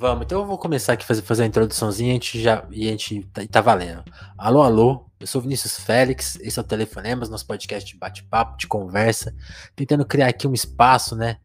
Vamos, 0.00 0.24
então 0.24 0.40
eu 0.40 0.46
vou 0.46 0.56
começar 0.56 0.94
aqui 0.94 1.04
fazer, 1.04 1.20
fazer 1.20 1.42
a 1.42 1.46
introduçãozinha 1.46 2.12
a 2.12 2.14
gente 2.14 2.40
já, 2.40 2.64
e 2.70 2.88
a 2.88 2.90
gente 2.92 3.20
tá, 3.34 3.42
tá 3.46 3.60
valendo. 3.60 4.02
Alô, 4.38 4.62
alô, 4.62 5.04
eu 5.20 5.26
sou 5.26 5.42
Vinícius 5.42 5.78
Félix, 5.78 6.38
esse 6.40 6.58
é 6.58 6.62
o 6.62 6.64
Telefonemas, 6.64 7.28
nosso 7.28 7.46
podcast 7.46 7.92
de 7.92 7.98
bate-papo, 7.98 8.56
de 8.56 8.66
conversa, 8.66 9.34
tentando 9.76 10.06
criar 10.06 10.28
aqui 10.28 10.48
um 10.48 10.54
espaço, 10.54 11.14
né? 11.14 11.36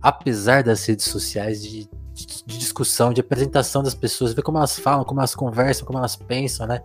Apesar 0.00 0.62
das 0.62 0.86
redes 0.86 1.06
sociais, 1.06 1.60
de, 1.60 1.88
de, 2.12 2.44
de 2.46 2.56
discussão, 2.56 3.12
de 3.12 3.20
apresentação 3.20 3.82
das 3.82 3.96
pessoas, 3.96 4.32
ver 4.32 4.42
como 4.42 4.58
elas 4.58 4.78
falam, 4.78 5.04
como 5.04 5.18
elas 5.18 5.34
conversam, 5.34 5.84
como 5.84 5.98
elas 5.98 6.14
pensam, 6.14 6.68
né? 6.68 6.84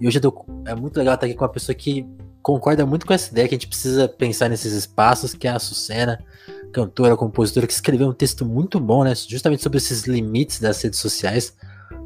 E 0.00 0.06
hoje 0.06 0.20
tô, 0.20 0.46
é 0.64 0.74
muito 0.76 0.96
legal 0.96 1.14
estar 1.14 1.26
aqui 1.26 1.34
com 1.34 1.42
uma 1.42 1.50
pessoa 1.50 1.74
que 1.74 2.06
concorda 2.40 2.86
muito 2.86 3.06
com 3.06 3.12
essa 3.12 3.32
ideia 3.32 3.48
que 3.48 3.56
a 3.56 3.58
gente 3.58 3.66
precisa 3.66 4.08
pensar 4.08 4.48
nesses 4.48 4.72
espaços, 4.72 5.34
que 5.34 5.48
é 5.48 5.50
a 5.50 5.58
Sucena 5.58 6.24
cantora, 6.72 7.16
compositora, 7.16 7.66
que 7.66 7.72
escreveu 7.72 8.08
um 8.08 8.12
texto 8.12 8.44
muito 8.44 8.80
bom, 8.80 9.04
né? 9.04 9.14
Justamente 9.14 9.62
sobre 9.62 9.78
esses 9.78 10.02
limites 10.04 10.60
das 10.60 10.80
redes 10.82 10.98
sociais. 10.98 11.56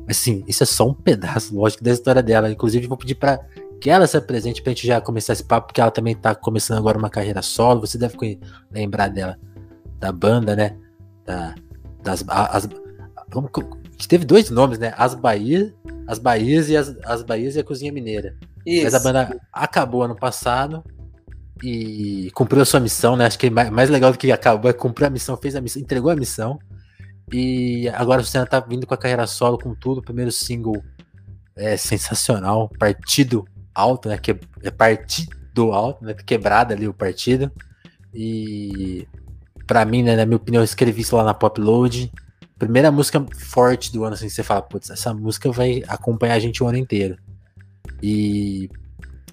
Mas 0.06 0.16
sim, 0.16 0.44
isso 0.46 0.62
é 0.62 0.66
só 0.66 0.88
um 0.88 0.94
pedaço, 0.94 1.54
lógico, 1.54 1.82
da 1.84 1.92
história 1.92 2.22
dela. 2.22 2.50
Inclusive, 2.50 2.86
vou 2.86 2.96
pedir 2.96 3.14
para 3.14 3.40
que 3.80 3.90
ela 3.90 4.06
se 4.06 4.16
apresente 4.16 4.62
pra 4.62 4.72
gente 4.72 4.86
já 4.86 5.00
começar 5.00 5.32
esse 5.32 5.44
papo, 5.44 5.68
porque 5.68 5.80
ela 5.80 5.90
também 5.90 6.14
tá 6.14 6.34
começando 6.34 6.78
agora 6.78 6.98
uma 6.98 7.10
carreira 7.10 7.42
solo. 7.42 7.80
Você 7.80 7.98
deve 7.98 8.16
lembrar 8.70 9.08
dela, 9.08 9.38
da 9.98 10.12
banda, 10.12 10.56
né? 10.56 10.76
Da, 11.24 11.54
das. 12.02 12.24
As, 12.28 12.68
que 13.98 14.08
teve 14.08 14.24
dois 14.24 14.50
nomes, 14.50 14.78
né? 14.78 14.92
As 14.96 15.14
Bahias, 15.14 15.72
as 16.06 16.18
Bahias 16.18 16.68
e 16.68 16.76
as, 16.76 16.94
as 17.04 17.22
Bahias 17.22 17.56
e 17.56 17.60
a 17.60 17.64
Cozinha 17.64 17.92
Mineira. 17.92 18.36
Isso. 18.64 18.84
Mas 18.84 18.94
a 18.94 19.00
banda 19.00 19.40
acabou 19.52 20.02
ano 20.02 20.16
passado 20.16 20.82
e 21.62 22.30
cumpriu 22.34 22.62
a 22.62 22.64
sua 22.64 22.80
missão, 22.80 23.16
né? 23.16 23.26
Acho 23.26 23.38
que 23.38 23.48
mais 23.50 23.88
legal 23.90 24.12
do 24.12 24.18
que 24.18 24.30
acabou 24.32 24.70
é 24.70 24.74
cumprir 24.74 25.06
a 25.06 25.10
missão, 25.10 25.36
fez 25.36 25.54
a 25.54 25.60
missão, 25.60 25.80
entregou 25.80 26.10
a 26.10 26.16
missão. 26.16 26.58
E 27.32 27.88
agora 27.90 28.20
o 28.20 28.24
Senna 28.24 28.46
tá 28.46 28.60
vindo 28.60 28.86
com 28.86 28.94
a 28.94 28.98
carreira 28.98 29.26
solo 29.26 29.58
com 29.58 29.74
tudo. 29.74 29.98
O 29.98 30.02
primeiro 30.02 30.30
single 30.30 30.82
é 31.56 31.76
sensacional, 31.76 32.68
Partido 32.78 33.46
Alto, 33.74 34.08
né? 34.08 34.18
Que 34.18 34.38
é 34.62 34.70
partido 34.70 35.72
alto, 35.72 36.04
né? 36.04 36.14
Quebrada 36.14 36.74
ali 36.74 36.86
o 36.88 36.94
partido. 36.94 37.50
E 38.12 39.06
para 39.66 39.84
mim, 39.84 40.02
né, 40.02 40.16
na 40.16 40.26
minha 40.26 40.36
opinião, 40.36 40.60
eu 40.60 40.64
escrevi 40.64 41.00
isso 41.02 41.16
lá 41.16 41.24
na 41.24 41.34
Popload. 41.34 42.12
Primeira 42.58 42.90
música 42.90 43.24
forte 43.36 43.92
do 43.92 44.04
ano, 44.04 44.14
assim, 44.14 44.28
você 44.28 44.42
fala, 44.42 44.62
putz, 44.62 44.90
essa 44.90 45.12
música 45.12 45.50
vai 45.50 45.82
acompanhar 45.88 46.34
a 46.34 46.38
gente 46.38 46.62
o 46.62 46.66
ano 46.66 46.78
inteiro. 46.78 47.16
E 48.02 48.70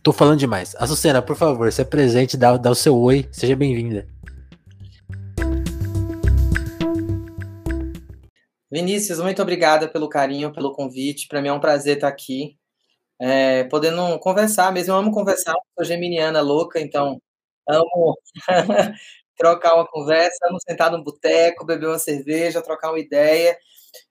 Tô 0.03 0.11
falando 0.11 0.39
demais. 0.39 0.75
Açucena, 0.79 1.21
por 1.21 1.35
favor, 1.35 1.71
se 1.71 1.83
apresente, 1.83 2.35
dá, 2.35 2.57
dá 2.57 2.71
o 2.71 2.75
seu 2.75 2.97
oi, 2.97 3.29
seja 3.31 3.55
bem-vinda. 3.55 4.07
Vinícius, 8.71 9.19
muito 9.19 9.39
obrigada 9.43 9.87
pelo 9.87 10.09
carinho, 10.09 10.51
pelo 10.51 10.71
convite. 10.71 11.27
Para 11.27 11.39
mim 11.39 11.49
é 11.49 11.53
um 11.53 11.59
prazer 11.59 11.97
estar 11.97 12.07
aqui, 12.07 12.57
é, 13.19 13.65
podendo 13.65 14.17
conversar 14.17 14.71
mesmo. 14.71 14.91
Eu 14.91 14.97
amo 14.97 15.11
conversar, 15.11 15.53
sou 15.75 15.85
geminiana 15.85 16.41
louca, 16.41 16.79
então 16.79 17.21
amo 17.69 18.17
trocar 19.37 19.75
uma 19.75 19.85
conversa, 19.87 20.47
amo 20.49 20.57
sentar 20.67 20.91
no 20.91 21.03
boteco, 21.03 21.63
beber 21.63 21.89
uma 21.89 21.99
cerveja, 21.99 22.63
trocar 22.63 22.89
uma 22.89 22.99
ideia. 22.99 23.55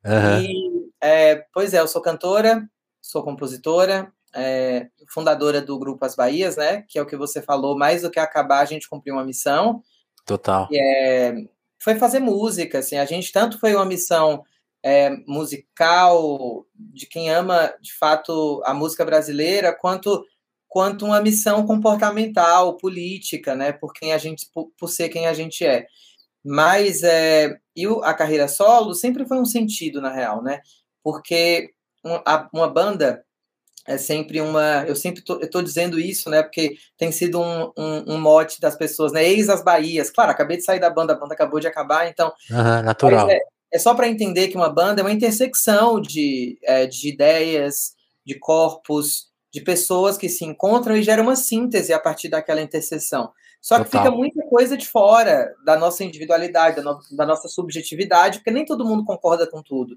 Uhum. 0.05 0.41
E, 0.41 0.91
é, 1.01 1.45
pois 1.53 1.75
é, 1.75 1.81
eu 1.81 1.89
sou 1.89 2.01
cantora, 2.01 2.63
sou 3.01 3.25
compositora, 3.25 4.13
é, 4.35 4.89
fundadora 5.13 5.61
do 5.61 5.79
grupo 5.79 6.05
As 6.05 6.15
Bahias, 6.15 6.57
né? 6.57 6.85
Que 6.89 6.99
é 6.99 7.03
o 7.03 7.07
que 7.07 7.17
você 7.17 7.43
falou, 7.43 7.77
mais 7.77 8.03
do 8.03 8.11
que 8.11 8.19
acabar, 8.19 8.61
a 8.61 8.65
gente 8.65 8.89
cumpriu 8.89 9.15
uma 9.15 9.25
missão. 9.25 9.83
Total. 10.25 10.69
É, 10.73 11.35
foi 11.83 11.97
fazer 11.97 12.21
música, 12.21 12.79
assim, 12.79 12.97
a 12.97 13.05
gente 13.05 13.33
tanto 13.33 13.59
foi 13.59 13.75
uma 13.75 13.85
missão 13.85 14.45
é, 14.83 15.11
musical 15.27 16.67
de 16.75 17.07
quem 17.07 17.31
ama 17.31 17.73
de 17.81 17.93
fato 17.95 18.63
a 18.65 18.73
música 18.73 19.05
brasileira, 19.05 19.75
quanto 19.75 20.25
quanto 20.69 21.05
uma 21.05 21.21
missão 21.21 21.67
comportamental, 21.67 22.77
política, 22.77 23.57
né? 23.57 23.73
Por 23.73 23.93
quem 23.93 24.13
a 24.13 24.19
gente, 24.19 24.49
por, 24.55 24.71
por 24.79 24.87
ser 24.87 25.09
quem 25.09 25.27
a 25.27 25.35
gente 25.35 25.67
é. 25.67 25.85
Mas 26.45 27.03
é, 27.03 27.59
e 27.75 27.87
a 28.05 28.15
carreira 28.15 28.47
solo 28.47 28.95
sempre 28.95 29.27
foi 29.27 29.39
um 29.39 29.45
sentido 29.45 30.01
na 30.01 30.13
real, 30.13 30.43
né? 30.43 30.61
Porque 31.03 31.71
uma, 32.05 32.49
uma 32.53 32.69
banda 32.69 33.25
é 33.87 33.97
sempre 33.97 34.41
uma. 34.41 34.85
Eu 34.87 34.95
sempre 34.95 35.23
estou 35.27 35.63
dizendo 35.63 35.99
isso, 35.99 36.29
né? 36.29 36.43
Porque 36.43 36.77
tem 36.99 37.11
sido 37.11 37.41
um, 37.41 37.73
um, 37.77 38.15
um, 38.15 38.21
mote 38.21 38.61
das 38.61 38.77
pessoas, 38.77 39.13
né? 39.13 39.27
Eis 39.27 39.49
as 39.49 39.65
Bahias. 39.65 40.11
Claro, 40.11 40.31
acabei 40.31 40.57
de 40.57 40.65
sair 40.65 40.79
da 40.79 40.91
banda, 40.91 41.15
a 41.15 41.17
banda 41.17 41.35
acabou 41.35 41.61
de 41.61 41.67
acabar, 41.67 42.09
então. 42.09 42.33
Uhum, 42.51 42.83
natural. 42.83 43.31
É, 43.31 43.41
é, 43.73 43.79
só 43.79 43.95
para 43.95 44.09
entender 44.09 44.49
que 44.49 44.57
uma 44.57 44.69
banda 44.69 45.01
é 45.01 45.05
uma 45.05 45.13
intersecção 45.13 46.01
de, 46.01 46.59
é, 46.63 46.87
de 46.87 47.09
ideias, 47.09 47.93
de 48.25 48.39
corpos, 48.39 49.29
de 49.53 49.61
pessoas 49.61 50.17
que 50.17 50.29
se 50.29 50.45
encontram 50.45 50.97
e 50.97 51.03
gera 51.03 51.23
uma 51.23 51.35
síntese 51.35 51.93
a 51.93 51.99
partir 51.99 52.29
daquela 52.29 52.61
interseção. 52.61 53.33
Só 53.61 53.79
que 53.79 53.91
Total. 53.91 54.05
fica 54.05 54.17
muita 54.17 54.43
coisa 54.47 54.77
de 54.77 54.89
fora 54.89 55.55
da 55.65 55.77
nossa 55.77 56.03
individualidade, 56.03 56.77
da, 56.77 56.83
no, 56.83 56.99
da, 57.13 57.27
nossa 57.27 57.47
subjetividade, 57.47 58.39
porque 58.39 58.51
nem 58.51 58.65
todo 58.65 58.87
mundo 58.87 59.05
concorda 59.05 59.47
com 59.47 59.63
tudo. 59.63 59.97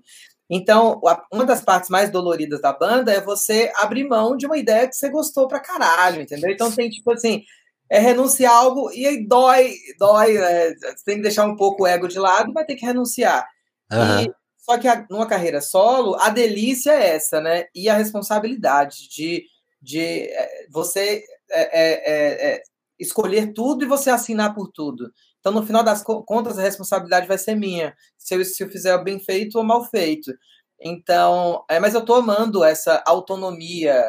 Então, 0.50 1.00
uma 1.31 1.46
das 1.46 1.62
partes 1.62 1.90
mais 1.90 2.12
doloridas 2.12 2.62
da 2.62 2.74
banda 2.74 3.13
é 3.13 3.22
você 3.22 3.72
abrir 3.78 4.03
mão 4.03 4.35
de 4.35 4.46
uma 4.46 4.57
ideia 4.57 4.88
que 4.88 4.96
você 4.96 5.09
gostou 5.09 5.47
pra 5.47 5.62
caralho, 5.62 6.22
entendeu? 6.22 6.51
Então 6.51 6.69
tem 6.69 6.90
tipo 6.90 7.09
assim, 7.12 7.44
é 7.90 8.00
renunciar 8.00 8.53
algo 8.53 8.91
e 8.91 9.07
aí 9.07 9.25
dói, 9.25 9.74
dói, 9.97 10.34
né? 10.34 10.74
você 10.74 11.03
tem 11.06 11.16
que 11.18 11.24
deixar 11.24 11.45
um 11.45 11.56
pouco 11.56 11.84
o 11.84 11.88
ego 11.88 12.07
de 12.07 12.19
lado, 12.19 12.51
vai 12.51 12.66
ter 12.66 12.75
que 12.75 12.85
renunciar. 12.85 13.47
Uhum. 13.91 14.24
E, 14.24 14.34
só 14.57 14.78
que 14.78 14.88
a, 14.88 15.06
numa 15.09 15.25
carreira 15.25 15.62
solo, 15.62 16.16
a 16.19 16.30
delícia 16.30 16.91
é 16.91 17.16
essa, 17.16 17.40
né? 17.40 17.66
E 17.74 17.90
a 17.90 17.95
responsabilidade 17.95 19.09
de, 19.09 19.45
de 19.81 20.30
é, 20.30 20.68
você 20.69 21.24
é, 21.50 21.81
é, 21.81 22.53
é 22.53 22.63
escolher 23.03 23.53
tudo 23.53 23.83
e 23.83 23.87
você 23.87 24.09
assinar 24.09 24.55
por 24.55 24.69
tudo. 24.71 25.11
Então, 25.39 25.51
no 25.51 25.65
final 25.65 25.83
das 25.83 26.03
contas, 26.03 26.57
a 26.57 26.61
responsabilidade 26.61 27.27
vai 27.27 27.37
ser 27.37 27.55
minha, 27.55 27.93
se 28.17 28.33
eu, 28.33 28.43
se 28.43 28.63
eu 28.63 28.69
fizer 28.69 28.97
bem 29.03 29.19
feito 29.19 29.57
ou 29.57 29.63
mal 29.63 29.83
feito. 29.85 30.31
Então, 30.81 31.63
é, 31.69 31.79
mas 31.79 31.93
eu 31.93 31.99
estou 31.99 32.15
amando 32.15 32.63
essa 32.63 33.03
autonomia 33.05 34.01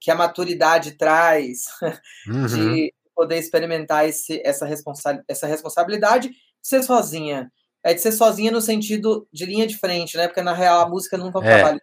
que 0.00 0.10
a 0.10 0.14
maturidade 0.14 0.92
traz, 0.92 1.64
uhum. 2.28 2.46
de 2.46 2.92
poder 3.14 3.38
experimentar 3.38 4.08
esse, 4.08 4.42
essa, 4.44 4.66
responsa 4.66 5.22
essa 5.28 5.46
responsabilidade 5.46 6.30
de 6.30 6.36
ser 6.62 6.82
sozinha. 6.82 7.50
É 7.84 7.92
de 7.92 8.00
ser 8.00 8.12
sozinha 8.12 8.52
no 8.52 8.60
sentido 8.60 9.26
de 9.32 9.44
linha 9.44 9.66
de 9.66 9.76
frente, 9.76 10.16
né? 10.16 10.28
Porque 10.28 10.42
na 10.42 10.52
real 10.52 10.80
a 10.80 10.88
música 10.88 11.18
nunca 11.18 11.38
é 11.38 11.42
um 11.42 11.44
é. 11.44 11.54
trabalho 11.54 11.80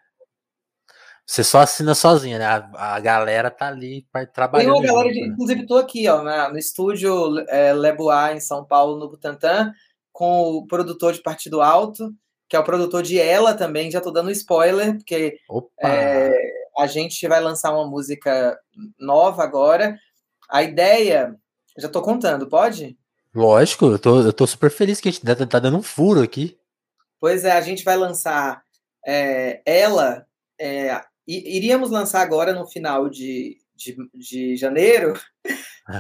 você 1.30 1.44
só 1.44 1.60
assina 1.60 1.94
sozinha, 1.94 2.40
né? 2.40 2.46
A, 2.48 2.96
a 2.96 3.00
galera 3.00 3.52
tá 3.52 3.68
ali 3.68 4.04
trabalhando. 4.34 4.82
Tem 4.82 4.82
uma 4.82 4.88
galera, 4.88 5.14
junto, 5.14 5.28
né? 5.28 5.28
inclusive, 5.28 5.68
tô 5.68 5.78
aqui, 5.78 6.10
ó, 6.10 6.24
na, 6.24 6.50
no 6.50 6.58
estúdio 6.58 7.38
é, 7.50 7.72
Lebois, 7.72 8.36
em 8.36 8.40
São 8.40 8.66
Paulo, 8.66 8.98
no 8.98 9.08
Butantã, 9.08 9.72
com 10.12 10.54
o 10.54 10.66
produtor 10.66 11.14
de 11.14 11.22
Partido 11.22 11.62
Alto, 11.62 12.12
que 12.50 12.56
é 12.56 12.60
o 12.60 12.64
produtor 12.64 13.04
de 13.04 13.20
Ela 13.20 13.54
também, 13.54 13.92
já 13.92 14.02
tô 14.02 14.10
dando 14.10 14.32
spoiler, 14.32 14.98
porque 14.98 15.38
é, 15.80 16.34
a 16.80 16.88
gente 16.88 17.28
vai 17.28 17.40
lançar 17.40 17.76
uma 17.76 17.88
música 17.88 18.60
nova 19.00 19.44
agora. 19.44 20.00
A 20.50 20.64
ideia, 20.64 21.36
já 21.78 21.88
tô 21.88 22.02
contando, 22.02 22.50
pode? 22.50 22.98
Lógico, 23.36 23.86
eu 23.86 24.00
tô, 24.00 24.22
eu 24.22 24.34
tô 24.34 24.48
super 24.48 24.72
feliz 24.72 25.00
que 25.00 25.10
a 25.10 25.12
gente 25.12 25.24
tá, 25.24 25.46
tá 25.46 25.60
dando 25.60 25.78
um 25.78 25.84
furo 25.84 26.24
aqui. 26.24 26.58
Pois 27.20 27.46
é, 27.46 27.52
a 27.52 27.62
gente 27.62 27.84
vai 27.84 27.98
lançar 27.98 28.64
é, 29.06 29.62
Ela 29.64 30.26
é, 30.60 31.00
iríamos 31.30 31.92
lançar 31.92 32.22
agora 32.22 32.54
no 32.54 32.68
final 32.68 33.10
de, 33.10 33.58
de, 33.76 33.96
de 34.14 34.56
janeiro. 34.58 35.14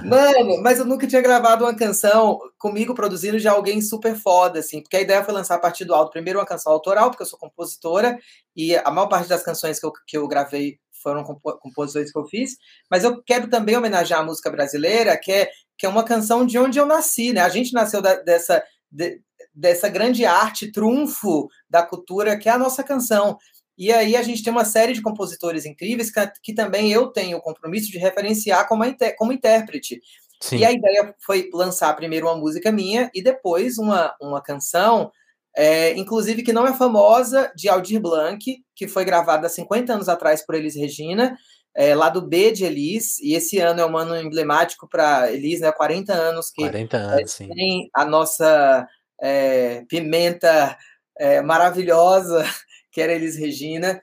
Mano, 0.06 0.62
mas 0.62 0.78
eu 0.78 0.86
nunca 0.86 1.08
tinha 1.08 1.22
gravado 1.22 1.64
uma 1.64 1.76
canção 1.76 2.40
comigo 2.60 2.94
produzindo 2.94 3.40
de 3.40 3.48
alguém 3.48 3.81
super 3.81 4.16
foda, 4.16 4.60
assim, 4.60 4.81
porque 4.81 4.98
a 4.98 5.02
ideia 5.02 5.24
foi 5.24 5.34
lançar 5.34 5.56
a 5.56 5.60
partir 5.60 5.84
do 5.84 5.96
alto, 5.96 6.12
primeiro 6.12 6.40
uma 6.40 6.46
canção 6.46 6.72
autoral, 6.72 7.10
porque 7.10 7.24
eu 7.24 7.28
sou 7.28 7.40
compositora, 7.40 8.20
e 8.56 8.76
a 8.76 8.92
maior 8.92 9.08
parte 9.08 9.28
das 9.28 9.42
canções 9.42 9.80
que 9.80 9.86
eu, 9.86 9.92
que 10.06 10.18
eu 10.18 10.28
gravei 10.28 10.80
foram 11.02 11.24
composições 11.24 12.12
que 12.12 12.20
eu 12.20 12.25
fiz, 12.25 12.58
mas 12.92 13.04
eu 13.04 13.24
quero 13.24 13.50
também 13.50 13.75
homenagear 13.75 14.20
a 14.20 14.25
música 14.25 14.52
brasileira, 14.52 15.18
que 15.18 15.32
é, 15.32 15.50
que 15.78 15.86
é 15.86 15.90
uma 15.90 16.04
canção 16.04 16.46
de 16.46 16.60
onde 16.60 16.78
eu 16.78 16.86
nasci, 16.86 17.34
né? 17.34 17.42
A 17.42 17.50
gente 17.50 17.74
nasceu 17.74 18.02
da, 18.02 18.16
dessa, 18.16 18.64
de, 18.92 19.22
dessa 19.54 19.90
grande 19.90 20.25
arte, 20.25 20.72
trunfo 20.72 21.48
da 21.70 21.82
cultura, 21.82 22.38
que 22.38 22.50
é 22.50 22.52
a 22.52 22.58
nossa 22.58 22.84
canção. 22.84 23.38
E 23.80 23.94
aí 23.94 24.18
a 24.18 24.22
gente 24.22 24.44
tem 24.44 24.52
uma 24.52 24.66
série 24.66 24.92
de 24.92 25.02
compositores 25.02 25.66
incríveis 25.66 26.12
que, 26.12 26.20
que 26.44 26.54
também 26.54 26.92
eu 26.92 27.08
tenho 27.08 27.38
o 27.38 27.42
compromisso 27.42 27.90
de 27.90 27.98
referenciar 27.98 28.68
como, 28.68 28.84
como 29.18 29.31
intérprete. 29.31 30.02
Sim. 30.42 30.58
E 30.58 30.66
a 30.66 30.72
ideia 30.74 31.16
foi 31.26 31.50
lançar 31.54 31.96
primeiro 31.96 32.28
uma 32.28 32.36
música 32.36 32.74
minha 32.74 33.10
e 33.16 33.22
depois 33.24 33.78
uma, 33.78 34.14
uma 34.22 34.42
canção, 34.42 35.10
é, 35.56 35.98
inclusive 35.98 36.44
que 36.44 36.52
não 36.52 36.68
é 36.68 36.74
famosa, 36.74 37.54
de 37.56 37.70
Aldir 37.70 38.02
Blanc, 38.02 38.44
que 38.76 38.88
foi 38.88 39.06
gravada 39.06 39.48
há 39.48 39.50
50 39.50 39.94
anos 39.94 40.10
atrás 40.10 40.46
por 40.46 40.56
Elis 40.56 40.75
Regina, 40.75 41.38
é, 41.74 41.96
lá 41.96 42.10
do 42.10 42.22
B 42.22 42.52
de 42.52 42.66
Elis, 42.66 43.18
e 43.20 43.34
esse 43.34 43.60
ano 43.60 43.80
é 43.80 43.86
um 43.86 43.98
ano 43.98 44.14
emblemático 44.18 44.90
para 44.90 45.32
Elis, 45.32 45.62
né? 45.62 45.72
40 45.72 46.12
anos 46.12 46.52
que 46.52 46.64
40 46.64 46.98
anos, 46.98 47.40
é, 47.40 47.48
tem 47.48 47.90
a 47.96 48.04
nossa 48.04 48.86
é, 49.22 49.86
pimenta 49.88 50.78
é, 51.18 51.42
maravilhosa 51.42 52.44
que 52.91 53.01
era 53.01 53.13
Elis 53.13 53.36
Regina. 53.36 54.01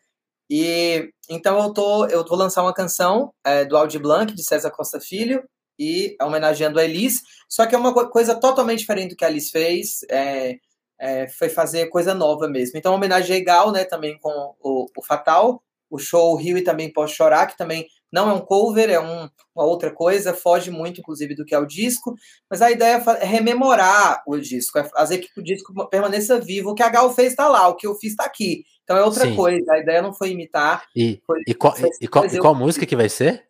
E 0.49 1.11
então 1.29 1.61
eu 1.63 1.73
tô, 1.73 2.07
eu 2.07 2.25
vou 2.25 2.39
lançar 2.39 2.63
uma 2.63 2.75
canção 2.75 3.33
é, 3.45 3.65
do 3.65 3.77
Audi 3.77 3.99
Blanc, 3.99 4.33
de 4.33 4.45
César 4.45 4.71
Costa 4.71 5.01
Filho, 5.01 5.43
e 5.79 6.17
homenageando 6.21 6.79
a 6.79 6.85
Elis, 6.85 7.23
só 7.49 7.67
que 7.67 7.75
é 7.75 7.79
uma 7.79 7.93
coisa 8.09 8.35
totalmente 8.35 8.81
diferente 8.81 9.11
do 9.11 9.17
que 9.17 9.25
a 9.25 9.31
Elis 9.31 9.51
fez, 9.51 10.01
é, 10.11 10.57
é, 10.99 11.29
foi 11.29 11.49
fazer 11.49 11.89
coisa 11.89 12.15
nova 12.15 12.49
mesmo. 12.49 12.79
Então 12.79 12.95
homenageei 12.95 13.43
Gal, 13.45 13.73
né, 13.73 13.85
também 13.85 14.19
com 14.19 14.55
o, 14.61 14.87
o 14.97 15.03
Fatal, 15.03 15.63
o 15.91 15.99
show 15.99 16.35
Rio 16.35 16.59
e 16.59 16.63
também 16.63 16.93
Posso 16.93 17.15
Chorar, 17.15 17.47
que 17.47 17.59
também 17.59 17.87
não 18.13 18.31
é 18.31 18.33
um 18.35 18.41
cover, 18.41 18.89
é 18.89 19.01
um, 19.01 19.29
uma 19.55 19.65
outra 19.65 19.91
coisa, 19.91 20.33
foge 20.33 20.71
muito, 20.71 21.01
inclusive, 21.01 21.35
do 21.35 21.45
que 21.45 21.55
é 21.55 21.59
o 21.59 21.67
disco, 21.67 22.15
mas 22.49 22.63
a 22.63 22.71
ideia 22.71 23.03
é 23.21 23.25
rememorar 23.25 24.23
o 24.27 24.39
disco, 24.39 24.79
é 24.79 24.85
fazer 24.85 25.19
que 25.19 25.41
o 25.41 25.43
disco 25.43 25.89
permaneça 25.89 26.41
vivo. 26.41 26.71
O 26.71 26.75
que 26.75 26.83
a 26.83 26.89
Gal 26.89 27.13
fez 27.13 27.33
está 27.33 27.49
lá, 27.49 27.69
o 27.69 27.75
que 27.75 27.87
eu 27.87 27.95
fiz 27.95 28.13
está 28.13 28.25
aqui. 28.25 28.65
Então 28.85 28.97
é 28.97 29.03
outra 29.03 29.25
Sim. 29.25 29.35
coisa, 29.35 29.73
a 29.73 29.79
ideia 29.79 30.01
não 30.01 30.15
foi 30.15 30.31
imitar. 30.31 30.85
E, 30.95 31.21
foi, 31.27 31.43
e 31.47 31.55
qual, 31.55 31.75
e 32.01 32.07
qual, 32.07 32.27
e 32.27 32.39
qual 32.39 32.55
música 32.55 32.87
que 32.87 32.97
vai 32.97 33.09
ser? 33.09 33.45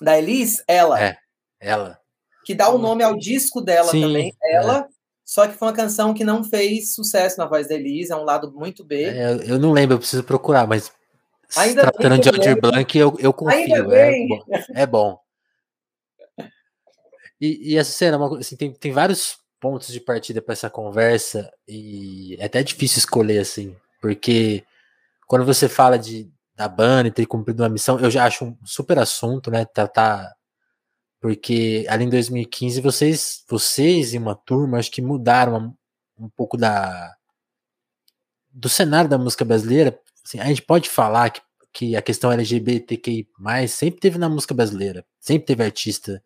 Da 0.00 0.18
Elis? 0.18 0.62
Ela. 0.68 1.02
É, 1.02 1.16
ela. 1.60 1.98
Que 2.44 2.54
dá 2.54 2.68
o 2.70 2.78
nome 2.78 3.02
ao 3.02 3.16
disco 3.16 3.60
dela 3.60 3.90
Sim, 3.90 4.02
também, 4.02 4.32
ela. 4.44 4.86
É. 4.90 4.96
Só 5.24 5.48
que 5.48 5.54
foi 5.54 5.66
uma 5.66 5.74
canção 5.74 6.14
que 6.14 6.22
não 6.22 6.44
fez 6.44 6.94
sucesso 6.94 7.36
na 7.38 7.46
voz 7.46 7.66
da 7.66 7.74
Elis, 7.74 8.10
é 8.10 8.16
um 8.16 8.22
lado 8.22 8.52
muito 8.52 8.84
B. 8.84 9.02
É, 9.02 9.36
eu 9.44 9.58
não 9.58 9.72
lembro, 9.72 9.96
eu 9.96 9.98
preciso 9.98 10.22
procurar, 10.22 10.68
mas 10.68 10.92
Ainda 11.56 11.82
tratando 11.82 12.18
de 12.20 12.28
Aldir 12.28 12.60
Blanc, 12.60 12.98
eu, 12.98 13.14
eu 13.18 13.32
confio. 13.32 13.92
É 13.92 14.26
bom. 14.26 14.44
É 14.74 14.86
bom. 14.86 15.20
E, 17.40 17.72
e 17.72 17.76
essa 17.76 17.92
cena, 17.92 18.18
assim, 18.38 18.56
tem, 18.56 18.72
tem 18.72 18.92
vários 18.92 19.38
pontos 19.60 19.88
de 19.88 20.00
partida 20.00 20.40
para 20.40 20.52
essa 20.52 20.70
conversa 20.70 21.50
e 21.68 22.36
é 22.38 22.46
até 22.46 22.62
difícil 22.62 22.98
escolher, 22.98 23.38
assim, 23.38 23.76
porque 24.00 24.64
quando 25.26 25.44
você 25.44 25.68
fala 25.68 25.98
de 25.98 26.30
da 26.54 26.68
banda 26.68 27.08
e 27.08 27.12
ter 27.12 27.26
cumprido 27.26 27.62
uma 27.62 27.68
missão, 27.68 28.00
eu 28.00 28.10
já 28.10 28.24
acho 28.24 28.46
um 28.46 28.56
super 28.64 28.98
assunto, 28.98 29.50
né? 29.50 29.66
Tá, 29.66 29.86
tá, 29.86 30.34
porque 31.20 31.84
ali 31.88 32.04
em 32.04 32.08
2015 32.08 32.80
vocês, 32.80 33.44
vocês 33.46 34.14
e 34.14 34.18
uma 34.18 34.34
turma, 34.34 34.78
acho 34.78 34.90
que 34.90 35.02
mudaram 35.02 35.76
um, 36.18 36.24
um 36.24 36.28
pouco 36.30 36.56
da 36.56 37.14
do 38.50 38.70
cenário 38.70 39.10
da 39.10 39.18
música 39.18 39.44
brasileira, 39.44 40.00
Assim, 40.26 40.40
a 40.40 40.46
gente 40.46 40.62
pode 40.62 40.90
falar 40.90 41.30
que, 41.30 41.40
que 41.72 41.94
a 41.94 42.02
questão 42.02 42.32
LGBTQI 42.32 43.28
sempre 43.68 44.00
teve 44.00 44.18
na 44.18 44.28
música 44.28 44.52
brasileira, 44.52 45.06
sempre 45.20 45.46
teve 45.46 45.62
artista 45.62 46.20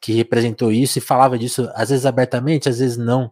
que 0.00 0.14
representou 0.14 0.72
isso 0.72 0.96
e 0.96 1.02
falava 1.02 1.38
disso, 1.38 1.70
às 1.74 1.90
vezes 1.90 2.06
abertamente, 2.06 2.70
às 2.70 2.78
vezes 2.78 2.96
não. 2.96 3.30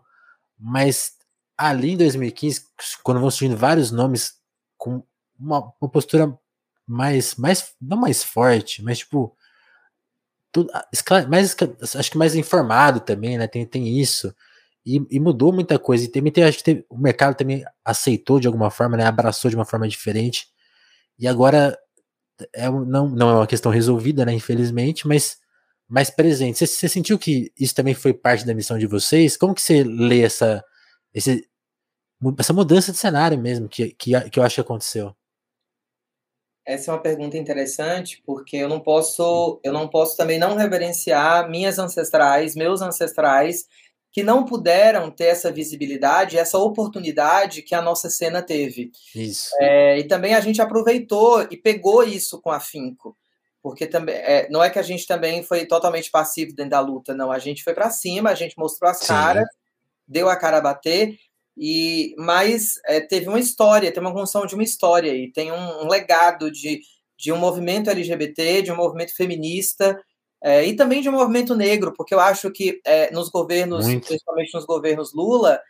Mas 0.59 1.13
ali 1.57 1.93
em 1.93 1.97
2015, 1.97 2.67
quando 3.03 3.21
vão 3.21 3.31
surgindo 3.31 3.57
vários 3.57 3.91
nomes 3.91 4.35
com 4.77 5.03
uma, 5.39 5.73
uma 5.81 5.91
postura 5.91 6.39
mais, 6.87 7.37
mais, 7.37 7.73
não 7.81 7.97
mais 7.97 8.23
forte, 8.23 8.83
mas 8.83 8.99
tipo, 8.99 9.35
tudo, 10.53 10.71
mais, 11.27 11.57
acho 11.97 12.11
que 12.11 12.19
mais 12.19 12.35
informado 12.35 13.01
também, 13.01 13.39
né? 13.39 13.47
Tem, 13.47 13.65
tem 13.65 13.99
isso. 13.99 14.35
E, 14.85 15.01
e, 15.11 15.21
mudou 15.21 15.53
muita 15.53 15.79
coisa. 15.79 16.05
E 16.05 16.09
também 16.09 16.33
tem, 16.33 16.45
acho 16.45 16.59
que 16.59 16.65
teve, 16.65 16.87
o 16.89 16.97
mercado 16.97 17.37
também 17.37 17.63
aceitou 17.85 18.41
de 18.41 18.47
alguma 18.47 18.71
forma, 18.71 18.97
né? 18.97 19.05
Abraçou 19.05 19.51
de 19.51 19.57
uma 19.57 19.65
forma 19.65 19.87
diferente. 19.89 20.49
E 21.19 21.29
agora 21.29 21.79
é, 22.55 22.69
não, 22.71 23.09
não 23.09 23.31
é 23.31 23.35
uma 23.35 23.47
questão 23.47 23.71
resolvida, 23.71 24.25
né? 24.25 24.33
Infelizmente, 24.33 25.07
mas 25.07 25.39
mais 25.91 26.09
presente. 26.09 26.65
Você, 26.65 26.89
sentiu 26.89 27.19
que 27.19 27.53
isso 27.59 27.75
também 27.75 27.95
foi 27.95 28.15
parte 28.15 28.47
da 28.47 28.55
missão 28.55 28.79
de 28.79 28.87
vocês? 28.87 29.37
Como 29.37 29.55
que 29.55 29.61
você 29.61 29.83
lê 29.83 30.23
essa, 30.23 30.65
esse, 31.13 31.45
essa 32.39 32.53
mudança 32.53 32.93
de 32.93 32.99
cenário 32.99 33.37
mesmo 33.37 33.69
que, 33.69 33.91
que, 33.95 34.31
que 34.31 34.39
eu 34.39 34.43
acho 34.45 34.55
que 34.55 34.61
aconteceu? 34.61 35.15
Essa 36.65 36.93
é 36.93 36.95
uma 36.95 37.03
pergunta 37.03 37.37
interessante, 37.37 38.23
porque 38.25 38.57
eu 38.57 38.69
não 38.69 38.79
posso, 38.79 39.61
eu 39.65 39.73
não 39.73 39.89
posso 39.89 40.17
também 40.17 40.39
não 40.39 40.55
reverenciar 40.55 41.51
minhas 41.51 41.81
ancestrais, 41.81 42.55
meus 42.55 42.81
ancestrais 42.81 43.67
que 44.13 44.23
não 44.23 44.45
puderam 44.45 45.11
ter 45.11 45.27
essa 45.27 45.53
visibilidade, 45.53 46.37
essa 46.37 46.59
oportunidade 46.59 47.63
que 47.63 47.75
a 47.75 47.83
nossa 47.83 48.11
cena 48.11 48.43
teve. 48.43 48.91
Isso. 49.15 49.51
É, 49.61 49.99
e 49.99 50.05
também 50.05 50.35
a 50.35 50.41
gente 50.41 50.61
aproveitou 50.61 51.47
e 51.51 51.57
pegou 51.57 52.03
isso 52.03 52.41
com 52.41 52.51
afinco. 52.51 53.17
Porque 53.63 53.87
também 53.87 54.15
é, 54.17 54.49
não 54.51 54.65
é 54.65 54.71
que 54.71 54.79
a 54.79 54.83
gente 54.83 55.07
também 55.07 55.43
foi 55.43 55.67
totalmente 55.67 56.11
passivo 56.11 56.55
dentro 56.55 56.71
da 56.71 56.81
luta, 56.81 57.15
não. 57.15 57.31
A 57.31 57.39
gente 57.39 57.63
foi 57.63 57.75
para 57.75 57.91
cima, 57.91 58.31
a 58.31 58.35
gente 58.35 58.59
mostrou 58.59 58.91
as 58.91 59.01
caras, 59.07 59.47
deu 60.09 60.29
a 60.29 60.37
cara 60.37 60.59
a 60.59 60.63
bater, 60.63 61.17
e 61.57 62.15
mas 62.17 62.81
é, 62.87 63.01
teve 63.01 63.29
uma 63.29 63.39
história, 63.39 63.93
tem 63.93 64.01
uma 64.01 64.13
construção 64.13 64.47
de 64.47 64.55
uma 64.55 64.65
história 64.65 65.15
e 65.15 65.31
tem 65.31 65.53
um, 65.53 65.85
um 65.85 65.89
legado 65.89 66.51
de, 66.51 66.81
de 67.19 67.31
um 67.31 67.37
movimento 67.37 67.91
LGBT, 67.91 68.63
de 68.63 68.73
um 68.73 68.77
movimento 68.77 69.15
feminista, 69.15 70.01
é, 70.43 70.65
e 70.65 70.75
também 70.75 71.03
de 71.03 71.09
um 71.09 71.13
movimento 71.13 71.55
negro, 71.55 71.93
porque 71.97 72.15
eu 72.15 72.21
acho 72.21 72.51
que 72.51 72.81
é, 72.85 73.11
nos 73.11 73.29
governos, 73.29 73.87
Muito. 73.87 74.07
principalmente 74.07 74.55
nos 74.55 74.65
governos 74.65 75.13
Lula, 75.13 75.61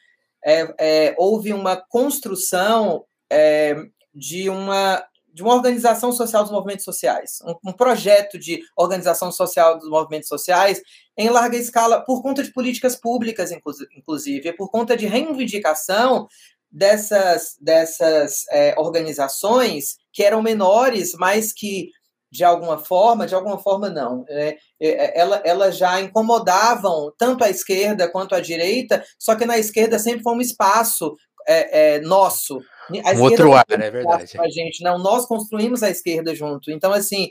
é, 0.45 0.75
é 0.79 1.15
houve 1.19 1.53
uma 1.53 1.77
construção 1.77 3.05
é, 3.31 3.77
de 4.15 4.49
uma 4.49 5.05
de 5.33 5.43
uma 5.43 5.55
organização 5.55 6.13
social 6.13 6.43
dos 6.43 6.53
movimentos 6.53 6.85
sociais, 6.85 7.39
um, 7.45 7.71
um, 7.71 7.73
projeto 7.73 8.37
de 8.37 8.61
organização 8.77 9.31
social 9.31 9.79
dos 9.79 9.89
movimentos 9.89 10.29
sociais 10.29 10.83
em 11.17 11.29
larga 11.29 11.57
escala 11.57 12.05
por 12.05 12.21
conta 12.21 12.43
de 12.43 12.53
políticas 12.53 12.97
públicas, 12.97 13.53
inclusive, 13.97 14.53
por 14.55 14.71
conta 14.71 14.97
de 14.97 15.07
reivindicação 15.07 16.27
dessas, 16.71 17.57
dessas 17.61 18.45
é, 18.51 18.75
organizações 18.77 19.99
que 20.13 20.23
eram 20.23 20.43
menores, 20.43 21.15
mas 21.15 21.53
que 21.53 21.91
de 22.31 22.45
alguma 22.45 22.79
forma, 22.79 23.27
de 23.27 23.35
alguma 23.35 23.59
forma 23.59 23.91
não. 23.91 24.25
É, 24.29 24.57
é, 24.81 25.21
ela, 25.21 25.43
elas 25.45 25.77
já 25.77 26.01
incomodavam 26.01 27.13
tanto 27.19 27.43
a 27.43 27.51
esquerda 27.51 28.11
quanto 28.11 28.35
a 28.35 28.41
direita, 28.41 29.05
só 29.19 29.35
que 29.35 29.45
na 29.45 29.59
esquerda 29.59 29.99
sempre 29.99 30.23
foi 30.23 30.35
um 30.35 30.41
espaço 30.41 31.17
é, 31.47 31.95
é 31.95 32.01
nosso. 32.01 32.61
A 33.05 33.13
um 33.13 33.23
outro 33.23 33.53
ar, 33.53 33.65
é 33.69 33.91
verdade. 33.91 34.39
A 34.39 34.49
gente, 34.49 34.83
não, 34.83 34.99
nós 34.99 35.27
construímos 35.27 35.83
a 35.83 35.91
esquerda 35.91 36.35
junto. 36.35 36.71
Então, 36.71 36.93
assim, 36.93 37.31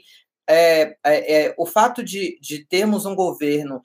é, 0.49 0.95
é, 1.05 1.43
é, 1.43 1.55
o 1.57 1.65
fato 1.65 2.03
de, 2.03 2.37
de 2.41 2.65
termos 2.65 3.05
um 3.05 3.15
governo 3.15 3.81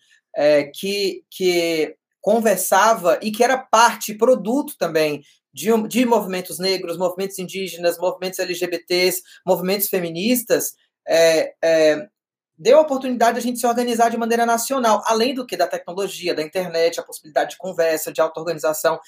que, 0.75 1.22
que 1.31 1.94
conversava 2.20 3.20
e 3.22 3.31
que 3.31 3.44
era 3.44 3.56
parte, 3.56 4.14
produto 4.14 4.75
também 4.76 5.23
de, 5.54 5.71
de 5.87 6.04
movimentos 6.04 6.59
negros, 6.59 6.99
movimentos 6.99 7.38
indígenas, 7.38 7.97
movimentos 7.99 8.40
LGBTs, 8.40 9.23
movimentos 9.47 9.88
feministas, 9.88 10.73
é, 11.06 11.54
é, 11.62 12.08
deu 12.56 12.78
a 12.78 12.82
oportunidade 12.82 13.34
de 13.34 13.38
a 13.38 13.42
gente 13.42 13.58
se 13.58 13.66
organizar 13.66 14.11
de 14.11 14.16
maneira 14.16 14.46
nacional, 14.46 15.02
além 15.06 15.34
do 15.34 15.46
que 15.46 15.56
da 15.56 15.66
tecnologia, 15.66 16.34
da 16.34 16.42
internet, 16.42 16.99
a 16.99 17.02
possibilidade 17.02 17.50
de 17.50 17.58
conversa, 17.58 18.12
de 18.12 18.20
auto-organização. 18.20 18.99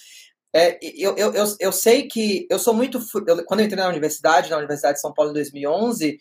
É, 0.55 0.79
eu, 0.83 1.17
eu, 1.17 1.35
eu, 1.35 1.45
eu, 1.61 1.73
sei 1.73 2.09
que 2.09 2.47
eu 2.51 2.59
sou 2.59 2.73
muito. 2.73 2.99
Eu, 3.27 3.45
quando 3.45 3.61
eu 3.61 3.67
entrei 3.67 3.83
na 3.83 3.89
universidade, 3.89 4.51
na 4.51 4.59
Universidade 4.59 4.95
de 4.95 5.01
São 5.01 5.13
Paulo 5.13 5.31
em 5.31 5.35
2011, 5.35 6.19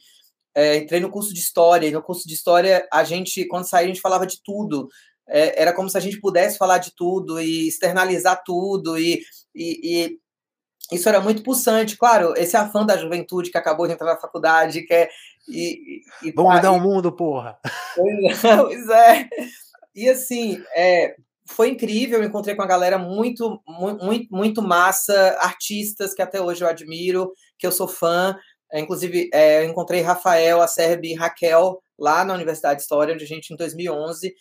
é, 0.53 0.77
entrei 0.77 1.00
no 1.00 1.10
curso 1.10 1.34
de 1.34 1.39
História, 1.39 1.88
e 1.88 1.91
no 1.91 2.01
curso 2.01 2.27
de 2.27 2.34
História, 2.34 2.88
a 2.91 3.03
gente, 3.03 3.46
quando 3.48 3.67
saía, 3.67 3.86
a 3.86 3.88
gente 3.88 4.01
falava 4.01 4.25
de 4.25 4.41
tudo. 4.44 4.89
É, 5.27 5.62
era 5.62 5.74
como 5.74 5.89
se 5.89 5.98
a 5.98 6.01
gente 6.01 6.20
pudesse 6.20 6.58
falar 6.58 6.77
de 6.77 6.94
tudo 6.96 7.39
e 7.39 7.67
externalizar 7.67 8.44
tudo, 8.46 8.98
e, 8.98 9.22
e, 9.55 10.05
e 10.05 10.20
isso 10.92 11.10
era 11.10 11.20
muito 11.20 11.44
pulsante. 11.44 11.98
Claro, 11.98 12.34
esse 12.38 12.56
afã 12.56 12.86
da 12.86 12.98
juventude 12.98 13.51
que 13.51 13.58
acabou 13.58 13.88
de 13.88 13.94
entrar 13.94 14.13
na 14.13 14.20
faculdade, 14.20 14.84
quer 14.84 15.10
e, 15.48 16.01
e 16.24 16.32
Vamos 16.32 16.51
tá 16.51 16.56
mudar 16.58 16.72
o 16.72 16.80
mundo, 16.80 17.12
porra! 17.12 17.58
Pois 17.96 18.89
é. 18.89 19.30
E 19.96 20.10
assim, 20.10 20.62
é, 20.75 21.15
foi 21.46 21.70
incrível, 21.70 22.20
eu 22.20 22.27
encontrei 22.27 22.56
com 22.56 22.62
uma 22.62 22.68
galera 22.68 22.98
muito, 22.98 23.62
muito, 23.68 24.36
muito 24.36 24.62
massa, 24.62 25.38
artistas 25.39 26.13
que 26.13 26.22
até 26.22 26.42
hoje 26.42 26.63
eu 26.63 26.68
admiro, 26.68 27.32
que 27.58 27.65
eu 27.65 27.72
sou 27.72 27.88
fã. 27.88 28.38
É, 28.72 28.80
inclusive, 28.80 29.30
é, 29.34 29.63
eu 29.63 29.70
encontrei 29.70 30.01
Rafael, 30.01 30.62
a 30.62 30.68
Serbi 30.68 31.12
e 31.12 31.15
Raquel 31.15 31.80
lá 31.98 32.25
na 32.25 32.34
Universidade 32.34 32.77
de 32.77 32.82
História, 32.82 33.13
onde 33.13 33.24
a 33.24 33.27
gente, 33.27 33.54
em 33.54 33.56
2011. 33.56 34.34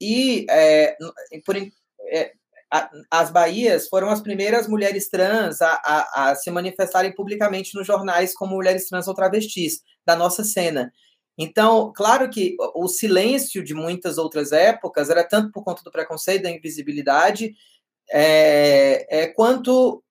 E, 0.00 0.46
é, 0.50 0.96
por, 1.44 1.56
é, 2.72 2.88
as 3.10 3.30
Bahias 3.30 3.88
foram 3.88 4.10
as 4.10 4.20
primeiras 4.20 4.66
mulheres 4.66 5.08
trans 5.08 5.62
a, 5.62 5.80
a, 5.84 6.30
a, 6.30 6.34
se 6.34 6.50
manifestarem 6.50 7.14
publicamente 7.14 7.74
nos 7.74 7.86
jornais 7.86 8.34
como 8.34 8.56
mulheres 8.56 8.88
trans 8.88 9.06
ou 9.06 9.14
travestis 9.14 9.80
da 10.04 10.16
nossa 10.16 10.42
cena. 10.42 10.92
Então, 11.38 11.92
claro 11.94 12.30
que 12.30 12.56
o 12.74 12.88
silêncio 12.88 13.62
de 13.62 13.74
muitas 13.74 14.16
outras 14.16 14.52
épocas 14.52 15.10
era 15.10 15.22
tanto 15.22 15.52
por 15.52 15.62
conta 15.62 15.82
do 15.82 15.90
preconceito, 15.90 16.44
da 16.44 16.50
invisibilidade, 16.50 17.54
é, 18.10 19.06
é, 19.10 19.26
quanto 19.28 20.02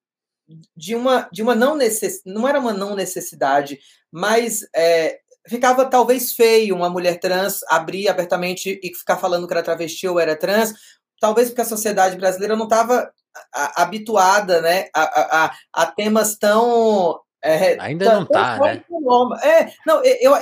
de 0.77 0.95
uma, 0.95 1.27
de 1.31 1.41
uma 1.41 1.55
não 1.55 1.75
necessidade, 1.75 2.35
não 2.35 2.47
era 2.47 2.59
uma 2.59 2.73
não 2.73 2.95
necessidade, 2.95 3.79
mas 4.11 4.61
é, 4.75 5.19
ficava 5.47 5.85
talvez 5.85 6.33
feio 6.33 6.75
uma 6.75 6.89
mulher 6.89 7.19
trans 7.19 7.61
abrir 7.69 8.07
abertamente 8.07 8.79
e 8.83 8.95
ficar 8.95 9.17
falando 9.17 9.47
que 9.47 9.53
era 9.53 9.63
travesti 9.63 10.07
ou 10.07 10.19
era 10.19 10.35
trans, 10.35 10.73
talvez 11.19 11.49
porque 11.49 11.61
a 11.61 11.65
sociedade 11.65 12.17
brasileira 12.17 12.55
não 12.55 12.65
estava 12.65 13.11
habituada 13.53 14.61
né, 14.61 14.87
a, 14.93 15.45
a, 15.45 15.55
a, 15.73 15.85
temas 15.87 16.37
tão. 16.37 17.19
É, 17.43 17.79
Ainda 17.79 18.05
tão, 18.05 18.15
não 18.15 18.23
está, 18.23 18.59
né? 18.59 18.83
É, 19.43 19.73
não, 19.85 20.03
eu, 20.03 20.33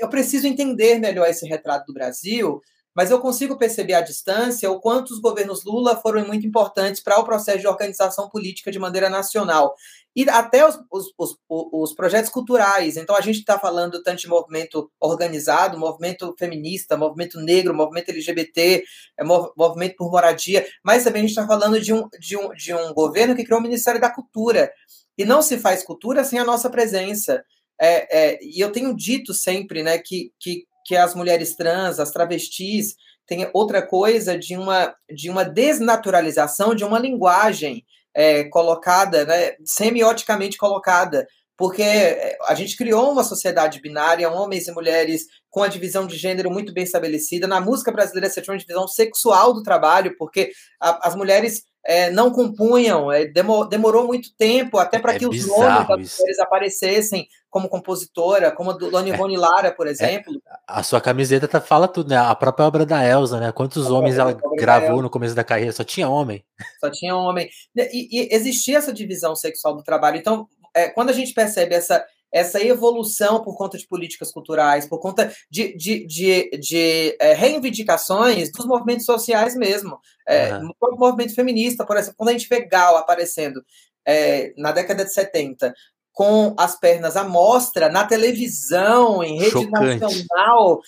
eu 0.00 0.08
preciso 0.08 0.46
entender 0.46 0.98
melhor 0.98 1.28
esse 1.28 1.46
retrato 1.46 1.86
do 1.86 1.94
Brasil 1.94 2.60
mas 2.94 3.10
eu 3.10 3.18
consigo 3.18 3.58
perceber 3.58 3.94
à 3.94 4.00
distância 4.00 4.70
o 4.70 4.80
quanto 4.80 5.10
os 5.10 5.20
governos 5.20 5.64
Lula 5.64 5.96
foram 5.96 6.26
muito 6.26 6.46
importantes 6.46 7.02
para 7.02 7.18
o 7.18 7.24
processo 7.24 7.58
de 7.58 7.66
organização 7.66 8.28
política 8.28 8.70
de 8.70 8.78
maneira 8.78 9.10
nacional. 9.10 9.74
E 10.14 10.28
até 10.30 10.66
os, 10.66 10.78
os, 10.92 11.12
os, 11.18 11.36
os 11.48 11.92
projetos 11.92 12.30
culturais. 12.30 12.96
Então, 12.96 13.16
a 13.16 13.20
gente 13.20 13.40
está 13.40 13.58
falando 13.58 14.00
tanto 14.00 14.20
de 14.20 14.28
movimento 14.28 14.88
organizado, 15.00 15.76
movimento 15.76 16.32
feminista, 16.38 16.96
movimento 16.96 17.40
negro, 17.40 17.74
movimento 17.74 18.10
LGBT, 18.10 18.84
é, 19.18 19.24
movimento 19.24 19.96
por 19.96 20.10
moradia, 20.12 20.64
mas 20.84 21.02
também 21.02 21.20
a 21.20 21.26
gente 21.26 21.36
está 21.36 21.46
falando 21.46 21.80
de 21.80 21.92
um, 21.92 22.08
de, 22.20 22.36
um, 22.36 22.50
de 22.50 22.72
um 22.72 22.94
governo 22.94 23.34
que 23.34 23.44
criou 23.44 23.58
o 23.58 23.62
Ministério 23.62 24.00
da 24.00 24.08
Cultura. 24.10 24.70
E 25.18 25.24
não 25.24 25.42
se 25.42 25.58
faz 25.58 25.82
cultura 25.82 26.22
sem 26.22 26.38
a 26.38 26.44
nossa 26.44 26.70
presença. 26.70 27.44
É, 27.80 28.34
é, 28.34 28.38
e 28.40 28.60
eu 28.60 28.70
tenho 28.70 28.94
dito 28.94 29.34
sempre 29.34 29.82
né, 29.82 29.98
que, 29.98 30.32
que 30.38 30.64
que 30.84 30.96
as 30.96 31.14
mulheres 31.14 31.54
trans, 31.56 31.98
as 31.98 32.10
travestis, 32.10 32.94
tem 33.26 33.48
outra 33.52 33.80
coisa 33.80 34.38
de 34.38 34.56
uma, 34.56 34.94
de 35.10 35.30
uma 35.30 35.44
desnaturalização 35.44 36.74
de 36.74 36.84
uma 36.84 36.98
linguagem 36.98 37.84
é, 38.14 38.44
colocada, 38.44 39.24
né, 39.24 39.52
semioticamente 39.64 40.56
colocada, 40.56 41.26
porque 41.56 41.82
é, 41.82 42.36
a 42.46 42.54
gente 42.54 42.76
criou 42.76 43.12
uma 43.12 43.24
sociedade 43.24 43.80
binária, 43.80 44.30
homens 44.30 44.66
e 44.66 44.72
mulheres 44.72 45.26
com 45.50 45.62
a 45.62 45.68
divisão 45.68 46.06
de 46.06 46.16
gênero 46.16 46.50
muito 46.50 46.72
bem 46.72 46.84
estabelecida. 46.84 47.46
Na 47.46 47.60
música 47.60 47.92
brasileira 47.92 48.28
você 48.28 48.42
tinha 48.42 48.52
uma 48.52 48.58
divisão 48.58 48.88
sexual 48.88 49.52
do 49.52 49.62
trabalho, 49.62 50.16
porque 50.18 50.50
a, 50.80 51.08
as 51.08 51.14
mulheres 51.14 51.62
é, 51.86 52.10
não 52.10 52.30
compunham, 52.30 53.12
é, 53.12 53.26
demor, 53.26 53.68
demorou 53.68 54.06
muito 54.06 54.30
tempo 54.36 54.78
até 54.78 54.98
para 54.98 55.14
é 55.14 55.18
que 55.18 55.26
os 55.26 55.46
nomes 55.46 55.86
das 55.86 56.18
mulheres 56.18 56.38
aparecessem 56.40 57.28
como 57.50 57.68
compositora, 57.68 58.50
como 58.50 58.70
a 58.70 58.72
do 58.72 58.90
Loni 58.90 59.10
é, 59.10 59.14
Rony 59.14 59.36
Lara, 59.36 59.70
por 59.70 59.86
é, 59.86 59.90
exemplo. 59.90 60.42
a 60.66 60.82
sua 60.82 61.00
camiseta 61.00 61.46
tá, 61.46 61.60
fala 61.60 61.86
tudo, 61.86 62.08
né? 62.08 62.16
A 62.16 62.34
própria 62.34 62.66
obra 62.66 62.84
da 62.84 63.06
Elsa, 63.06 63.38
né? 63.38 63.52
Quantos 63.52 63.90
homens 63.90 64.18
ela 64.18 64.36
gravou 64.56 65.00
no 65.00 65.10
começo 65.10 65.36
da 65.36 65.44
carreira? 65.44 65.70
Só 65.72 65.84
tinha 65.84 66.08
homem. 66.08 66.44
Só 66.80 66.90
tinha 66.90 67.14
homem. 67.14 67.48
E, 67.76 68.08
e 68.10 68.34
existia 68.34 68.78
essa 68.78 68.92
divisão 68.92 69.36
sexual 69.36 69.76
do 69.76 69.84
trabalho. 69.84 70.16
Então, 70.16 70.48
é, 70.74 70.88
quando 70.88 71.10
a 71.10 71.12
gente 71.12 71.32
percebe 71.32 71.74
essa 71.74 72.04
essa 72.34 72.60
evolução 72.60 73.44
por 73.44 73.56
conta 73.56 73.78
de 73.78 73.86
políticas 73.86 74.32
culturais, 74.32 74.88
por 74.88 74.98
conta 74.98 75.32
de, 75.48 75.72
de, 75.76 76.04
de, 76.04 76.50
de 76.58 77.16
é, 77.20 77.32
reivindicações 77.32 78.50
dos 78.50 78.66
movimentos 78.66 79.06
sociais 79.06 79.54
mesmo. 79.54 80.00
É, 80.26 80.52
uhum. 80.56 80.72
O 80.80 80.96
movimento 80.98 81.32
feminista, 81.32 81.86
por 81.86 81.96
exemplo, 81.96 82.16
quando 82.16 82.30
a 82.30 82.32
gente 82.32 82.48
vê 82.48 82.66
Gal 82.66 82.96
aparecendo 82.96 83.64
é, 84.04 84.52
na 84.58 84.72
década 84.72 85.04
de 85.04 85.14
70, 85.14 85.72
com 86.12 86.56
as 86.58 86.78
pernas 86.78 87.16
à 87.16 87.22
mostra, 87.22 87.88
na 87.88 88.04
televisão, 88.04 89.22
em 89.22 89.38
rede 89.38 89.52
Chocante. 89.52 90.00
nacional, 90.00 90.80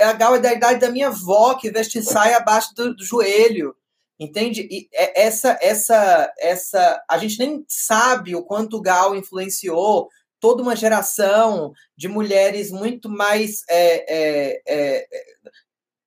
a 0.00 0.12
Gal 0.14 0.36
é 0.36 0.38
da 0.38 0.52
idade 0.54 0.80
da 0.80 0.90
minha 0.90 1.08
avó, 1.08 1.52
que 1.54 1.70
veste 1.70 2.02
saia 2.02 2.38
abaixo 2.38 2.74
do, 2.74 2.96
do 2.96 3.04
joelho. 3.04 3.76
Entende? 4.18 4.68
E 4.70 4.88
é, 4.92 5.22
essa, 5.26 5.58
essa, 5.60 6.32
essa, 6.38 7.04
a 7.10 7.18
gente 7.18 7.38
nem 7.38 7.64
sabe 7.68 8.36
o 8.36 8.44
quanto 8.44 8.76
o 8.76 8.82
Gal 8.82 9.16
influenciou 9.16 10.08
toda 10.38 10.62
uma 10.62 10.76
geração 10.76 11.72
de 11.96 12.06
mulheres 12.06 12.70
muito 12.70 13.08
mais 13.08 13.62
é, 13.68 14.14
é, 14.14 14.62
é, 14.68 15.06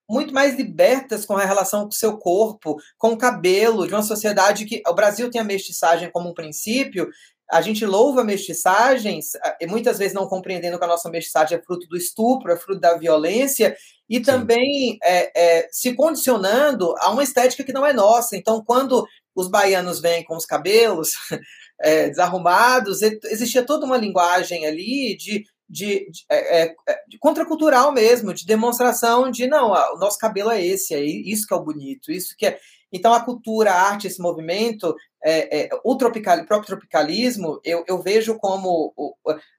muito 0.10 0.34
mais 0.34 0.56
libertas 0.56 1.26
com 1.26 1.36
a 1.36 1.44
relação 1.44 1.82
com 1.82 1.90
o 1.90 1.92
seu 1.92 2.18
corpo, 2.18 2.78
com 2.98 3.12
o 3.12 3.18
cabelo, 3.18 3.86
de 3.86 3.94
uma 3.94 4.04
sociedade 4.04 4.66
que 4.66 4.82
o 4.88 4.94
Brasil 4.94 5.30
tem 5.30 5.42
a 5.42 5.44
mestiçagem 5.44 6.10
como 6.12 6.30
um 6.30 6.34
princípio. 6.34 7.10
A 7.50 7.62
gente 7.62 7.86
louva 7.86 8.24
mestiçagens, 8.24 9.32
e 9.62 9.68
muitas 9.68 9.98
vezes 9.98 10.14
não 10.14 10.28
compreendendo 10.28 10.78
que 10.78 10.84
a 10.84 10.88
nossa 10.88 11.10
mestiçagem 11.10 11.58
é 11.58 11.62
fruto 11.62 11.88
do 11.88 11.96
estupro, 11.96 12.52
é 12.52 12.58
fruto 12.58 12.80
da 12.80 12.98
violência, 12.98 13.76
e 14.10 14.20
também 14.20 14.98
é, 15.04 15.32
é, 15.60 15.68
se 15.72 15.94
condicionando 15.94 16.94
a 17.00 17.10
uma 17.10 17.24
estética 17.24 17.64
que 17.64 17.74
não 17.74 17.86
é 17.86 17.94
nossa. 17.94 18.36
Então, 18.36 18.64
quando 18.64 19.06
os 19.36 19.48
baianos 19.48 20.00
vêm 20.00 20.24
com 20.24 20.36
os 20.36 20.46
cabelos 20.46 21.14
é, 21.82 22.10
desarrumados, 22.10 23.02
existia 23.02 23.64
toda 23.64 23.86
uma 23.86 23.98
linguagem 23.98 24.66
ali 24.66 25.16
de, 25.16 25.46
de, 25.70 26.10
de, 26.10 26.26
é, 26.30 26.64
é, 26.64 26.76
é, 26.88 27.04
de, 27.08 27.20
contracultural 27.20 27.92
mesmo, 27.92 28.34
de 28.34 28.46
demonstração 28.46 29.30
de 29.30 29.46
não, 29.48 29.72
o 29.72 29.98
nosso 29.98 30.18
cabelo 30.18 30.50
é 30.50 30.66
esse, 30.66 30.94
é 30.94 31.04
isso 31.04 31.46
que 31.46 31.54
é 31.54 31.58
o 31.58 31.64
bonito, 31.64 32.12
isso 32.12 32.36
que 32.38 32.46
é. 32.46 32.60
Então 32.92 33.14
a 33.14 33.24
cultura, 33.24 33.72
a 33.72 33.82
arte, 33.82 34.08
esse 34.08 34.22
movimento, 34.22 34.96
é, 35.24 35.66
é, 35.66 35.70
o, 35.84 35.96
tropical, 35.96 36.38
o 36.40 36.46
próprio 36.46 36.68
tropicalismo, 36.68 37.60
eu, 37.64 37.84
eu 37.88 38.02
vejo 38.02 38.38
como 38.38 38.94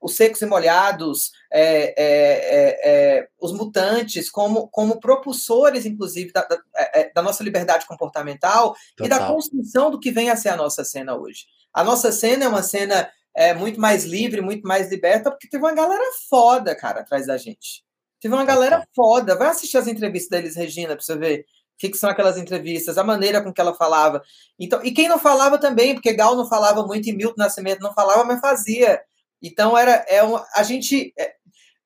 os 0.00 0.16
secos 0.16 0.40
e 0.40 0.46
molhados, 0.46 1.32
os 3.40 3.52
mutantes, 3.52 4.30
como, 4.30 4.68
como 4.68 5.00
propulsores, 5.00 5.84
inclusive, 5.84 6.32
da, 6.32 6.42
da, 6.42 6.58
da 7.14 7.22
nossa 7.22 7.44
liberdade 7.44 7.86
comportamental 7.86 8.74
Total. 8.96 9.06
e 9.06 9.08
da 9.08 9.26
construção 9.26 9.90
do 9.90 10.00
que 10.00 10.10
vem 10.10 10.30
a 10.30 10.36
ser 10.36 10.48
a 10.48 10.56
nossa 10.56 10.84
cena 10.84 11.16
hoje. 11.16 11.46
A 11.72 11.84
nossa 11.84 12.10
cena 12.10 12.44
é 12.44 12.48
uma 12.48 12.62
cena 12.62 13.10
é, 13.36 13.54
muito 13.54 13.80
mais 13.80 14.04
livre, 14.04 14.40
muito 14.40 14.66
mais 14.66 14.90
liberta, 14.90 15.30
porque 15.30 15.48
teve 15.48 15.62
uma 15.62 15.74
galera 15.74 16.02
foda, 16.28 16.74
cara, 16.74 17.00
atrás 17.00 17.26
da 17.26 17.36
gente. 17.36 17.84
Teve 18.20 18.34
uma 18.34 18.44
galera 18.44 18.84
foda. 18.96 19.36
Vai 19.36 19.48
assistir 19.48 19.76
as 19.76 19.86
entrevistas 19.86 20.30
deles, 20.30 20.56
Regina, 20.56 20.96
pra 20.96 21.04
você 21.04 21.16
ver 21.16 21.46
que, 21.78 21.88
que, 21.88 21.96
são 21.96 22.10
aquelas 22.10 22.36
entrevistas, 22.36 22.98
a 22.98 23.04
maneira 23.04 23.42
com 23.42 23.52
que 23.52 23.60
ela 23.60 23.74
falava. 23.74 24.22
Então, 24.58 24.82
e 24.84 24.90
quem 24.92 25.08
não 25.08 25.18
falava 25.18 25.58
também, 25.58 25.94
porque 25.94 26.12
Gal 26.12 26.36
não 26.36 26.48
falava 26.48 26.84
muito 26.86 27.08
e 27.08 27.12
Milton 27.12 27.36
Nascimento 27.38 27.80
não 27.80 27.94
falava, 27.94 28.24
mas 28.24 28.40
fazia. 28.40 29.00
Então 29.42 29.78
era 29.78 30.04
é 30.08 30.22
uma, 30.22 30.46
a 30.54 30.62
gente 30.62 31.12
é, 31.18 31.34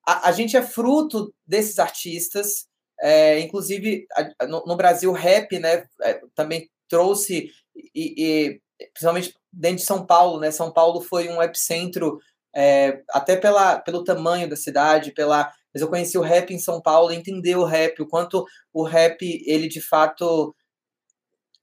a, 0.07 0.29
a, 0.29 0.33
gente 0.33 0.57
é 0.57 0.63
fruto 0.63 1.33
desses 1.47 1.79
artistas. 1.79 2.67
É, 3.01 3.41
inclusive 3.41 4.07
a, 4.39 4.47
no, 4.47 4.65
no, 4.65 4.77
Brasil, 4.77 5.11
rap, 5.13 5.59
né, 5.59 5.85
é, 6.03 6.21
também 6.37 6.71
trouxe 6.89 7.51
e, 7.95 8.15
e 8.17 8.61
principalmente 8.91 9.35
dentro 9.53 9.79
de 9.79 9.85
São 9.85 10.05
Paulo, 10.05 10.41
né? 10.41 10.51
São 10.51 10.73
Paulo 10.73 11.01
foi 11.01 11.29
um 11.29 11.43
epicentro, 11.43 12.19
é, 12.55 13.03
até 13.11 13.37
pela, 13.37 13.79
pelo 13.79 14.05
tamanho 14.05 14.49
da 14.49 14.57
cidade, 14.57 15.13
pela. 15.13 15.53
Mas 15.73 15.83
eu 15.83 15.89
conheci 15.89 16.19
o 16.19 16.23
rap 16.23 16.53
em 16.53 16.59
São 16.59 16.81
Paulo, 16.81 17.13
entendi 17.13 17.55
o 17.55 17.65
rap, 17.65 18.01
o 18.01 18.09
quanto 18.09 18.45
o 18.73 18.83
rap, 18.83 19.23
ele 19.47 19.69
de 19.69 19.81
fato 19.81 20.55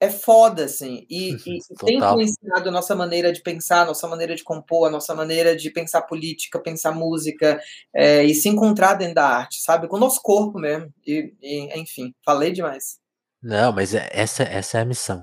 é 0.00 0.08
foda, 0.08 0.64
assim, 0.64 1.06
e, 1.10 1.34
e 1.34 1.58
tem 1.84 1.98
influenciado 1.98 2.70
a 2.70 2.72
nossa 2.72 2.96
maneira 2.96 3.30
de 3.30 3.42
pensar, 3.42 3.82
a 3.82 3.84
nossa 3.84 4.08
maneira 4.08 4.34
de 4.34 4.42
compor, 4.42 4.88
a 4.88 4.90
nossa 4.90 5.14
maneira 5.14 5.54
de 5.54 5.70
pensar 5.70 6.00
política, 6.02 6.58
pensar 6.58 6.92
música, 6.92 7.60
é, 7.94 8.24
e 8.24 8.34
se 8.34 8.48
encontrar 8.48 8.94
dentro 8.94 9.16
da 9.16 9.26
arte, 9.26 9.60
sabe? 9.60 9.86
Com 9.88 9.96
o 9.96 10.00
nosso 10.00 10.22
corpo 10.22 10.58
mesmo. 10.58 10.90
E, 11.06 11.34
e 11.42 11.78
enfim, 11.78 12.14
falei 12.24 12.50
demais. 12.50 12.98
Não, 13.42 13.72
mas 13.72 13.94
é, 13.94 14.08
essa, 14.10 14.42
essa 14.42 14.78
é 14.78 14.80
a 14.80 14.86
missão. 14.86 15.22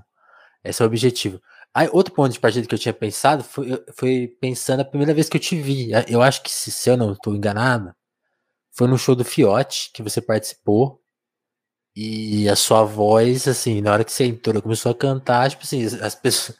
Esse 0.63 0.83
é 0.83 0.85
o 0.85 0.87
objetivo. 0.87 1.41
Aí, 1.73 1.89
outro 1.91 2.13
ponto 2.13 2.31
de 2.31 2.39
partida 2.39 2.67
que 2.67 2.73
eu 2.73 2.79
tinha 2.79 2.93
pensado 2.93 3.43
foi, 3.43 3.83
foi 3.95 4.27
pensando 4.39 4.81
a 4.81 4.85
primeira 4.85 5.13
vez 5.13 5.27
que 5.27 5.37
eu 5.37 5.41
te 5.41 5.55
vi. 5.59 5.89
Eu 6.07 6.21
acho 6.21 6.43
que, 6.43 6.51
se, 6.51 6.71
se 6.71 6.87
eu 6.87 6.95
não 6.95 7.13
estou 7.13 7.35
enganado, 7.35 7.95
foi 8.77 8.87
no 8.87 8.97
show 8.97 9.15
do 9.15 9.25
Fiote 9.25 9.91
que 9.93 10.03
você 10.03 10.21
participou. 10.21 11.01
E 11.95 12.47
a 12.47 12.55
sua 12.55 12.83
voz, 12.83 13.47
assim, 13.47 13.81
na 13.81 13.91
hora 13.91 14.03
que 14.03 14.11
você 14.11 14.25
entrou, 14.25 14.61
começou 14.61 14.91
a 14.91 14.95
cantar, 14.95 15.49
tipo 15.49 15.63
assim, 15.63 15.83
as 15.83 16.13
pessoas. 16.15 16.57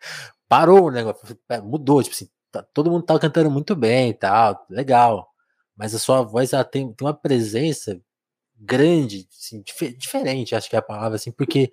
Parou 0.48 0.86
o 0.88 0.90
negócio, 0.90 1.38
mudou, 1.62 2.02
tipo 2.02 2.14
assim, 2.14 2.28
tá, 2.50 2.62
todo 2.74 2.90
mundo 2.90 3.04
tava 3.04 3.20
cantando 3.20 3.50
muito 3.50 3.76
bem 3.76 4.10
e 4.10 4.14
tal, 4.14 4.66
legal. 4.68 5.30
Mas 5.76 5.94
a 5.94 5.98
sua 5.98 6.22
voz, 6.22 6.52
ela 6.52 6.64
tem, 6.64 6.92
tem 6.92 7.06
uma 7.06 7.14
presença 7.14 8.00
grande, 8.56 9.28
assim, 9.32 9.62
dif 9.62 9.96
diferente, 9.96 10.54
acho 10.54 10.68
que 10.68 10.76
é 10.76 10.80
a 10.80 10.82
palavra, 10.82 11.16
assim, 11.16 11.32
porque 11.32 11.72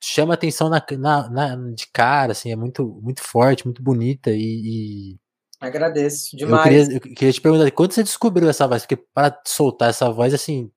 chama 0.00 0.34
atenção 0.34 0.68
na, 0.68 0.84
na, 0.98 1.28
na, 1.28 1.56
de 1.74 1.86
cara, 1.88 2.32
assim, 2.32 2.52
é 2.52 2.56
muito, 2.56 2.86
muito 3.02 3.22
forte, 3.22 3.64
muito 3.66 3.82
bonita 3.82 4.30
e. 4.30 5.14
e... 5.14 5.18
Agradeço 5.60 6.36
demais. 6.36 6.66
Eu 6.66 6.72
queria, 6.72 6.96
eu 6.96 7.14
queria, 7.16 7.32
te 7.32 7.40
perguntar, 7.40 7.70
quando 7.72 7.92
você 7.92 8.02
descobriu 8.02 8.48
essa 8.48 8.66
voz? 8.66 8.82
Porque 8.82 8.96
para 8.96 9.40
soltar 9.46 9.90
essa 9.90 10.10
voz, 10.10 10.32
assim, 10.32 10.70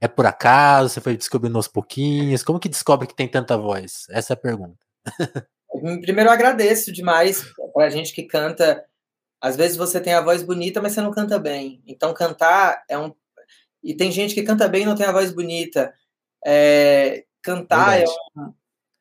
é 0.00 0.08
por 0.08 0.26
acaso? 0.26 0.88
Você 0.88 1.00
foi 1.00 1.16
descobrindo 1.16 1.56
aos 1.56 1.68
pouquinhos? 1.68 2.42
Como 2.42 2.58
que 2.58 2.68
descobre 2.68 3.06
que 3.06 3.14
tem 3.14 3.28
tanta 3.28 3.56
voz? 3.56 4.06
Essa 4.10 4.32
é 4.32 4.34
a 4.34 4.36
pergunta. 4.36 4.78
Primeiro, 6.02 6.28
eu 6.28 6.32
agradeço 6.32 6.92
demais 6.92 7.44
para 7.72 7.90
gente 7.90 8.12
que 8.12 8.24
canta. 8.24 8.84
Às 9.40 9.56
vezes 9.56 9.76
você 9.76 10.00
tem 10.00 10.12
a 10.12 10.20
voz 10.20 10.42
bonita, 10.42 10.82
mas 10.82 10.92
você 10.92 11.00
não 11.00 11.12
canta 11.12 11.38
bem. 11.38 11.80
Então, 11.86 12.12
cantar 12.12 12.82
é 12.88 12.98
um. 12.98 13.14
E 13.82 13.94
tem 13.94 14.10
gente 14.10 14.34
que 14.34 14.42
canta 14.42 14.66
bem 14.66 14.82
e 14.82 14.86
não 14.86 14.96
tem 14.96 15.06
a 15.06 15.12
voz 15.12 15.32
bonita. 15.32 15.94
É, 16.44 17.24
Cantar 17.42 18.00
é 18.00 18.04
um, 18.04 18.52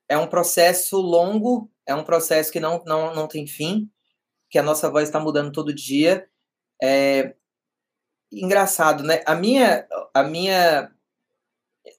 é 0.10 0.18
um 0.18 0.28
processo 0.28 0.98
longo, 0.98 1.70
é 1.86 1.96
um 1.96 2.04
processo 2.04 2.52
que 2.52 2.60
não, 2.60 2.84
não, 2.86 3.14
não 3.14 3.28
tem 3.28 3.48
fim, 3.48 3.90
que 4.50 4.58
a 4.60 4.64
nossa 4.64 4.90
voz 4.90 5.10
está 5.10 5.20
mudando 5.20 5.52
todo 5.52 5.74
dia. 5.74 6.28
É 6.82 7.34
engraçado, 8.32 9.04
né? 9.04 9.22
A 9.26 9.36
minha, 9.36 9.88
a 10.14 10.24
minha, 10.24 10.92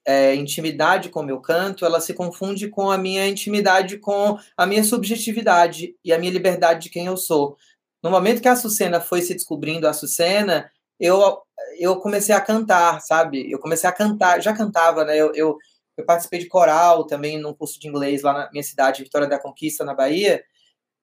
é, 0.05 0.35
intimidade 0.35 1.09
com 1.09 1.19
o 1.21 1.25
meu 1.25 1.39
canto, 1.39 1.85
ela 1.85 1.99
se 1.99 2.13
confunde 2.13 2.67
com 2.67 2.91
a 2.91 2.97
minha 2.97 3.27
intimidade 3.27 3.97
com 3.97 4.37
a 4.55 4.65
minha 4.65 4.83
subjetividade 4.83 5.95
e 6.03 6.13
a 6.13 6.19
minha 6.19 6.31
liberdade 6.31 6.83
de 6.83 6.89
quem 6.89 7.07
eu 7.07 7.17
sou. 7.17 7.57
No 8.01 8.09
momento 8.09 8.41
que 8.41 8.47
a 8.47 8.53
Açucena 8.53 9.01
foi 9.01 9.21
se 9.21 9.33
descobrindo 9.33 9.87
a 9.87 9.91
Açucena, 9.91 10.71
eu, 10.99 11.41
eu 11.77 11.97
comecei 11.99 12.33
a 12.33 12.41
cantar, 12.41 13.01
sabe? 13.01 13.51
Eu 13.51 13.59
comecei 13.59 13.89
a 13.89 13.93
cantar, 13.93 14.41
já 14.41 14.53
cantava, 14.53 15.03
né? 15.03 15.17
Eu, 15.17 15.33
eu, 15.35 15.57
eu 15.97 16.05
participei 16.05 16.39
de 16.39 16.47
coral 16.47 17.05
também 17.05 17.39
num 17.39 17.53
curso 17.53 17.79
de 17.79 17.87
inglês 17.87 18.21
lá 18.21 18.33
na 18.33 18.51
minha 18.51 18.63
cidade, 18.63 19.03
Vitória 19.03 19.27
da 19.27 19.39
Conquista, 19.39 19.83
na 19.83 19.93
Bahia, 19.93 20.43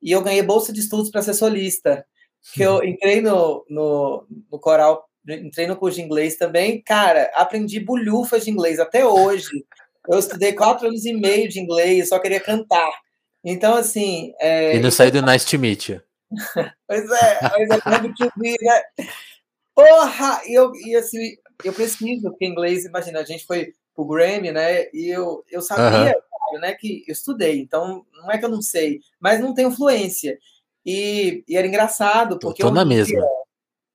e 0.03 0.12
eu 0.12 0.23
ganhei 0.23 0.43
bolsa 0.43 0.73
de 0.73 0.81
estudos 0.81 1.11
para 1.11 1.23
ser 1.23 1.35
solista. 1.35 2.05
Que 2.55 2.62
eu 2.62 2.83
entrei 2.85 3.21
no, 3.21 3.65
no, 3.69 4.26
no 4.50 4.59
coral 4.59 5.05
entrei 5.29 5.67
no 5.67 5.76
curso 5.76 5.97
de 5.97 6.05
inglês 6.05 6.37
também, 6.37 6.81
cara, 6.81 7.31
aprendi 7.35 7.81
bulhufas 7.81 8.45
de 8.45 8.50
inglês 8.50 8.79
até 8.79 9.05
hoje. 9.05 9.65
Eu 10.09 10.19
estudei 10.19 10.53
quatro 10.53 10.87
anos 10.87 11.05
e 11.05 11.12
meio 11.12 11.49
de 11.49 11.59
inglês, 11.59 12.09
só 12.09 12.19
queria 12.19 12.41
cantar. 12.41 12.93
Então, 13.45 13.76
assim. 13.76 14.33
É... 14.41 14.76
E 14.76 14.81
não 14.81 14.91
saiu 14.91 15.11
do 15.11 15.23
Nice 15.23 15.47
to 15.47 15.59
Meet 15.59 15.88
You. 15.88 16.00
pois 16.87 17.11
é, 17.11 17.38
mas 17.43 17.71
eu 17.71 17.93
lembro 17.93 18.15
que 18.15 18.25
né? 18.25 18.83
Porra! 19.75 20.41
E 20.47 20.55
eu, 20.55 20.73
e 20.75 20.97
assim, 20.97 21.37
eu 21.65 21.73
preciso, 21.73 22.31
porque 22.31 22.47
inglês, 22.47 22.85
imagina, 22.85 23.21
a 23.21 23.25
gente 23.25 23.47
foi 23.47 23.73
pro 23.95 24.05
Grammy, 24.05 24.53
né? 24.53 24.87
E 24.93 25.09
eu, 25.09 25.45
eu 25.50 25.62
sabia, 25.62 26.15
né, 26.61 26.73
que 26.75 27.05
eu 27.07 27.12
estudei, 27.12 27.61
então 27.61 28.05
não 28.12 28.31
é 28.31 28.38
que 28.38 28.45
eu 28.45 28.49
não 28.49 28.62
sei, 28.62 29.00
mas 29.21 29.41
não 29.41 29.55
tenho 29.55 29.71
fluência. 29.71 30.38
E, 30.85 31.45
e 31.49 31.57
era 31.57 31.67
engraçado, 31.67 32.38
porque. 32.38 32.62
Tô, 32.62 32.69
tô 32.69 32.75
na 32.75 32.85
mesma 32.85 33.25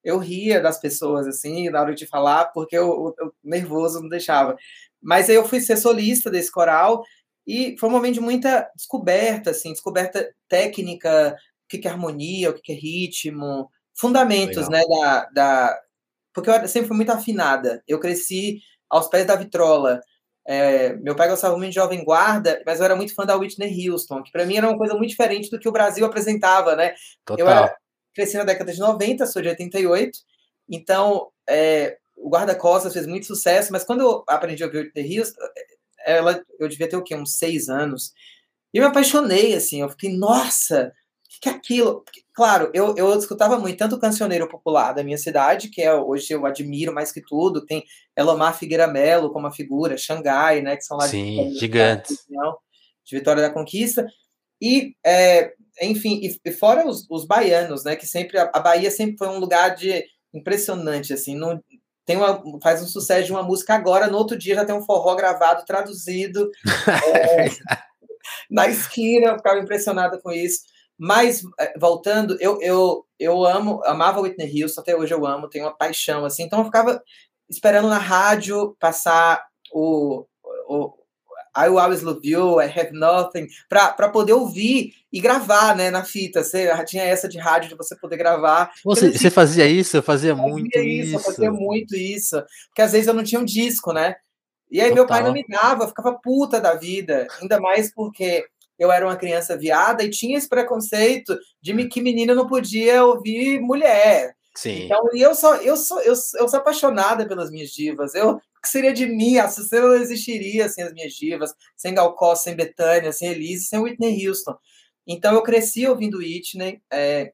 eu 0.04 0.18
ria 0.18 0.60
das 0.60 0.80
pessoas, 0.80 1.28
assim, 1.28 1.70
na 1.70 1.82
hora 1.82 1.94
de 1.94 2.08
falar, 2.08 2.46
porque 2.46 2.78
eu, 2.78 3.14
eu, 3.20 3.34
nervoso 3.44 4.02
não 4.02 4.10
deixava. 4.10 4.58
Mas 5.02 5.30
aí 5.30 5.36
eu 5.36 5.48
fui 5.48 5.60
ser 5.62 5.78
solista 5.78 6.30
desse 6.30 6.52
coral 6.52 7.04
e 7.46 7.76
foi 7.80 7.90
um 7.90 7.92
momento 7.92 8.16
de 8.16 8.20
muita 8.20 8.70
descoberta, 8.76 9.52
assim, 9.52 9.72
descoberta 9.72 10.34
técnica, 10.48 11.36
o 11.66 11.68
que 11.78 11.88
é 11.88 11.92
harmonia, 11.92 12.50
o 12.50 12.54
que 12.54 12.72
é 12.72 12.76
ritmo, 12.76 13.70
fundamentos, 13.94 14.68
Legal. 14.68 14.72
né, 14.72 14.84
da, 14.88 15.30
da... 15.34 15.80
Porque 16.34 16.50
eu 16.50 16.68
sempre 16.68 16.88
fui 16.88 16.98
muito 16.98 17.12
afinada. 17.12 17.84
Eu 17.88 18.00
cresci 18.00 18.60
aos 18.90 19.08
pés 19.08 19.26
da 19.26 19.36
vitrola. 19.36 20.02
É, 20.48 20.94
meu 20.94 21.16
pai 21.16 21.30
gostava 21.30 21.56
muito 21.56 21.70
de 21.70 21.76
Jovem 21.76 22.04
Guarda, 22.04 22.62
mas 22.66 22.80
eu 22.80 22.86
era 22.86 22.96
muito 22.96 23.14
fã 23.14 23.26
da 23.26 23.36
Whitney 23.36 23.90
Houston, 23.90 24.24
que 24.24 24.32
para 24.32 24.46
mim 24.46 24.58
era 24.58 24.68
uma 24.68 24.78
coisa 24.78 24.96
muito 24.96 25.10
diferente 25.10 25.50
do 25.50 25.60
que 25.60 25.70
o 25.70 25.72
Brasil 25.72 26.06
apresentava, 26.06 26.76
né? 26.76 26.96
Total. 27.26 27.46
Eu 27.46 27.52
era, 27.52 27.76
cresci 28.14 28.38
na 28.38 28.44
década 28.44 28.74
de 28.74 28.80
90, 28.80 29.26
sou 29.28 29.42
de 29.42 29.50
88, 29.50 30.18
então 30.70 31.30
é, 31.48 31.98
o 32.18 32.30
Guarda-Costas 32.30 32.94
fez 32.94 33.06
muito 33.06 33.26
sucesso, 33.26 33.72
mas 33.72 33.84
quando 33.84 34.02
eu 34.02 34.24
aprendi 34.28 34.64
a 34.64 34.66
ouvir 34.66 34.80
Whitney 34.80 35.20
Houston, 35.20 35.42
ela, 36.06 36.42
eu 36.60 36.68
devia 36.68 36.90
ter 36.90 36.98
o 36.98 37.04
quê? 37.04 37.16
Uns 37.16 37.38
seis 37.38 37.70
anos. 37.70 38.14
E 38.74 38.78
eu 38.78 38.84
me 38.84 38.90
apaixonei, 38.90 39.54
assim, 39.54 39.82
eu 39.82 39.90
fiquei, 39.90 40.16
nossa, 40.16 40.92
o 41.38 41.42
que, 41.42 41.50
é 41.50 41.52
aquilo? 41.52 42.02
Porque, 42.02 42.22
claro, 42.34 42.70
eu, 42.74 42.96
eu 42.98 43.18
escutava 43.18 43.58
muito, 43.58 43.78
tanto 43.78 43.96
o 43.96 44.00
cancioneiro 44.00 44.48
popular 44.50 44.94
da 44.94 45.04
minha 45.04 45.18
cidade, 45.18 45.70
que 45.70 45.82
é 45.82 45.94
hoje 45.94 46.34
eu 46.34 46.46
admiro 46.46 46.94
mais 46.94 47.12
que 47.12 47.22
tudo, 47.22 47.66
tem 47.66 47.84
Elomar 48.18 48.58
Figueira 48.58 48.88
Melo 48.88 49.32
como 49.32 49.46
uma 49.46 49.54
figura, 49.54 49.98
Xangai, 49.98 50.62
né, 50.62 50.76
que 50.76 50.84
são 50.84 50.98
lá 50.98 51.08
Sim, 51.08 51.50
de, 51.52 51.60
gigantes. 51.60 52.18
De 53.06 53.18
Vitória 53.18 53.42
da 53.42 53.50
Conquista, 53.50 54.06
e 54.62 54.94
é, 55.06 55.54
enfim, 55.82 56.20
e, 56.22 56.40
e 56.46 56.52
fora 56.52 56.88
os, 56.88 57.08
os, 57.10 57.26
baianos, 57.26 57.84
né? 57.84 57.96
Que 57.96 58.06
sempre 58.06 58.38
a, 58.38 58.52
a, 58.54 58.60
Bahia 58.60 58.92
sempre 58.92 59.18
foi 59.18 59.28
um 59.28 59.40
lugar 59.40 59.76
de 59.76 60.04
impressionante, 60.34 61.12
assim, 61.12 61.36
não, 61.36 61.60
tem 62.06 62.16
uma, 62.16 62.42
faz 62.62 62.82
um 62.82 62.88
sucesso 62.88 63.26
de 63.26 63.32
uma 63.32 63.44
música 63.44 63.74
agora, 63.74 64.08
no 64.08 64.18
outro 64.18 64.38
dia 64.38 64.56
já 64.56 64.66
tem 64.66 64.76
um 64.76 64.86
forró 64.86 65.16
gravado, 65.16 65.66
traduzido 65.66 66.50
é, 67.16 67.50
na 68.50 68.68
esquina, 68.68 69.28
eu 69.28 69.38
ficava 69.38 69.60
impressionada 69.60 70.20
com 70.22 70.32
isso. 70.32 70.60
Mas, 71.04 71.42
é, 71.60 71.74
voltando, 71.80 72.38
eu, 72.40 72.62
eu, 72.62 73.04
eu 73.20 73.44
amo, 73.44 73.82
amava 73.86 74.22
Whitney 74.22 74.62
Houston, 74.62 74.82
até 74.82 74.96
hoje 74.96 75.12
eu 75.12 75.26
amo, 75.26 75.50
tenho 75.50 75.66
uma 75.66 75.76
paixão, 75.76 76.26
assim, 76.26 76.44
então 76.44 76.60
eu 76.60 76.66
ficava 76.66 77.02
esperando 77.50 77.90
na 77.90 77.98
rádio 77.98 78.76
passar 78.80 79.44
o, 79.74 80.28
o, 80.70 80.94
I 81.58 81.66
Always 81.66 82.04
Love 82.04 82.22
You, 82.24 82.62
I 82.62 82.66
Have 82.66 82.92
Nothing, 82.92 83.48
para 83.68 84.10
poder 84.10 84.34
ouvir 84.34 84.94
e 85.12 85.20
gravar, 85.20 85.76
né, 85.76 85.90
na 85.90 86.04
fita. 86.04 86.44
Você 86.44 86.70
tinha 86.86 87.04
essa 87.04 87.28
de 87.28 87.40
rádio 87.40 87.70
de 87.70 87.76
você 87.76 87.96
poder 87.96 88.18
gravar. 88.18 88.72
Você, 88.86 89.12
você 89.12 89.32
fazia 89.32 89.66
isso? 89.66 89.98
Eu 89.98 90.04
fazia, 90.04 90.36
muito 90.36 90.78
isso, 90.78 91.08
isso. 91.08 91.16
Eu 91.16 91.20
fazia 91.20 91.52
muito 91.52 91.96
isso. 91.96 92.44
Porque 92.68 92.84
às 92.84 92.92
vezes 92.92 93.08
eu 93.08 93.14
não 93.16 93.24
tinha 93.24 93.42
um 93.42 93.46
disco, 93.46 93.92
né? 93.92 94.18
E 94.70 94.80
aí 94.80 94.90
Total. 94.90 94.96
meu 94.96 95.08
pai 95.08 95.24
não 95.24 95.34
me 95.34 95.44
dava, 95.50 95.84
eu 95.84 95.88
ficava 95.88 96.14
puta 96.14 96.62
da 96.62 96.76
vida. 96.76 97.28
Ainda 97.42 97.60
mais 97.60 97.92
porque 97.92 98.46
eu 98.82 98.92
era 98.92 99.06
uma 99.06 99.16
criança 99.16 99.56
viada 99.56 100.04
e 100.04 100.10
tinha 100.10 100.36
esse 100.36 100.50
preconceito 100.50 101.38
de 101.62 101.88
que 101.88 102.02
menina 102.02 102.34
não 102.34 102.48
podia 102.48 103.06
ouvir 103.06 103.62
mulher. 103.62 104.36
Sim. 104.56 104.86
Então, 104.86 105.08
e 105.14 105.22
eu 105.22 105.36
sou, 105.36 105.54
eu 105.58 105.78
sou, 105.78 106.02
eu, 106.02 106.14
eu 106.14 106.50
sou 106.50 106.60
apaixonada 106.60 107.28
pelas 107.28 107.52
minhas 107.52 107.70
divas. 107.70 108.16
Eu, 108.16 108.32
o 108.32 108.62
que 108.62 108.68
seria 108.68 108.92
de 108.92 109.06
mim? 109.06 109.38
A 109.38 109.48
Cicela 109.48 109.90
não 109.90 110.02
existiria 110.02 110.68
sem 110.68 110.84
as 110.84 110.92
minhas 110.94 111.14
divas, 111.14 111.54
sem 111.78 111.94
Gal 111.94 112.16
Costa, 112.16 112.46
sem 112.46 112.56
Betânia, 112.56 113.12
sem 113.12 113.30
Elise, 113.30 113.66
sem 113.66 113.78
Whitney 113.78 114.28
Houston. 114.28 114.58
Então, 115.06 115.36
eu 115.36 115.44
cresci 115.44 115.86
ouvindo 115.88 116.18
Whitney. 116.18 116.82
É, 116.92 117.34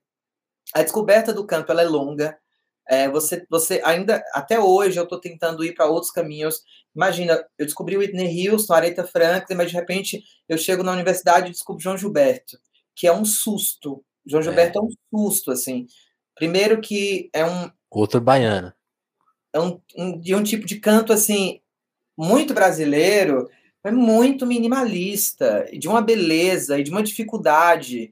a 0.73 0.83
descoberta 0.83 1.31
do 1.31 1.47
canto 1.47 1.71
ela 1.71 1.81
é 1.81 1.85
longa. 1.85 2.37
É, 2.89 3.09
você, 3.09 3.45
você 3.49 3.81
ainda, 3.83 4.23
até 4.33 4.59
hoje, 4.59 4.97
eu 4.97 5.03
estou 5.03 5.19
tentando 5.19 5.63
ir 5.63 5.73
para 5.73 5.87
outros 5.87 6.11
caminhos. 6.11 6.61
Imagina, 6.95 7.45
eu 7.57 7.65
descobri 7.65 7.97
Whitney 7.97 8.47
Houston, 8.49 8.73
Aretha 8.73 9.03
Franklin, 9.03 9.55
mas 9.55 9.69
de 9.69 9.75
repente 9.75 10.23
eu 10.47 10.57
chego 10.57 10.83
na 10.83 10.93
universidade 10.93 11.47
e 11.47 11.51
descubro 11.51 11.81
João 11.81 11.97
Gilberto, 11.97 12.57
que 12.95 13.05
é 13.05 13.13
um 13.13 13.25
susto. 13.25 14.03
João 14.25 14.41
é. 14.41 14.43
Gilberto 14.43 14.79
é, 14.79 14.81
é 14.81 14.85
um 14.85 14.89
susto, 15.11 15.51
assim. 15.51 15.85
Primeiro 16.35 16.79
que 16.79 17.29
é 17.33 17.45
um. 17.45 17.69
Outro 17.89 18.21
baiano. 18.21 18.71
É 19.53 19.59
um, 19.59 19.81
um, 19.97 20.19
de 20.19 20.35
um 20.35 20.43
tipo 20.43 20.65
de 20.65 20.79
canto, 20.79 21.11
assim, 21.11 21.59
muito 22.17 22.53
brasileiro, 22.53 23.49
é 23.83 23.91
muito 23.91 24.45
minimalista, 24.45 25.65
de 25.73 25.87
uma 25.87 26.01
beleza 26.01 26.79
e 26.79 26.83
de 26.83 26.91
uma 26.91 27.01
dificuldade 27.01 28.11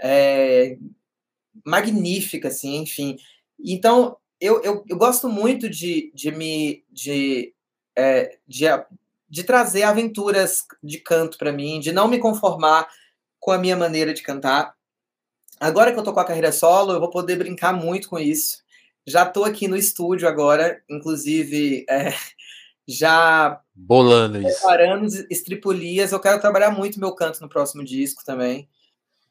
é, 0.00 0.76
magnífica, 1.64 2.48
assim, 2.48 2.76
enfim. 2.76 3.16
Então, 3.64 4.16
eu, 4.40 4.62
eu, 4.62 4.84
eu 4.88 4.96
gosto 4.96 5.28
muito 5.28 5.68
de, 5.68 6.10
de 6.14 6.30
me. 6.30 6.84
De, 6.90 7.54
é, 7.96 8.38
de, 8.46 8.64
de 9.28 9.44
trazer 9.44 9.82
aventuras 9.82 10.64
de 10.82 10.98
canto 10.98 11.38
para 11.38 11.52
mim, 11.52 11.78
de 11.78 11.92
não 11.92 12.08
me 12.08 12.18
conformar 12.18 12.88
com 13.38 13.52
a 13.52 13.58
minha 13.58 13.76
maneira 13.76 14.12
de 14.12 14.22
cantar. 14.22 14.74
Agora 15.58 15.92
que 15.92 15.98
eu 15.98 16.02
tô 16.02 16.12
com 16.12 16.20
a 16.20 16.24
carreira 16.24 16.52
solo, 16.52 16.92
eu 16.92 17.00
vou 17.00 17.10
poder 17.10 17.36
brincar 17.36 17.72
muito 17.72 18.08
com 18.08 18.18
isso. 18.18 18.58
Já 19.06 19.26
tô 19.26 19.44
aqui 19.44 19.68
no 19.68 19.76
estúdio 19.76 20.28
agora, 20.28 20.82
inclusive 20.88 21.84
é, 21.88 22.12
já 22.88 23.60
bolando 23.74 24.40
isso. 24.40 24.60
Preparando 24.60 25.06
estripulias. 25.30 26.12
Eu 26.12 26.20
quero 26.20 26.40
trabalhar 26.40 26.70
muito 26.70 27.00
meu 27.00 27.14
canto 27.14 27.40
no 27.40 27.48
próximo 27.48 27.84
disco 27.84 28.24
também. 28.24 28.68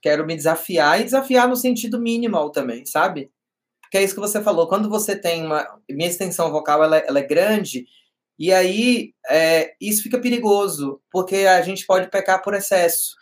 Quero 0.02 0.26
me 0.26 0.36
desafiar 0.36 1.02
e 1.02 1.04
desafiar 1.04 1.48
no 1.48 1.56
sentido 1.56 2.00
minimal 2.00 2.52
também, 2.52 2.86
sabe? 2.86 3.32
Que 3.92 3.98
é 3.98 4.04
isso 4.04 4.14
que 4.14 4.20
você 4.20 4.42
falou. 4.42 4.68
Quando 4.68 4.90
você 4.90 5.16
tem 5.16 5.46
uma. 5.46 5.68
Minha 5.90 6.10
extensão 6.10 6.52
vocal 6.52 6.84
ela, 6.84 6.98
ela 6.98 7.20
é 7.20 7.24
grande, 7.24 7.86
e 8.38 8.54
aí 8.54 9.14
é, 9.30 9.74
isso 9.82 10.02
fica 10.02 10.18
perigoso, 10.18 11.02
porque 11.12 11.38
a 11.38 11.62
gente 11.62 11.86
pode 11.86 12.10
pecar 12.10 12.42
por 12.42 12.54
excesso. 12.54 13.20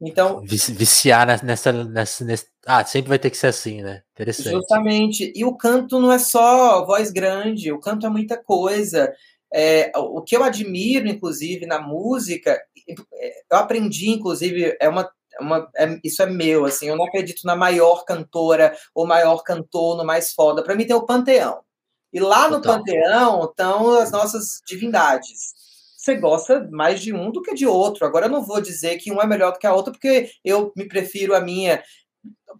Então. 0.00 0.42
Viciar 0.42 1.26
nessa, 1.26 1.72
nessa, 1.72 2.24
nessa. 2.24 2.46
Ah, 2.66 2.84
sempre 2.84 3.08
vai 3.08 3.18
ter 3.18 3.30
que 3.30 3.36
ser 3.36 3.46
assim, 3.46 3.80
né? 3.80 4.02
Interessante. 4.12 4.50
Justamente. 4.50 5.32
E 5.34 5.44
o 5.44 5.56
canto 5.56 6.00
não 6.00 6.12
é 6.12 6.18
só 6.18 6.84
voz 6.84 7.10
grande, 7.10 7.72
o 7.72 7.80
canto 7.80 8.06
é 8.06 8.10
muita 8.10 8.36
coisa. 8.36 9.12
É, 9.54 9.92
o 9.96 10.20
que 10.22 10.36
eu 10.36 10.42
admiro, 10.42 11.08
inclusive, 11.08 11.64
na 11.64 11.80
música, 11.80 12.60
eu 12.86 13.56
aprendi, 13.56 14.10
inclusive, 14.10 14.76
é 14.80 14.88
uma. 14.88 15.08
Uma, 15.40 15.68
é, 15.76 15.98
isso 16.02 16.22
é 16.22 16.26
meu, 16.26 16.64
assim, 16.64 16.88
eu 16.88 16.96
não 16.96 17.04
acredito 17.04 17.44
na 17.44 17.56
maior 17.56 18.04
cantora 18.04 18.76
ou 18.94 19.06
maior 19.06 19.42
cantor, 19.42 19.96
no 19.96 20.04
mais 20.04 20.32
foda. 20.32 20.62
Para 20.62 20.74
mim 20.74 20.86
tem 20.86 20.96
o 20.96 21.06
Panteão. 21.06 21.60
E 22.12 22.20
lá 22.20 22.48
no 22.48 22.60
Total. 22.60 22.78
Panteão 22.78 23.44
estão 23.44 23.90
as 23.98 24.10
nossas 24.10 24.60
divindades 24.66 25.56
você 26.06 26.14
gosta 26.14 26.68
mais 26.70 27.00
de 27.00 27.12
um 27.12 27.32
do 27.32 27.42
que 27.42 27.54
de 27.54 27.66
outro. 27.66 28.06
Agora 28.06 28.26
eu 28.26 28.30
não 28.30 28.44
vou 28.44 28.60
dizer 28.60 28.96
que 28.98 29.10
um 29.10 29.20
é 29.20 29.26
melhor 29.26 29.52
do 29.52 29.58
que 29.58 29.66
a 29.66 29.74
outra, 29.74 29.92
porque 29.92 30.30
eu 30.44 30.72
me 30.76 30.86
prefiro 30.86 31.34
a 31.34 31.40
minha. 31.40 31.82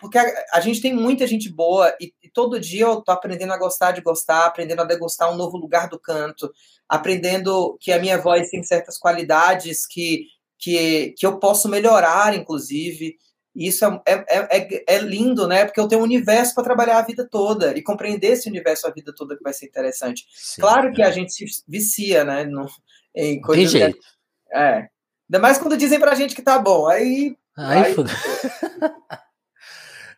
Porque 0.00 0.18
a, 0.18 0.24
a 0.52 0.60
gente 0.60 0.80
tem 0.80 0.92
muita 0.92 1.26
gente 1.26 1.48
boa 1.48 1.94
e, 2.00 2.12
e, 2.22 2.28
todo 2.28 2.60
dia 2.60 2.82
eu 2.82 3.00
tô 3.00 3.12
aprendendo 3.12 3.52
a 3.52 3.58
gostar 3.58 3.92
de 3.92 4.02
gostar, 4.02 4.46
aprendendo 4.46 4.82
a 4.82 4.84
degustar 4.84 5.32
um 5.32 5.36
novo 5.36 5.56
lugar 5.56 5.88
do 5.88 5.98
canto, 5.98 6.52
aprendendo 6.88 7.78
que 7.80 7.92
a 7.92 7.98
minha 7.98 8.18
voz 8.18 8.50
tem 8.50 8.62
certas 8.62 8.98
qualidades 8.98 9.86
que, 9.86 10.26
que, 10.58 11.14
que 11.16 11.26
eu 11.26 11.38
posso 11.38 11.68
melhorar, 11.68 12.34
inclusive. 12.34 13.16
Isso 13.54 13.84
é, 13.84 14.02
é, 14.06 14.58
é, 14.58 14.84
é 14.86 14.98
lindo, 14.98 15.46
né? 15.48 15.64
Porque 15.64 15.80
eu 15.80 15.88
tenho 15.88 16.02
um 16.02 16.04
universo 16.04 16.54
para 16.54 16.64
trabalhar 16.64 16.98
a 16.98 17.06
vida 17.06 17.26
toda 17.26 17.76
e 17.76 17.82
compreender 17.82 18.32
esse 18.32 18.48
universo 18.48 18.86
a 18.86 18.90
vida 18.90 19.14
toda 19.16 19.34
que 19.34 19.42
vai 19.42 19.54
ser 19.54 19.66
interessante. 19.66 20.26
Sim, 20.34 20.60
claro 20.60 20.92
que 20.92 21.02
a 21.02 21.10
gente 21.10 21.32
se 21.32 21.64
vicia, 21.66 22.22
né? 22.22 22.44
No, 22.44 22.66
em 23.14 23.40
coisas 23.40 23.72
Tem 23.72 23.80
jeito. 23.80 23.98
Que, 23.98 24.56
é. 24.56 24.88
Ainda 25.28 25.40
mais 25.40 25.56
quando 25.58 25.76
dizem 25.76 25.98
pra 25.98 26.14
gente 26.14 26.34
que 26.34 26.42
tá 26.42 26.58
bom. 26.58 26.86
Aí. 26.86 27.34
Aí, 27.56 27.82
aí... 27.84 27.94
uh, 27.94 28.04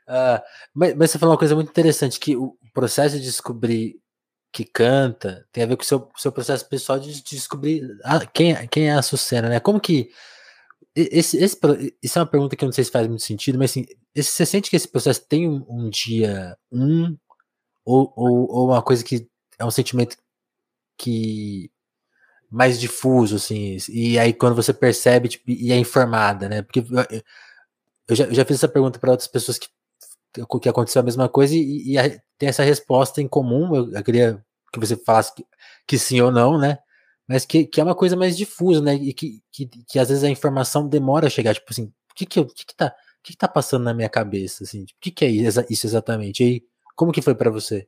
mas, 0.74 0.94
mas, 0.96 1.11
você 1.11 1.18
falou 1.18 1.33
uma 1.33 1.38
coisa 1.38 1.55
muito 1.55 1.70
interessante: 1.70 2.18
que 2.18 2.37
o 2.37 2.57
processo 2.74 3.16
de 3.16 3.22
descobrir 3.22 4.01
que 4.53 4.65
canta 4.65 5.47
tem 5.53 5.65
a 5.65 5.67
ver 5.67 5.77
com 5.77 5.83
o 5.83 5.87
seu, 5.87 6.11
seu 6.17 6.33
processo 6.33 6.69
pessoal 6.69 6.99
de, 6.99 7.13
de 7.15 7.37
descobrir 7.37 7.99
a, 8.05 8.25
quem, 8.27 8.55
quem 8.69 8.89
é 8.89 8.93
a 8.95 9.03
Sucena, 9.03 9.49
né? 9.49 9.61
Como 9.61 9.81
que. 9.81 10.11
Esse, 10.95 11.37
esse, 11.37 11.57
isso 12.03 12.19
é 12.19 12.23
uma 12.23 12.27
pergunta 12.27 12.57
que 12.57 12.65
eu 12.65 12.67
não 12.67 12.73
sei 12.73 12.83
se 12.83 12.91
faz 12.91 13.07
muito 13.07 13.23
sentido, 13.23 13.59
mas 13.59 13.71
assim, 13.71 13.87
esse, 14.15 14.31
você 14.33 14.47
sente 14.47 14.69
que 14.71 14.77
esse 14.77 14.89
processo 14.89 15.25
tem 15.29 15.49
um, 15.49 15.65
um 15.69 15.89
dia 15.91 16.57
um, 16.73 17.17
ou, 17.85 18.13
ou, 18.17 18.51
ou 18.51 18.67
uma 18.69 18.83
coisa 18.83 19.05
que 19.05 19.29
é 19.59 19.65
um 19.65 19.71
sentimento 19.71 20.17
que 20.97 21.71
mais 22.51 22.81
difuso, 22.81 23.37
assim, 23.37 23.77
e 23.91 24.19
aí 24.19 24.33
quando 24.33 24.57
você 24.57 24.73
percebe 24.73 25.29
tipo, 25.29 25.51
e 25.51 25.71
é 25.73 25.77
informada, 25.77 26.49
né? 26.49 26.63
Porque 26.63 26.81
eu 28.09 28.17
já, 28.17 28.25
eu 28.25 28.35
já 28.35 28.45
fiz 28.45 28.57
essa 28.57 28.69
pergunta 28.69 28.99
para 28.99 29.11
outras 29.11 29.29
pessoas 29.29 29.59
que, 29.59 29.69
que 30.61 30.69
aconteceu 30.69 31.01
a 31.01 31.05
mesma 31.05 31.29
coisa 31.29 31.55
e, 31.55 31.93
e 31.93 31.99
a, 31.99 32.09
tem 32.37 32.49
essa 32.49 32.62
resposta 32.62 33.21
em 33.21 33.29
comum. 33.29 33.75
Eu, 33.75 33.93
eu 33.93 34.05
queria 34.05 34.45
que 34.73 34.79
você 34.79 34.97
falasse 34.97 35.35
que, 35.35 35.47
que, 35.87 35.99
sim 35.99 36.21
ou 36.21 36.31
não, 36.31 36.59
né? 36.59 36.79
Mas 37.27 37.45
que, 37.45 37.67
que 37.67 37.81
é 37.81 37.85
uma 37.85 37.95
coisa 37.95 38.17
mais 38.17 38.37
difusa, 38.37 38.81
né? 38.81 38.95
E 38.95 39.12
que, 39.12 39.43
que, 39.53 39.67
que 39.67 39.99
às 39.99 40.09
vezes 40.09 40.25
a 40.25 40.31
informação 40.31 40.88
demora 40.88 41.27
a 41.27 41.31
chegar, 41.31 41.55
tipo 41.55 41.67
assim, 41.71 41.85
o 41.85 42.14
que 42.14 42.27
que, 42.27 42.38
eu, 42.38 42.47
que, 42.47 42.67
que 42.67 42.75
tá. 42.75 42.95
Que, 43.21 43.33
que 43.33 43.38
tá 43.38 43.49
passando 43.49 43.83
na 43.85 43.93
minha 43.93 44.09
cabeça? 44.09 44.62
Assim? 44.62 44.85
O 44.85 44.87
que, 45.01 45.11
que 45.11 45.25
é 45.25 45.29
isso 45.29 45.87
exatamente? 45.87 46.43
E 46.43 46.47
aí, 46.47 46.62
como 46.95 47.12
que 47.12 47.21
foi 47.21 47.35
para 47.35 47.51
você? 47.51 47.87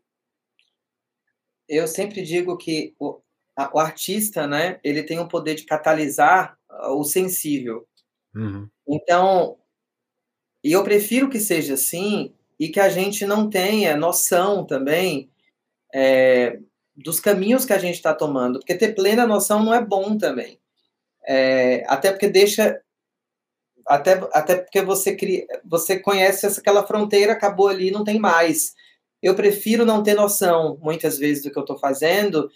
Eu 1.68 1.86
sempre 1.86 2.22
digo 2.22 2.56
que 2.56 2.94
o, 2.98 3.20
o 3.72 3.78
artista, 3.78 4.46
né, 4.46 4.80
ele 4.82 5.04
tem 5.04 5.20
o 5.20 5.28
poder 5.28 5.54
de 5.54 5.64
catalisar 5.64 6.58
ah, 6.68 6.92
o 6.92 7.04
sensível. 7.04 7.86
Uhum. 8.34 8.68
Então, 8.88 9.56
eu 10.64 10.84
prefiro 10.84 11.28
que 11.28 11.40
seja 11.40 11.74
assim 11.74 12.32
e 12.58 12.68
que 12.68 12.80
a 12.80 12.88
gente 12.88 13.24
não 13.24 13.48
tenha 13.48 13.96
noção 13.96 14.64
também 14.66 15.30
é, 15.94 16.58
dos 16.94 17.18
caminhos 17.18 17.64
que 17.64 17.72
a 17.72 17.78
gente 17.78 17.94
está 17.94 18.14
tomando, 18.14 18.58
porque 18.58 18.74
ter 18.74 18.94
plena 18.94 19.26
noção 19.26 19.64
não 19.64 19.74
é 19.74 19.82
bom 19.82 20.16
também. 20.18 20.58
É, 21.26 21.84
até 21.86 22.10
porque 22.10 22.28
deixa. 22.28 22.80
Até, 23.86 24.12
até 24.32 24.56
porque 24.56 24.82
você, 24.82 25.16
cria, 25.16 25.46
você 25.64 25.98
conhece 25.98 26.46
aquela 26.46 26.86
fronteira, 26.86 27.32
acabou 27.32 27.68
ali, 27.68 27.90
não 27.90 28.04
tem 28.04 28.18
mais. 28.18 28.74
Eu 29.22 29.34
prefiro 29.34 29.84
não 29.84 30.02
ter 30.02 30.14
noção, 30.14 30.78
muitas 30.80 31.18
vezes, 31.18 31.42
do 31.42 31.50
que 31.50 31.58
eu 31.58 31.62
estou 31.62 31.78
fazendo 31.78 32.50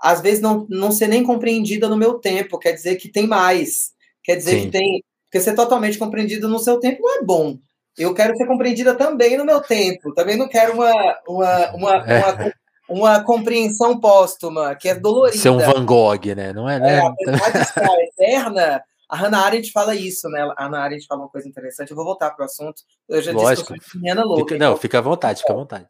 às 0.00 0.20
vezes 0.20 0.40
não, 0.40 0.66
não 0.68 0.92
ser 0.92 1.08
nem 1.08 1.24
compreendida 1.24 1.88
no 1.88 1.96
meu 1.96 2.14
tempo, 2.14 2.58
quer 2.58 2.72
dizer 2.72 2.96
que 2.96 3.08
tem 3.08 3.26
mais, 3.26 3.92
quer 4.22 4.36
dizer 4.36 4.60
Sim. 4.60 4.64
que 4.66 4.70
tem. 4.70 5.04
Porque 5.28 5.40
ser 5.40 5.54
totalmente 5.54 5.98
compreendido 5.98 6.48
no 6.48 6.58
seu 6.58 6.80
tempo 6.80 7.02
não 7.02 7.20
é 7.20 7.22
bom. 7.22 7.58
Eu 7.96 8.14
quero 8.14 8.36
ser 8.36 8.46
compreendida 8.46 8.94
também 8.94 9.36
no 9.36 9.44
meu 9.44 9.60
tempo, 9.60 10.14
também 10.14 10.36
não 10.36 10.48
quero 10.48 10.74
uma, 10.74 11.18
uma, 11.28 11.70
uma, 11.74 11.96
é. 12.06 12.18
uma, 12.18 12.52
uma 12.88 13.24
compreensão 13.24 13.98
póstuma, 13.98 14.74
que 14.76 14.88
é 14.88 14.94
dolorida. 14.94 15.36
Ser 15.36 15.50
um 15.50 15.58
Van 15.58 15.84
Gogh, 15.84 16.34
né? 16.36 16.52
Não 16.52 16.68
é, 16.68 16.78
né? 16.78 16.98
É, 16.98 17.00
apesar 17.00 17.50
de 17.50 17.58
estar 17.58 18.00
eterna, 18.00 18.82
a 19.08 19.16
Hannah 19.16 19.40
Arendt 19.40 19.72
fala 19.72 19.94
isso, 19.96 20.28
né? 20.28 20.40
A 20.56 20.64
Hannah 20.64 20.82
Arendt 20.82 21.06
fala 21.06 21.22
uma 21.22 21.28
coisa 21.28 21.48
interessante. 21.48 21.90
Eu 21.90 21.96
vou 21.96 22.04
voltar 22.04 22.30
para 22.30 22.44
o 22.44 22.46
assunto. 22.46 22.82
Eu 23.08 23.20
já 23.20 23.32
Lógico. 23.32 23.74
disse 23.74 23.90
que 23.90 24.08
eu 24.08 24.14
sou 24.14 24.24
louca. 24.24 24.54
Fica, 24.54 24.58
não, 24.58 24.72
então... 24.72 24.76
fica 24.76 24.98
à 24.98 25.02
vontade, 25.02 25.40
fica 25.40 25.52
à 25.52 25.56
vontade. 25.56 25.88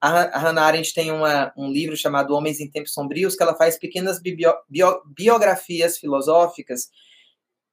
A 0.00 0.38
Hannah 0.38 0.62
Arendt 0.62 0.94
tem 0.94 1.10
uma, 1.10 1.52
um 1.54 1.70
livro 1.70 1.94
chamado 1.94 2.34
Homens 2.34 2.58
em 2.58 2.70
Tempos 2.70 2.94
Sombrios, 2.94 3.36
que 3.36 3.42
ela 3.42 3.54
faz 3.54 3.78
pequenas 3.78 4.18
bio, 4.18 4.34
bio, 4.66 5.02
biografias 5.14 5.98
filosóficas, 5.98 6.88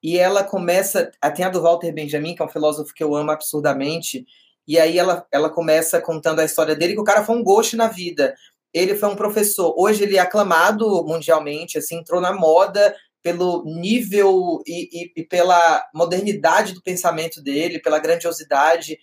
e 0.02 0.18
ela 0.18 0.44
começa, 0.44 1.12
tem 1.36 1.46
a 1.46 1.50
do 1.50 1.62
Walter 1.62 1.92
Benjamin, 1.92 2.36
que 2.36 2.42
é 2.42 2.46
um 2.46 2.50
filósofo 2.50 2.94
que 2.94 3.04
eu 3.04 3.16
amo 3.16 3.32
absurdamente, 3.32 4.26
e 4.68 4.78
aí 4.78 4.98
ela, 4.98 5.26
ela 5.32 5.50
começa 5.50 6.02
contando 6.02 6.40
a 6.40 6.46
história 6.46 6.76
dele, 6.76 6.94
que 6.94 7.00
o 7.00 7.06
cara 7.06 7.24
foi 7.24 7.36
um 7.36 7.44
ghost 7.44 7.76
na 7.76 7.88
vida. 7.88 8.36
Ele 8.74 8.96
foi 8.96 9.10
um 9.10 9.16
professor, 9.16 9.74
hoje 9.78 10.04
ele 10.04 10.18
é 10.18 10.20
aclamado 10.20 11.06
mundialmente, 11.06 11.78
assim, 11.78 11.98
entrou 11.98 12.20
na 12.20 12.34
moda 12.34 12.96
pelo 13.24 13.64
nível 13.66 14.62
e, 14.66 15.04
e, 15.04 15.22
e 15.22 15.24
pela 15.24 15.84
modernidade 15.94 16.74
do 16.74 16.82
pensamento 16.82 17.42
dele, 17.42 17.80
pela 17.80 18.00
grandiosidade. 18.00 18.98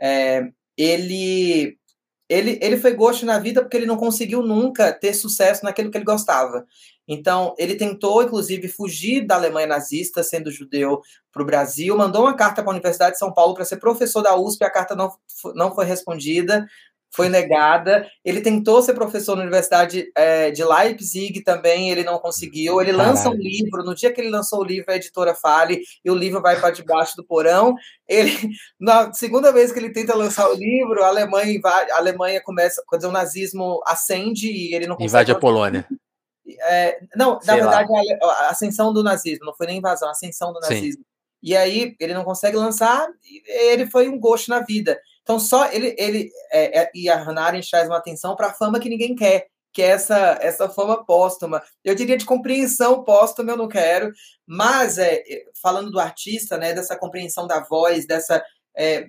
É, 0.00 0.42
ele 0.76 1.76
ele, 2.28 2.58
ele 2.60 2.76
foi 2.76 2.92
gosto 2.92 3.24
na 3.24 3.38
vida 3.38 3.62
porque 3.62 3.76
ele 3.76 3.86
não 3.86 3.96
conseguiu 3.96 4.42
nunca 4.42 4.92
ter 4.92 5.14
sucesso 5.14 5.64
naquilo 5.64 5.90
que 5.90 5.96
ele 5.96 6.04
gostava. 6.04 6.66
Então, 7.08 7.54
ele 7.58 7.74
tentou, 7.74 8.22
inclusive, 8.22 8.68
fugir 8.68 9.26
da 9.26 9.36
Alemanha 9.36 9.66
nazista, 9.66 10.22
sendo 10.22 10.50
judeu, 10.50 11.00
para 11.32 11.42
o 11.42 11.46
Brasil, 11.46 11.96
mandou 11.96 12.22
uma 12.22 12.34
carta 12.34 12.62
para 12.62 12.70
a 12.70 12.74
Universidade 12.74 13.12
de 13.12 13.18
São 13.18 13.32
Paulo 13.32 13.54
para 13.54 13.64
ser 13.64 13.78
professor 13.78 14.22
da 14.22 14.36
USP, 14.36 14.64
a 14.64 14.70
carta 14.70 14.94
não, 14.94 15.12
não 15.54 15.74
foi 15.74 15.84
respondida, 15.84 16.66
foi 17.10 17.28
negada. 17.28 18.06
Ele 18.24 18.40
tentou 18.40 18.82
ser 18.82 18.94
professor 18.94 19.36
na 19.36 19.42
Universidade 19.42 20.10
é, 20.14 20.50
de 20.50 20.64
Leipzig 20.64 21.42
também, 21.42 21.90
ele 21.90 22.04
não 22.04 22.18
conseguiu. 22.18 22.80
Ele 22.80 22.92
Caralho. 22.92 23.10
lança 23.10 23.30
um 23.30 23.34
livro, 23.34 23.82
no 23.82 23.94
dia 23.94 24.12
que 24.12 24.20
ele 24.20 24.30
lançou 24.30 24.60
o 24.60 24.64
livro, 24.64 24.90
a 24.90 24.96
editora 24.96 25.34
fale, 25.34 25.80
e 26.04 26.10
o 26.10 26.14
livro 26.14 26.40
vai 26.42 26.58
para 26.60 26.70
debaixo 26.70 27.16
do 27.16 27.24
porão. 27.24 27.74
Ele, 28.06 28.32
na 28.78 29.12
segunda 29.12 29.52
vez 29.52 29.72
que 29.72 29.78
ele 29.78 29.92
tenta 29.92 30.14
lançar 30.14 30.48
o 30.50 30.54
livro, 30.54 31.02
a 31.02 31.08
Alemanha, 31.08 31.52
invade, 31.52 31.90
a 31.90 31.96
Alemanha 31.96 32.42
começa, 32.42 32.82
quer 32.88 32.96
dizer, 32.96 33.08
o 33.08 33.12
nazismo 33.12 33.80
acende 33.86 34.50
e 34.50 34.74
ele 34.74 34.86
não 34.86 34.96
consegue. 34.96 35.10
Invade 35.10 35.32
a 35.32 35.34
Polônia. 35.34 35.86
É, 36.60 37.00
não, 37.16 37.40
Sei 37.40 37.54
na 37.54 37.60
verdade, 37.60 37.88
lá. 38.20 38.32
a 38.32 38.50
ascensão 38.50 38.92
do 38.92 39.02
nazismo, 39.02 39.44
não 39.44 39.54
foi 39.54 39.66
nem 39.66 39.78
invasão, 39.78 40.08
a 40.08 40.12
ascensão 40.12 40.52
do 40.52 40.60
nazismo. 40.60 41.02
Sim. 41.02 41.08
E 41.42 41.56
aí 41.56 41.94
ele 42.00 42.14
não 42.14 42.24
consegue 42.24 42.56
lançar, 42.56 43.06
ele 43.46 43.86
foi 43.86 44.08
um 44.08 44.18
gosto 44.18 44.48
na 44.48 44.60
vida. 44.60 45.00
Então, 45.22 45.38
só 45.38 45.70
ele, 45.70 45.94
ele 45.98 46.30
é, 46.50 46.80
é, 46.80 46.90
e 46.94 47.08
a 47.08 47.16
Hannah 47.16 47.42
Arendt 47.42 47.70
traz 47.70 47.86
uma 47.86 47.98
atenção 47.98 48.34
para 48.34 48.48
a 48.48 48.52
fama 48.54 48.80
que 48.80 48.88
ninguém 48.88 49.14
quer, 49.14 49.46
que 49.72 49.82
é 49.82 49.88
essa, 49.88 50.38
essa 50.40 50.68
fama 50.68 51.04
póstuma. 51.04 51.62
Eu 51.84 51.94
diria 51.94 52.16
de 52.16 52.24
compreensão 52.24 53.04
póstuma, 53.04 53.52
eu 53.52 53.56
não 53.56 53.68
quero, 53.68 54.12
mas 54.46 54.98
é, 54.98 55.16
é, 55.16 55.44
falando 55.60 55.90
do 55.90 56.00
artista, 56.00 56.56
né, 56.56 56.72
dessa 56.72 56.96
compreensão 56.96 57.46
da 57.46 57.60
voz, 57.60 58.06
dessa. 58.06 58.42
É, 58.76 59.08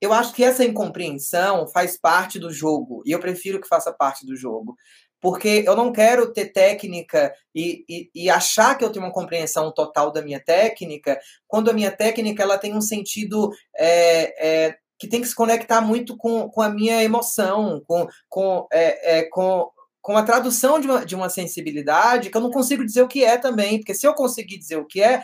eu 0.00 0.12
acho 0.12 0.34
que 0.34 0.42
essa 0.42 0.64
incompreensão 0.64 1.68
faz 1.68 1.96
parte 1.96 2.40
do 2.40 2.52
jogo, 2.52 3.02
e 3.06 3.12
eu 3.12 3.20
prefiro 3.20 3.60
que 3.60 3.68
faça 3.68 3.92
parte 3.92 4.26
do 4.26 4.34
jogo. 4.34 4.76
Porque 5.22 5.62
eu 5.64 5.76
não 5.76 5.92
quero 5.92 6.32
ter 6.32 6.46
técnica 6.46 7.32
e, 7.54 7.84
e, 7.88 8.10
e 8.12 8.28
achar 8.28 8.76
que 8.76 8.84
eu 8.84 8.90
tenho 8.90 9.04
uma 9.04 9.12
compreensão 9.12 9.72
total 9.72 10.10
da 10.10 10.20
minha 10.20 10.40
técnica, 10.40 11.18
quando 11.46 11.70
a 11.70 11.72
minha 11.72 11.92
técnica 11.92 12.42
ela 12.42 12.58
tem 12.58 12.76
um 12.76 12.80
sentido 12.80 13.52
é, 13.78 14.66
é, 14.66 14.76
que 14.98 15.06
tem 15.06 15.20
que 15.20 15.28
se 15.28 15.34
conectar 15.34 15.80
muito 15.80 16.16
com, 16.16 16.48
com 16.50 16.60
a 16.60 16.68
minha 16.68 17.02
emoção, 17.04 17.80
com, 17.86 18.08
com, 18.28 18.66
é, 18.72 19.18
é, 19.18 19.22
com, 19.30 19.70
com 20.00 20.16
a 20.16 20.24
tradução 20.24 20.80
de 20.80 20.88
uma, 20.88 21.06
de 21.06 21.14
uma 21.14 21.30
sensibilidade 21.30 22.28
que 22.28 22.36
eu 22.36 22.40
não 22.40 22.50
consigo 22.50 22.84
dizer 22.84 23.02
o 23.02 23.08
que 23.08 23.24
é 23.24 23.38
também, 23.38 23.78
porque 23.78 23.94
se 23.94 24.06
eu 24.06 24.14
conseguir 24.14 24.58
dizer 24.58 24.76
o 24.76 24.86
que 24.86 25.00
é, 25.00 25.22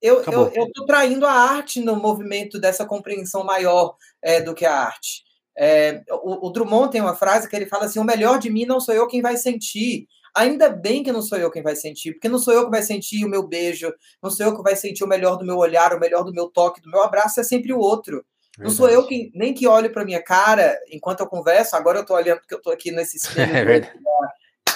eu 0.00 0.20
estou 0.20 0.86
traindo 0.86 1.26
a 1.26 1.32
arte 1.32 1.80
no 1.80 1.96
movimento 1.96 2.60
dessa 2.60 2.86
compreensão 2.86 3.44
maior 3.44 3.96
é, 4.20 4.40
do 4.40 4.54
que 4.54 4.64
a 4.64 4.74
arte. 4.74 5.22
É, 5.56 6.02
o, 6.10 6.46
o, 6.46 6.50
Drummond 6.50 6.90
tem 6.90 7.00
uma 7.00 7.14
frase 7.14 7.48
que 7.48 7.54
ele 7.54 7.66
fala 7.66 7.84
assim: 7.84 7.98
o 7.98 8.04
melhor 8.04 8.38
de 8.38 8.50
mim 8.50 8.64
não 8.64 8.80
sou 8.80 8.94
eu 8.94 9.06
quem 9.06 9.20
vai 9.20 9.36
sentir. 9.36 10.06
Ainda 10.34 10.70
bem 10.70 11.02
que 11.02 11.12
não 11.12 11.20
sou 11.20 11.36
eu 11.36 11.50
quem 11.50 11.62
vai 11.62 11.76
sentir, 11.76 12.12
porque 12.12 12.28
não 12.28 12.38
sou 12.38 12.54
eu 12.54 12.64
que 12.64 12.70
vai 12.70 12.82
sentir 12.82 13.22
o 13.22 13.28
meu 13.28 13.46
beijo, 13.46 13.92
não 14.22 14.30
sou 14.30 14.46
eu 14.46 14.56
que 14.56 14.62
vai 14.62 14.74
sentir 14.74 15.04
o 15.04 15.08
melhor 15.08 15.36
do 15.36 15.44
meu 15.44 15.58
olhar, 15.58 15.92
o 15.92 16.00
melhor 16.00 16.24
do 16.24 16.32
meu 16.32 16.48
toque, 16.48 16.80
do 16.80 16.90
meu 16.90 17.02
abraço, 17.02 17.38
é 17.38 17.44
sempre 17.44 17.72
o 17.72 17.78
outro. 17.78 18.24
Não 18.58 18.70
sou 18.70 18.88
eu 18.88 19.06
que 19.06 19.30
nem 19.34 19.54
que 19.54 19.66
olho 19.66 19.90
para 19.92 20.04
minha 20.04 20.22
cara 20.22 20.78
enquanto 20.90 21.20
eu 21.20 21.26
converso. 21.26 21.74
Agora 21.74 21.98
eu 21.98 22.02
estou 22.02 22.16
olhando 22.16 22.38
porque 22.40 22.54
eu 22.54 22.58
estou 22.58 22.72
aqui 22.72 22.90
nesse 22.90 23.16
espelho 23.18 23.72
é 23.72 23.92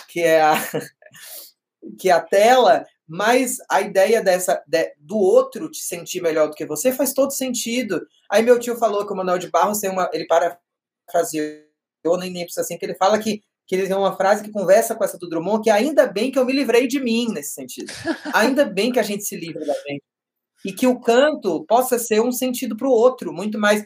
que 0.09 0.21
é 0.21 0.43
a 0.43 0.55
que 1.99 2.09
é 2.09 2.13
a 2.13 2.21
tela, 2.21 2.85
mas 3.07 3.59
a 3.71 3.81
ideia 3.81 4.23
dessa 4.23 4.63
de, 4.67 4.93
do 4.99 5.17
outro 5.17 5.71
te 5.71 5.79
sentir 5.79 6.21
melhor 6.21 6.49
do 6.49 6.55
que 6.55 6.67
você 6.67 6.93
faz 6.93 7.13
todo 7.13 7.31
sentido. 7.31 8.07
Aí 8.31 8.43
meu 8.43 8.59
tio 8.59 8.77
falou 8.77 9.07
que 9.07 9.13
o 9.13 9.17
Manuel 9.17 9.39
de 9.39 9.51
Barros 9.51 9.79
tem 9.79 9.91
uma, 9.91 10.11
ele 10.13 10.27
parafraseou, 11.07 12.19
nem 12.19 12.33
lembro 12.33 12.53
assim, 12.59 12.77
que 12.77 12.85
ele 12.85 12.95
fala 12.95 13.19
que 13.19 13.43
que 13.67 13.75
ele 13.75 13.87
tem 13.87 13.97
uma 13.97 14.17
frase 14.17 14.45
que 14.45 14.53
conversa 14.53 14.95
com 14.95 15.03
essa 15.03 15.19
do 15.19 15.29
Drummond, 15.29 15.63
que 15.65 15.71
ainda 15.71 16.07
bem 16.07 16.31
que 16.31 16.39
eu 16.39 16.45
me 16.45 16.53
livrei 16.53 16.87
de 16.87 17.01
mim 17.01 17.33
nesse 17.33 17.53
sentido. 17.53 17.93
Ainda 18.33 18.65
bem 18.65 18.93
que 18.93 19.01
a 19.01 19.03
gente 19.03 19.25
se 19.25 19.37
livra 19.37 19.67
da 19.67 19.75
gente 19.75 20.05
e 20.65 20.73
que 20.73 20.87
o 20.87 21.01
canto 21.01 21.65
possa 21.67 21.99
ser 21.99 22.21
um 22.21 22.33
sentido 22.33 22.77
para 22.77 22.87
o 22.87 22.93
outro, 22.93 23.33
muito 23.33 23.59
mais. 23.59 23.85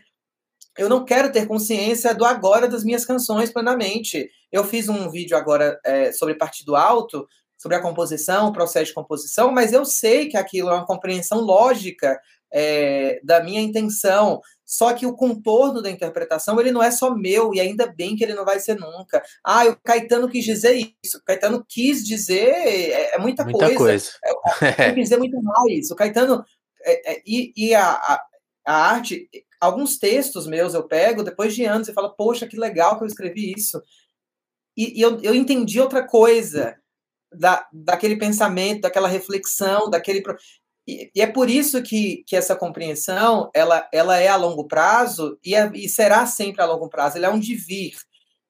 Eu 0.79 0.89
não 0.89 1.05
quero 1.05 1.33
ter 1.33 1.47
consciência 1.47 2.15
do 2.15 2.25
agora 2.25 2.69
das 2.69 2.85
minhas 2.85 3.05
canções 3.05 3.51
plenamente. 3.51 4.31
Eu 4.53 4.65
fiz 4.65 4.89
um 4.89 5.11
vídeo 5.11 5.37
agora 5.37 5.81
é, 5.85 6.13
sobre 6.13 6.35
partido 6.35 6.77
alto, 6.77 7.27
sobre 7.59 7.77
a 7.77 7.83
composição, 7.83 8.49
o 8.49 8.53
processo 8.53 8.87
de 8.87 8.95
composição, 8.95 9.51
mas 9.51 9.73
eu 9.73 9.85
sei 9.85 10.29
que 10.29 10.37
aquilo 10.37 10.69
é 10.71 10.75
uma 10.75 10.87
compreensão 10.87 11.41
lógica 11.41 12.19
é, 12.53 13.21
da 13.23 13.43
minha 13.43 13.61
intenção. 13.61 14.41
Só 14.65 14.93
que 14.93 15.05
o 15.05 15.15
contorno 15.15 15.83
da 15.83 15.91
interpretação 15.91 16.61
ele 16.61 16.71
não 16.71 16.83
é 16.83 16.91
só 16.91 17.15
meu, 17.15 17.53
e 17.53 17.61
ainda 17.61 17.87
bem 17.87 18.15
que 18.15 18.23
ele 18.23 18.35
não 18.35 18.45
vai 18.45 18.61
ser 18.61 18.79
nunca. 18.79 19.23
Ah, 19.45 19.67
o 19.67 19.77
Caetano 19.77 20.29
quis 20.29 20.45
dizer 20.45 20.77
isso. 21.03 21.19
O 21.19 21.25
Caetano 21.25 21.65
quis 21.69 22.05
dizer 22.05 22.49
é, 22.49 23.17
é 23.17 23.19
muita, 23.19 23.45
muita, 23.45 23.75
coisa. 23.75 23.77
coisa. 23.77 24.11
É, 24.63 24.93
quis 24.93 25.05
dizer 25.05 25.19
muito 25.19 25.41
mais. 25.43 25.91
O 25.91 25.97
Caetano. 25.97 26.45
É, 26.83 27.15
é, 27.15 27.23
e, 27.27 27.53
e 27.57 27.75
a, 27.75 27.91
a, 27.91 28.25
a, 28.67 28.75
arte, 28.93 29.29
alguns 29.61 29.99
textos 29.99 30.47
meus 30.47 30.73
eu 30.73 30.87
pego 30.87 31.23
depois 31.23 31.55
de 31.55 31.65
anos 31.65 31.89
e 31.89 31.93
falo, 31.93 32.15
poxa, 32.17 32.47
que 32.47 32.57
legal 32.57 32.97
que 32.97 33.05
eu 33.05 33.09
escrevi 33.09 33.53
isso. 33.53 33.83
E, 34.77 34.99
e 34.99 35.03
eu, 35.03 35.21
eu 35.21 35.35
entendi 35.35 35.81
outra 35.81 36.07
coisa 36.07 36.77
da, 37.33 37.67
daquele 37.73 38.17
pensamento, 38.17 38.83
daquela 38.83 39.09
reflexão, 39.09 39.89
daquele. 39.89 40.23
E, 40.91 41.11
e, 41.15 41.23
é 41.23 41.27
por 41.27 41.49
isso 41.49 41.81
que, 41.83 42.25
que 42.27 42.35
essa 42.35 42.57
compreensão 42.57 43.49
ela, 43.55 43.89
ela 43.93 44.19
é 44.19 44.27
a 44.27 44.35
longo 44.35 44.67
prazo 44.67 45.39
e, 45.45 45.55
é, 45.55 45.71
e 45.73 45.89
será 45.89 46.27
sempre 46.27 46.61
a 46.61 46.67
longo 46.67 46.89
prazo. 46.89 47.17
Ela 47.17 47.29
é 47.29 47.31
um 47.31 47.39
devir, 47.39 47.95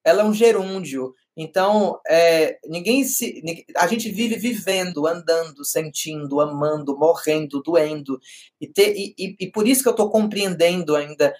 ela 0.02 0.22
é 0.22 0.24
um 0.24 0.32
gerúndio. 0.32 1.14
Então, 1.36 2.00
é, 2.08 2.58
ninguém 2.66 3.04
se. 3.04 3.42
A 3.76 3.86
gente 3.86 4.10
vive 4.10 4.36
vivendo, 4.36 5.06
andando, 5.06 5.64
sentindo, 5.64 6.40
amando, 6.40 6.98
morrendo, 6.98 7.62
doendo. 7.62 8.18
E, 8.60 8.66
ter, 8.66 8.94
e, 8.96 9.14
e, 9.18 9.36
e 9.40 9.50
por 9.50 9.68
isso 9.68 9.82
que 9.82 9.88
eu 9.88 9.92
estou 9.92 10.10
compreendendo 10.10 10.96
ainda 10.96 11.34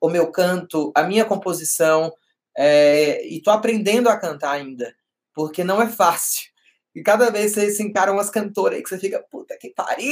o 0.00 0.08
meu 0.08 0.30
canto, 0.30 0.92
a 0.94 1.02
minha 1.02 1.24
composição, 1.24 2.12
é, 2.56 3.26
e 3.26 3.38
estou 3.38 3.52
aprendendo 3.52 4.08
a 4.08 4.16
cantar 4.18 4.52
ainda, 4.52 4.94
porque 5.34 5.62
não 5.62 5.80
é 5.80 5.88
fácil. 5.88 6.50
E 6.96 7.02
cada 7.02 7.30
vez 7.30 7.52
você 7.52 7.70
se 7.70 7.82
encara 7.82 8.10
umas 8.10 8.30
cantoras 8.30 8.78
aí 8.78 8.82
que 8.82 8.88
você 8.88 8.98
fica, 8.98 9.22
puta 9.30 9.54
que 9.60 9.68
pariu! 9.68 10.08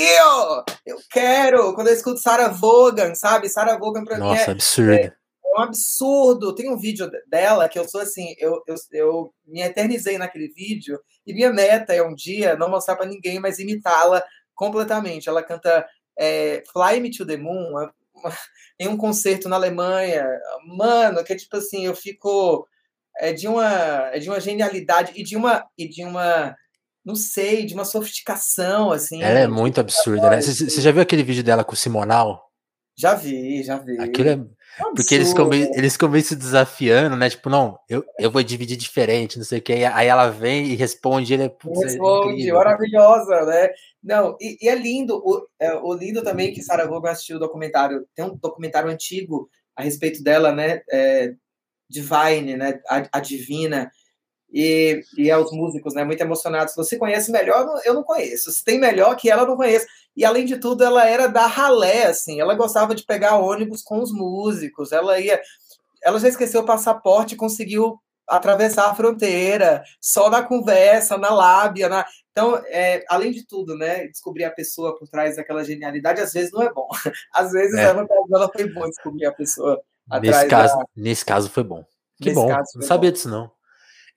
Eu 0.85 0.99
quero! 1.11 1.75
Quando 1.75 1.87
eu 1.87 1.95
escuto 1.95 2.21
Sarah 2.21 2.49
Vaughan, 2.49 3.15
sabe? 3.15 3.49
Sarah 3.49 3.79
Vaughan 3.79 4.05
pra 4.05 4.19
Nossa, 4.19 4.35
mim 4.35 4.41
é, 4.41 4.51
absurdo. 4.51 4.93
É, 4.93 5.05
é, 5.07 5.13
um 5.47 5.61
absurdo. 5.61 6.55
Tem 6.55 6.71
um 6.71 6.77
vídeo 6.77 7.11
dela 7.27 7.71
que 7.71 7.79
eu 7.79 7.89
sou 7.89 8.03
assim, 8.03 8.35
eu, 8.39 8.63
eu, 8.67 8.75
eu 8.93 9.35
me 9.47 9.63
eternizei 9.63 10.19
naquele 10.19 10.49
vídeo 10.49 11.01
e 11.27 11.33
minha 11.33 11.51
meta 11.51 11.95
é 11.95 12.03
um 12.03 12.15
dia 12.15 12.55
não 12.55 12.69
mostrar 12.69 12.97
para 12.97 13.07
ninguém, 13.07 13.41
mas 13.41 13.59
imitá-la 13.59 14.23
completamente. 14.55 15.27
Ela 15.27 15.43
canta 15.43 15.87
é, 16.19 16.63
Fly 16.71 17.01
Me 17.01 17.11
to 17.11 17.25
the 17.25 17.39
Moon 17.39 17.71
uma, 17.71 17.95
uma, 18.15 18.33
em 18.79 18.89
um 18.89 18.99
concerto 18.99 19.49
na 19.49 19.57
Alemanha. 19.57 20.29
Mano, 20.67 21.25
que 21.25 21.33
é 21.33 21.37
tipo 21.37 21.57
assim, 21.57 21.87
eu 21.87 21.97
fico 21.97 22.69
é 23.17 23.33
de 23.33 23.49
uma 23.49 23.71
é 24.13 24.19
de 24.19 24.29
uma 24.29 24.41
genialidade 24.41 25.13
e 25.15 25.23
de 25.23 25.35
uma 25.35 25.65
e 25.79 25.89
de 25.89 26.05
uma 26.05 26.55
não 27.05 27.15
sei, 27.15 27.67
de 27.67 27.75
uma 27.75 27.85
sofisticação, 27.85 28.91
assim. 28.91 29.23
Ela 29.23 29.41
é 29.41 29.47
muito 29.47 29.81
absurda, 29.81 30.31
né? 30.31 30.41
Você 30.41 30.81
já 30.81 30.91
viu 30.91 31.03
aquele 31.03 31.23
vídeo 31.23 31.45
dela 31.45 31.63
com 31.63 31.75
o 31.75 31.77
Simonal? 31.77 32.51
Já 32.97 33.15
vi, 33.15 33.63
já 33.63 33.77
vi. 33.77 34.01
Aquilo 34.01 34.29
é. 34.29 34.33
é 34.33 34.85
porque 34.95 35.15
eles 35.15 35.29
ficam, 35.31 35.49
meio, 35.49 35.69
eles 35.75 35.95
ficam 35.95 36.09
meio 36.09 36.25
se 36.25 36.37
desafiando, 36.37 37.17
né? 37.17 37.29
Tipo, 37.29 37.51
não, 37.51 37.79
eu, 37.89 38.05
eu 38.19 38.31
vou 38.31 38.43
dividir 38.43 38.77
diferente, 38.77 39.37
não 39.37 39.45
sei 39.45 39.59
o 39.59 39.63
que. 39.63 39.73
Aí 39.73 40.07
ela 40.07 40.31
vem 40.31 40.67
e 40.67 40.77
responde, 40.77 41.35
ele 41.35 41.43
é. 41.45 41.49
Putz, 41.49 41.83
é 41.83 41.85
responde, 41.87 42.49
é 42.49 42.53
maravilhosa, 42.53 43.45
né? 43.45 43.69
Não, 44.03 44.37
e, 44.41 44.59
e, 44.63 44.69
é 44.69 44.75
lindo, 44.77 45.17
o, 45.17 45.47
é, 45.59 45.75
o 45.75 45.93
lindo 45.93 46.23
também 46.23 46.53
que 46.53 46.63
Sarah 46.63 46.87
Vaughan 46.87 47.11
assistiu 47.11 47.37
o 47.37 47.41
documentário. 47.41 48.07
Tem 48.15 48.25
um 48.25 48.37
documentário 48.37 48.89
antigo 48.89 49.51
a 49.77 49.83
respeito 49.83 50.23
dela, 50.23 50.53
né? 50.53 50.81
É, 50.91 51.35
Divine, 51.91 52.57
né? 52.57 52.81
A, 52.89 53.09
a 53.13 53.21
Divina 53.21 53.91
e, 54.57 55.03
e 55.19 55.33
aos 55.33 55.53
é 55.53 55.57
músicos, 55.57 55.95
né, 55.95 56.05
muito 56.05 56.21
emocionados. 56.21 56.77
Você 56.77 56.97
conhece 56.97 57.33
melhor? 57.33 57.67
Eu 57.85 57.93
não 57.93 58.05
conheço. 58.05 58.53
Se 58.53 58.65
tem 58.65 58.79
melhor 58.79 59.17
que 59.17 59.29
ela, 59.29 59.43
eu 59.43 59.49
não 59.49 59.57
conheço. 59.57 59.85
E 60.17 60.25
além 60.25 60.45
de 60.45 60.59
tudo, 60.59 60.85
ela 60.85 61.05
era 61.05 61.27
da 61.27 61.45
ralé, 61.45 62.05
assim. 62.05 62.41
Ela 62.41 62.55
gostava 62.55 62.95
de 62.95 63.03
pegar 63.03 63.37
ônibus 63.37 63.83
com 63.83 64.01
os 64.01 64.13
músicos. 64.13 64.93
Ela 64.93 65.19
ia, 65.19 65.43
ela 66.05 66.21
já 66.21 66.29
esqueceu 66.29 66.61
o 66.61 66.65
passaporte, 66.65 67.35
conseguiu 67.35 67.99
atravessar 68.29 68.89
a 68.89 68.95
fronteira, 68.95 69.83
só 70.01 70.31
na 70.31 70.43
conversa, 70.43 71.19
na 71.19 71.31
lábia, 71.31 71.89
na... 71.89 72.07
Então, 72.31 72.57
é, 72.67 73.05
além 73.09 73.33
de 73.33 73.45
tudo, 73.45 73.77
né, 73.77 74.07
descobrir 74.07 74.45
a 74.45 74.51
pessoa 74.51 74.97
por 74.97 75.09
trás 75.09 75.37
daquela 75.37 75.65
genialidade, 75.65 76.21
às 76.21 76.33
vezes 76.33 76.53
não 76.53 76.63
é 76.63 76.73
bom. 76.73 76.89
Às 77.35 77.53
vezes 77.53 77.75
é. 77.75 77.85
ela, 77.85 78.07
ela 78.33 78.51
foi 78.51 78.73
bom 78.73 78.89
descobrir 78.89 79.27
a 79.27 79.33
pessoa 79.33 79.83
atrás 80.09 80.37
nesse 80.37 80.49
caso, 80.49 80.79
da... 80.79 80.85
Nesse 80.97 81.25
caso 81.25 81.51
foi 81.51 81.65
bom. 81.65 81.85
Que 82.23 82.31
nesse 82.31 82.35
bom, 82.35 82.49
não 82.49 82.83
sabia 82.83 83.11
bom. 83.11 83.15
disso 83.15 83.29
não. 83.29 83.54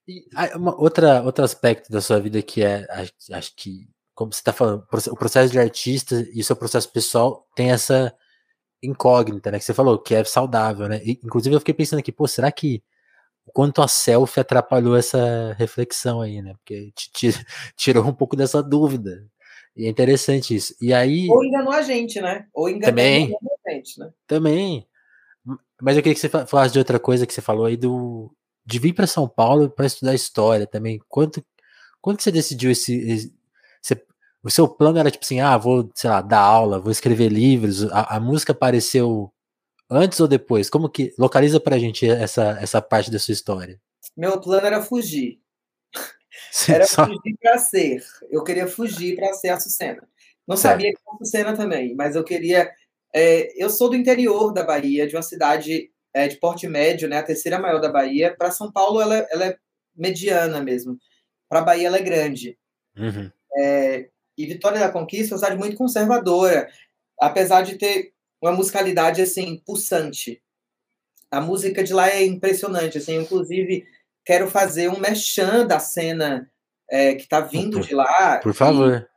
E 0.08 0.26
uma, 0.56 0.80
outra, 0.80 1.22
outro 1.22 1.44
aspecto 1.44 1.92
da 1.92 2.00
sua 2.00 2.20
vida 2.20 2.42
que 2.42 2.64
é, 2.64 2.88
acho, 2.90 3.12
acho 3.32 3.56
que, 3.56 3.90
como 4.16 4.32
você 4.32 4.40
está 4.40 4.54
falando, 4.54 4.88
o 5.12 5.16
processo 5.18 5.52
de 5.52 5.60
artista 5.60 6.26
e 6.34 6.40
o 6.40 6.44
seu 6.44 6.56
processo 6.56 6.90
pessoal 6.92 7.46
tem 7.56 7.72
essa 7.72 8.16
incógnita, 8.82 9.52
né? 9.52 9.60
Que 9.60 9.66
você 9.66 9.74
falou, 9.74 10.00
que 10.00 10.16
é 10.16 10.24
saudável, 10.24 10.88
né? 10.88 11.02
E, 11.04 11.20
inclusive 11.24 11.56
eu 11.56 11.60
fiquei 11.60 11.74
pensando 11.74 12.00
aqui, 12.00 12.12
pô, 12.12 12.26
será 12.28 12.52
que 12.52 12.82
o 13.46 13.52
quanto 13.52 13.82
a 13.82 13.88
selfie 13.88 14.40
atrapalhou 14.40 14.96
essa 14.96 15.54
reflexão 15.58 16.22
aí, 16.22 16.42
né? 16.42 16.54
Porque 16.54 16.92
te, 16.96 17.12
te, 17.12 17.46
tirou 17.76 18.06
um 18.06 18.14
pouco 18.14 18.36
dessa 18.36 18.64
dúvida. 18.64 19.26
E 19.76 19.86
é 19.86 19.90
interessante 19.90 20.56
isso. 20.56 20.74
E 20.82 20.94
aí. 20.94 21.28
Ou 21.30 21.44
enganou 21.44 21.74
a 21.74 21.82
gente, 21.82 22.20
né? 22.22 22.48
Ou 22.54 22.70
enganou 22.70 22.90
também, 22.90 23.36
a 23.68 23.72
gente, 23.72 24.00
né? 24.00 24.10
Também. 24.26 24.88
Mas 25.82 25.96
eu 25.96 26.02
queria 26.02 26.16
que 26.16 26.20
você 26.20 26.30
falasse 26.30 26.74
de 26.74 26.80
outra 26.80 27.00
coisa 27.00 27.28
que 27.28 27.34
você 27.34 27.42
falou 27.42 27.66
aí 27.66 27.78
do, 27.78 28.32
de 28.68 28.80
vir 28.80 28.94
para 28.94 29.08
São 29.08 29.30
Paulo 29.30 29.70
para 29.70 29.86
estudar 29.86 30.14
história 30.14 30.68
também. 30.68 31.02
Quanto, 31.08 31.44
quando 32.02 32.22
você 32.22 32.30
decidiu 32.30 32.70
esse, 32.70 32.94
esse, 33.10 33.34
o 34.44 34.52
seu 34.52 34.68
plano 34.68 35.00
era 35.00 35.10
tipo 35.10 35.24
assim, 35.24 35.40
ah, 35.40 35.58
vou, 35.58 35.90
sei 35.96 36.10
lá, 36.10 36.22
dar 36.22 36.42
aula, 36.42 36.80
vou 36.80 36.92
escrever 36.92 37.30
livros. 37.30 37.90
A, 37.92 38.18
a 38.18 38.20
música 38.20 38.52
apareceu 38.52 39.32
antes 39.90 40.20
ou 40.20 40.28
depois? 40.28 40.70
Como 40.70 40.90
que 40.90 41.14
localiza 41.18 41.62
pra 41.62 41.80
gente 41.80 42.10
essa, 42.10 42.58
essa 42.62 42.82
parte 42.82 43.10
da 43.10 43.20
sua 43.20 43.32
história? 43.32 43.80
Meu 44.16 44.40
plano 44.40 44.68
era 44.68 44.82
fugir. 44.82 45.40
Sim, 46.52 46.74
era 46.74 46.86
só... 46.86 47.06
fugir 47.06 47.38
para 47.42 47.58
ser. 47.58 48.04
Eu 48.30 48.44
queria 48.44 48.68
fugir 48.68 49.16
para 49.16 49.34
ser 49.34 49.50
a 49.50 49.60
Sucena. 49.60 50.06
Não 50.46 50.58
certo. 50.58 50.74
sabia 50.74 50.92
que 50.92 51.00
era 51.06 51.16
a 51.16 51.26
Sucena 51.26 51.56
também, 51.56 51.96
mas 51.96 52.18
eu 52.18 52.24
queria. 52.24 52.70
É, 53.14 53.52
eu 53.62 53.70
sou 53.70 53.90
do 53.90 53.96
interior 53.96 54.52
da 54.52 54.64
Bahia, 54.64 55.08
de 55.08 55.16
uma 55.16 55.22
cidade 55.22 55.90
é, 56.18 56.28
de 56.28 56.38
porte 56.38 56.68
médio, 56.68 57.08
né, 57.08 57.18
a 57.18 57.24
terceira 57.24 57.60
maior 57.60 57.80
da 57.80 57.92
Bahia. 57.92 58.36
Para 58.36 58.52
São 58.52 58.72
Paulo, 58.72 59.00
ela, 59.00 59.16
ela, 59.30 59.46
é 59.46 59.58
mediana 59.96 60.62
mesmo. 60.62 60.98
Para 61.48 61.62
Bahia, 61.62 61.88
ela 61.88 61.98
é 61.98 62.02
grande. 62.02 62.58
Uhum. 62.98 63.32
É, 63.56 64.10
e 64.38 64.46
Vitória 64.46 64.80
da 64.80 64.92
Conquista 64.92 65.34
é 65.34 65.36
uma 65.36 65.40
cidade 65.40 65.58
muito 65.58 65.78
conservadora, 65.78 66.70
apesar 67.20 67.62
de 67.62 67.76
ter 67.76 68.14
uma 68.42 68.52
musicalidade 68.52 69.22
assim 69.22 69.62
pulsante. 69.66 70.42
A 71.30 71.40
música 71.40 71.84
de 71.84 71.94
lá 71.94 72.10
é 72.10 72.26
impressionante, 72.26 72.98
assim, 72.98 73.16
inclusive 73.16 73.86
quero 74.26 74.50
fazer 74.50 74.90
um 74.90 75.00
merchan 75.00 75.66
da 75.66 75.80
cena 75.80 76.50
é, 76.90 77.16
que 77.16 77.24
está 77.24 77.42
vindo 77.42 77.80
por, 77.80 77.88
de 77.88 77.94
lá. 77.94 78.40
Por 78.42 78.54
favor 78.54 79.08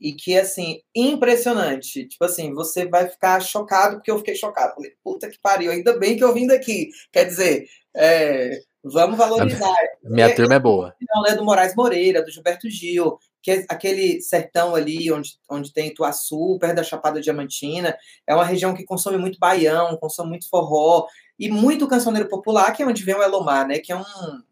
e 0.00 0.12
que, 0.12 0.38
assim, 0.38 0.80
impressionante. 0.94 2.06
Tipo 2.06 2.24
assim, 2.24 2.54
você 2.54 2.86
vai 2.86 3.08
ficar 3.08 3.40
chocado, 3.40 3.96
porque 3.96 4.10
eu 4.10 4.18
fiquei 4.18 4.34
chocado. 4.34 4.74
Falei, 4.74 4.92
puta 5.04 5.28
que 5.28 5.38
pariu, 5.40 5.70
ainda 5.70 5.98
bem 5.98 6.16
que 6.16 6.24
eu 6.24 6.32
vim 6.32 6.46
daqui. 6.46 6.90
Quer 7.12 7.24
dizer, 7.24 7.66
é, 7.94 8.60
vamos 8.82 9.18
valorizar. 9.18 9.76
Minha 10.02 10.28
é, 10.28 10.34
turma 10.34 10.54
é 10.54 10.58
boa. 10.58 10.94
Não, 11.14 11.26
é 11.26 11.34
do 11.34 11.44
Moraes 11.44 11.74
Moreira, 11.74 12.24
do 12.24 12.30
Gilberto 12.30 12.68
Gil, 12.70 13.18
que 13.42 13.50
é 13.50 13.64
aquele 13.68 14.20
sertão 14.22 14.74
ali 14.74 15.12
onde, 15.12 15.32
onde 15.50 15.72
tem 15.72 15.88
Ituaçu, 15.88 16.58
perto 16.58 16.76
da 16.76 16.82
Chapada 16.82 17.20
Diamantina. 17.20 17.96
É 18.26 18.34
uma 18.34 18.44
região 18.44 18.74
que 18.74 18.84
consome 18.84 19.18
muito 19.18 19.38
baião, 19.38 19.96
consome 19.98 20.30
muito 20.30 20.48
forró, 20.48 21.06
e 21.38 21.48
muito 21.50 21.88
cancioneiro 21.88 22.28
popular, 22.28 22.70
que 22.72 22.82
é 22.82 22.86
onde 22.86 23.02
vem 23.02 23.14
o 23.14 23.22
Elomar, 23.22 23.66
né? 23.66 23.78
Que 23.78 23.92
é 23.92 23.96
um 23.96 24.04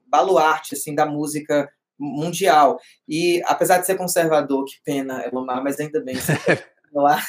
baluarte, 0.06 0.74
assim, 0.74 0.94
da 0.94 1.04
música 1.04 1.70
mundial. 1.98 2.78
E 3.08 3.42
apesar 3.44 3.78
de 3.78 3.86
ser 3.86 3.96
conservador, 3.96 4.64
que 4.64 4.80
pena, 4.84 5.24
Elomar, 5.26 5.62
mas 5.62 5.78
ainda 5.80 6.00
bem. 6.02 6.16
lá. 6.92 7.20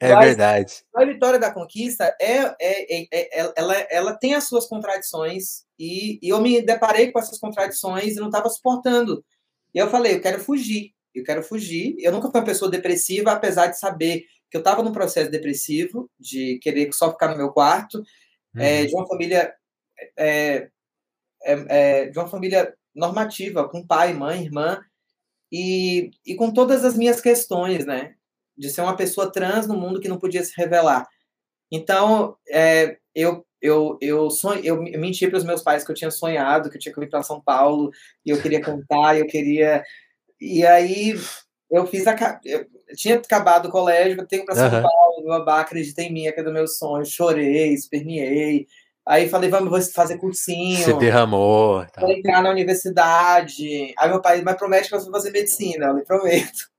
É 0.00 0.14
mas, 0.14 0.26
verdade. 0.26 0.74
A 0.94 1.04
vitória 1.04 1.38
da 1.38 1.52
conquista 1.52 2.14
é, 2.20 2.38
é, 2.60 3.02
é, 3.02 3.08
é, 3.12 3.52
ela, 3.56 3.74
ela 3.90 4.14
tem 4.14 4.34
as 4.34 4.44
suas 4.44 4.66
contradições 4.66 5.64
e, 5.78 6.18
e 6.22 6.28
eu 6.28 6.40
me 6.40 6.60
deparei 6.62 7.10
com 7.10 7.18
essas 7.18 7.38
contradições 7.38 8.16
e 8.16 8.20
não 8.20 8.26
estava 8.26 8.48
suportando. 8.48 9.24
E 9.74 9.78
eu 9.78 9.88
falei, 9.88 10.16
eu 10.16 10.20
quero 10.20 10.40
fugir, 10.40 10.92
eu 11.14 11.24
quero 11.24 11.42
fugir. 11.42 11.96
Eu 11.98 12.12
nunca 12.12 12.30
fui 12.30 12.40
uma 12.40 12.46
pessoa 12.46 12.70
depressiva, 12.70 13.32
apesar 13.32 13.68
de 13.68 13.78
saber 13.78 14.24
que 14.50 14.56
eu 14.56 14.60
estava 14.60 14.82
num 14.82 14.92
processo 14.92 15.30
depressivo, 15.30 16.10
de 16.18 16.58
querer 16.60 16.92
só 16.92 17.10
ficar 17.10 17.28
no 17.28 17.36
meu 17.36 17.50
quarto, 17.50 17.98
uhum. 18.54 18.62
é, 18.62 18.84
de 18.84 18.94
uma 18.94 19.06
família 19.06 19.54
é, 20.18 20.68
é, 21.44 21.64
é, 21.68 22.06
de 22.06 22.18
uma 22.18 22.28
família 22.28 22.74
normativa, 22.94 23.68
com 23.68 23.86
pai, 23.86 24.12
mãe, 24.12 24.42
irmã, 24.42 24.80
e, 25.50 26.10
e 26.26 26.34
com 26.34 26.50
todas 26.50 26.84
as 26.84 26.96
minhas 26.96 27.20
questões, 27.20 27.84
né? 27.84 28.14
De 28.56 28.70
ser 28.70 28.80
uma 28.82 28.96
pessoa 28.96 29.30
trans 29.30 29.66
no 29.66 29.76
mundo 29.76 30.00
que 30.00 30.08
não 30.08 30.18
podia 30.18 30.42
se 30.44 30.52
revelar. 30.56 31.06
Então, 31.70 32.36
é, 32.50 32.98
eu, 33.14 33.46
eu, 33.60 33.98
eu, 34.00 34.30
sonho, 34.30 34.62
eu 34.64 34.82
menti 34.82 35.28
para 35.28 35.38
os 35.38 35.44
meus 35.44 35.62
pais 35.62 35.84
que 35.84 35.90
eu 35.90 35.94
tinha 35.94 36.10
sonhado, 36.10 36.70
que 36.70 36.76
eu 36.76 36.80
tinha 36.80 36.92
que 36.92 37.00
vir 37.00 37.08
para 37.08 37.22
São 37.22 37.40
Paulo, 37.40 37.90
e 38.24 38.30
eu 38.30 38.40
queria 38.40 38.60
cantar, 38.60 39.18
eu 39.18 39.26
queria. 39.26 39.82
E 40.40 40.66
aí, 40.66 41.14
eu 41.70 41.86
fiz 41.86 42.06
a. 42.06 42.40
Eu 42.44 42.66
tinha 42.94 43.16
acabado 43.16 43.68
o 43.68 43.70
colégio, 43.70 44.20
eu 44.20 44.26
tenho 44.26 44.44
para 44.44 44.54
São 44.54 44.66
uhum. 44.66 44.82
Paulo, 44.82 45.24
meu 45.24 45.32
abá, 45.32 45.60
acredita 45.60 46.02
em 46.02 46.12
mim, 46.12 46.26
é 46.26 46.32
que 46.32 46.40
é 46.40 46.42
do 46.42 46.52
meu 46.52 46.68
sonho. 46.68 47.06
Chorei, 47.06 47.72
esperniei. 47.72 48.66
Aí 49.06 49.28
falei, 49.28 49.50
vamos 49.50 49.68
vou 49.68 49.82
fazer 49.92 50.18
cursinho. 50.18 50.84
Se 50.84 50.92
derramou. 50.94 51.84
Tá. 51.92 52.00
Vou 52.00 52.10
entrar 52.10 52.42
na 52.42 52.50
universidade. 52.50 53.92
Aí 53.98 54.08
meu 54.08 54.22
pai, 54.22 54.42
mas 54.42 54.56
promete 54.56 54.88
que 54.88 54.96
você 54.96 55.10
vai 55.10 55.20
fazer 55.20 55.30
medicina. 55.30 55.86
Eu 55.86 55.90
falei, 55.90 56.04
prometo. 56.04 56.70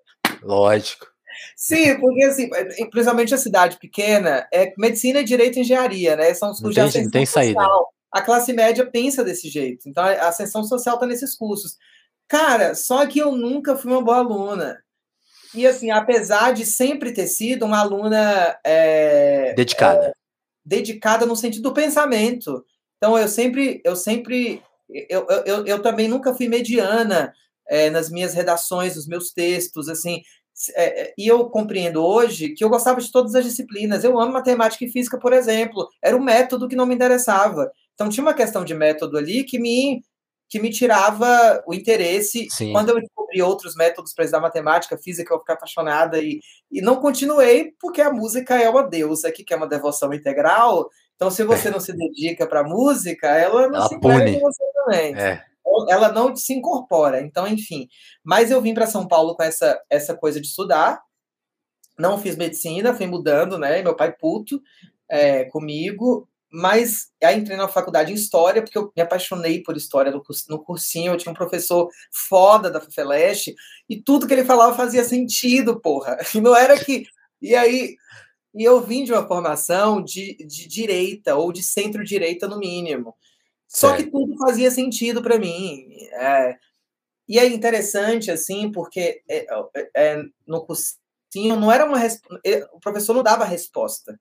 Lógico. 0.41 1.07
Sim, 1.55 1.99
porque 1.99 2.23
assim, 2.23 2.49
principalmente 2.89 3.33
a 3.33 3.38
cidade 3.38 3.77
pequena, 3.77 4.47
é 4.53 4.71
medicina, 4.77 5.23
direito 5.23 5.57
e 5.57 5.62
engenharia, 5.62 6.15
né? 6.15 6.33
São 6.33 6.51
os 6.51 6.59
cursos 6.59 6.83
não 6.83 6.91
tem, 6.91 7.03
de 7.03 7.12
tem 7.12 7.25
saída. 7.25 7.59
A 8.12 8.21
classe 8.21 8.53
média 8.53 8.86
pensa 8.86 9.23
desse 9.23 9.49
jeito. 9.49 9.89
Então 9.89 10.03
a 10.03 10.27
ascensão 10.27 10.63
social 10.63 10.95
está 10.95 11.05
nesses 11.05 11.36
cursos. 11.36 11.75
Cara, 12.27 12.75
só 12.75 13.05
que 13.05 13.19
eu 13.19 13.31
nunca 13.31 13.75
fui 13.75 13.91
uma 13.91 14.01
boa 14.01 14.17
aluna. 14.17 14.77
E 15.53 15.67
assim, 15.67 15.91
apesar 15.91 16.53
de 16.53 16.65
sempre 16.65 17.12
ter 17.12 17.27
sido 17.27 17.65
uma 17.65 17.79
aluna 17.79 18.57
é, 18.63 19.53
dedicada. 19.55 20.07
É, 20.07 20.13
dedicada 20.65 21.26
no 21.26 21.36
sentido 21.36 21.63
do 21.63 21.73
pensamento. 21.73 22.63
Então 22.97 23.17
eu 23.17 23.28
sempre, 23.28 23.82
eu 23.84 23.95
sempre, 23.95 24.62
eu, 25.10 25.26
eu, 25.45 25.65
eu 25.65 25.82
também 25.82 26.08
nunca 26.08 26.34
fui 26.34 26.47
mediana 26.47 27.34
é, 27.67 27.89
nas 27.89 28.10
minhas 28.10 28.34
redações, 28.34 28.95
nos 28.95 29.08
meus 29.08 29.32
textos, 29.32 29.89
assim. 29.89 30.21
É, 30.76 31.02
é, 31.02 31.13
e 31.17 31.28
eu 31.28 31.49
compreendo 31.49 32.04
hoje 32.04 32.49
que 32.49 32.63
eu 32.63 32.69
gostava 32.69 33.02
de 33.02 33.12
todas 33.12 33.36
as 33.36 33.43
disciplinas. 33.43 34.04
Eu 34.04 34.19
amo 34.19 34.34
matemática 34.34 34.86
e 34.86 34.91
física, 34.91 35.19
por 35.19 35.34
exemplo. 35.34 35.88
Era 36.02 36.15
o 36.15 36.23
método 36.23 36.67
que 36.67 36.76
não 36.76 36.86
me 36.86 36.95
interessava. 36.95 37.71
Então 37.93 38.10
tinha 38.10 38.23
uma 38.23 38.34
questão 38.34 38.63
de 38.63 38.73
método 38.73 39.17
ali 39.17 39.43
que 39.43 39.60
me 39.60 40.04
que 40.53 40.59
me 40.59 40.69
tirava 40.69 41.63
o 41.65 41.73
interesse. 41.73 42.47
Sim. 42.51 42.71
Quando 42.71 42.89
eu 42.89 43.01
descobri 43.01 43.41
outros 43.41 43.75
métodos 43.75 44.13
para 44.13 44.23
estudar 44.23 44.39
matemática, 44.39 44.95
física, 44.99 45.33
eu 45.33 45.39
fiquei 45.39 45.55
apaixonada 45.55 46.19
e, 46.19 46.41
e 46.71 46.79
não 46.79 46.97
continuei, 46.97 47.73
porque 47.79 47.99
a 47.99 48.13
música 48.13 48.53
é 48.53 48.69
uma 48.69 48.87
deusa 48.87 49.31
que 49.31 49.43
quer 49.43 49.55
uma 49.55 49.67
devoção 49.67 50.13
integral. 50.13 50.87
Então, 51.15 51.31
se 51.31 51.43
você 51.43 51.71
não 51.71 51.79
se 51.79 51.91
dedica 51.91 52.45
para 52.45 52.59
a 52.59 52.63
música, 52.63 53.29
ela 53.29 53.67
não 53.67 53.77
ela 53.77 53.87
se 53.87 53.95
entrega 53.95 54.31
com 54.31 54.39
você 54.41 54.63
também. 54.75 55.15
É. 55.15 55.43
Ela 55.89 56.11
não 56.11 56.35
se 56.35 56.53
incorpora. 56.53 57.19
Então, 57.19 57.47
enfim. 57.47 57.87
Mas 58.23 58.51
eu 58.51 58.61
vim 58.61 58.75
para 58.75 58.85
São 58.85 59.07
Paulo 59.07 59.35
com 59.35 59.41
essa, 59.41 59.81
essa 59.89 60.15
coisa 60.15 60.39
de 60.39 60.45
estudar. 60.45 61.01
Não 61.97 62.19
fiz 62.19 62.35
medicina, 62.35 62.93
fui 62.93 63.07
mudando, 63.07 63.57
né? 63.57 63.81
Meu 63.81 63.95
pai 63.95 64.11
puto 64.15 64.61
é, 65.09 65.45
comigo 65.45 66.29
mas 66.53 67.07
aí 67.23 67.39
entrei 67.39 67.57
na 67.57 67.67
faculdade 67.67 68.11
em 68.11 68.15
História, 68.15 68.61
porque 68.61 68.77
eu 68.77 68.91
me 68.95 69.01
apaixonei 69.01 69.63
por 69.63 69.75
História 69.75 70.11
no, 70.11 70.63
cursinho, 70.63 71.11
eu 71.11 71.17
tinha 71.17 71.31
um 71.31 71.35
professor 71.35 71.89
foda 72.29 72.69
da 72.69 72.79
FEFELESH, 72.79 73.55
e 73.89 73.99
tudo 73.99 74.27
que 74.27 74.33
ele 74.33 74.45
falava 74.45 74.77
fazia 74.77 75.03
sentido, 75.03 75.81
porra. 75.81 76.15
E 76.35 76.39
não 76.39 76.55
era 76.55 76.77
que... 76.77 77.07
E 77.41 77.55
aí... 77.55 77.95
E 78.55 78.63
eu 78.63 78.79
vim 78.81 79.03
de 79.03 79.11
uma 79.11 79.27
formação 79.27 79.99
de, 79.99 80.35
de 80.45 80.67
direita, 80.67 81.35
ou 81.35 81.51
de 81.51 81.63
centro-direita, 81.63 82.47
no 82.47 82.59
mínimo. 82.59 83.15
Só 83.67 83.95
que 83.95 84.03
tudo 84.03 84.37
fazia 84.37 84.69
sentido 84.69 85.23
para 85.23 85.39
mim. 85.39 85.87
É, 86.11 86.55
e 87.27 87.39
é 87.39 87.47
interessante, 87.47 88.29
assim, 88.29 88.71
porque 88.71 89.23
é, 89.27 89.47
é, 89.75 89.89
é 89.95 90.23
no 90.45 90.63
cursinho 90.63 91.59
não 91.59 91.71
era 91.71 91.83
uma... 91.83 91.97
O 92.73 92.79
professor 92.79 93.15
não 93.15 93.23
dava 93.23 93.43
resposta 93.43 94.19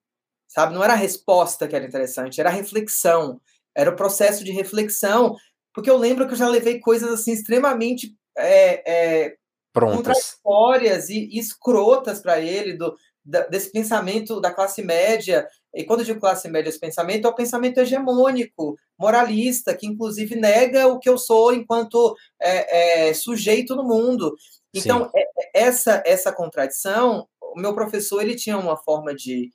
sabe? 0.53 0.75
Não 0.75 0.85
era 0.85 0.93
a 0.93 0.97
resposta 0.97 1.67
que 1.67 1.75
era 1.75 1.87
interessante, 1.87 2.41
era 2.41 2.51
a 2.51 2.53
reflexão, 2.53 3.41
era 3.75 3.91
o 3.91 3.97
processo 3.97 4.45
de 4.45 4.53
reflexão, 4.53 5.35
porque 5.75 5.89
eu 5.89 5.97
lembro 5.97 6.27
que 6.27 6.35
eu 6.35 6.39
já 6.39 6.49
levei 6.49 6.79
coisas 6.79 7.11
assim 7.11 7.33
extremamente 7.33 8.15
é, 8.37 8.93
é, 9.23 9.37
contraditórias 9.73 11.09
e, 11.09 11.29
e 11.33 11.39
escrotas 11.39 12.21
para 12.21 12.39
ele, 12.39 12.75
do, 12.75 12.95
da, 13.25 13.47
desse 13.47 13.73
pensamento 13.73 14.41
da 14.41 14.53
classe 14.53 14.83
média. 14.83 15.47
E 15.75 15.85
quando 15.85 16.01
eu 16.01 16.07
digo 16.07 16.21
classe 16.21 16.49
média, 16.49 16.69
esse 16.69 16.79
pensamento 16.79 17.27
é 17.27 17.31
o 17.31 17.35
pensamento 17.35 17.79
hegemônico, 17.79 18.77
moralista, 18.99 19.75
que 19.75 19.87
inclusive 19.87 20.37
nega 20.37 20.87
o 20.87 20.99
que 20.99 21.09
eu 21.09 21.17
sou 21.17 21.55
enquanto 21.55 22.15
é, 22.41 23.09
é 23.09 23.15
sujeito 23.15 23.75
no 23.75 23.85
mundo. 23.85 24.35
Então, 24.75 25.11
é, 25.15 25.23
é, 25.23 25.67
essa, 25.67 26.03
essa 26.05 26.31
contradição, 26.31 27.27
o 27.41 27.59
meu 27.59 27.75
professor 27.75 28.21
ele 28.21 28.35
tinha 28.35 28.59
uma 28.59 28.77
forma 28.77 29.15
de, 29.15 29.51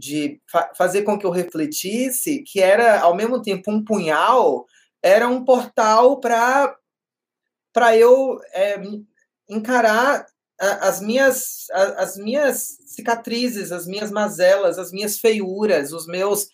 de 0.00 0.40
fa 0.50 0.72
fazer 0.74 1.02
com 1.02 1.18
que 1.18 1.26
eu 1.26 1.30
refletisse 1.30 2.42
que 2.42 2.60
era, 2.60 3.00
ao 3.00 3.14
mesmo 3.14 3.42
tempo, 3.42 3.70
um 3.70 3.84
punhal, 3.84 4.66
era 5.02 5.28
um 5.28 5.44
portal 5.44 6.18
para 6.18 6.76
eu 7.96 8.40
é, 8.54 8.80
encarar 9.48 10.26
as 10.58 11.00
minhas, 11.00 11.66
as 11.72 12.16
minhas 12.18 12.76
cicatrizes, 12.86 13.72
as 13.72 13.86
minhas 13.86 14.10
mazelas, 14.10 14.78
as 14.78 14.92
minhas 14.92 15.18
feiuras, 15.18 15.92
os 15.92 16.06
meus. 16.06 16.48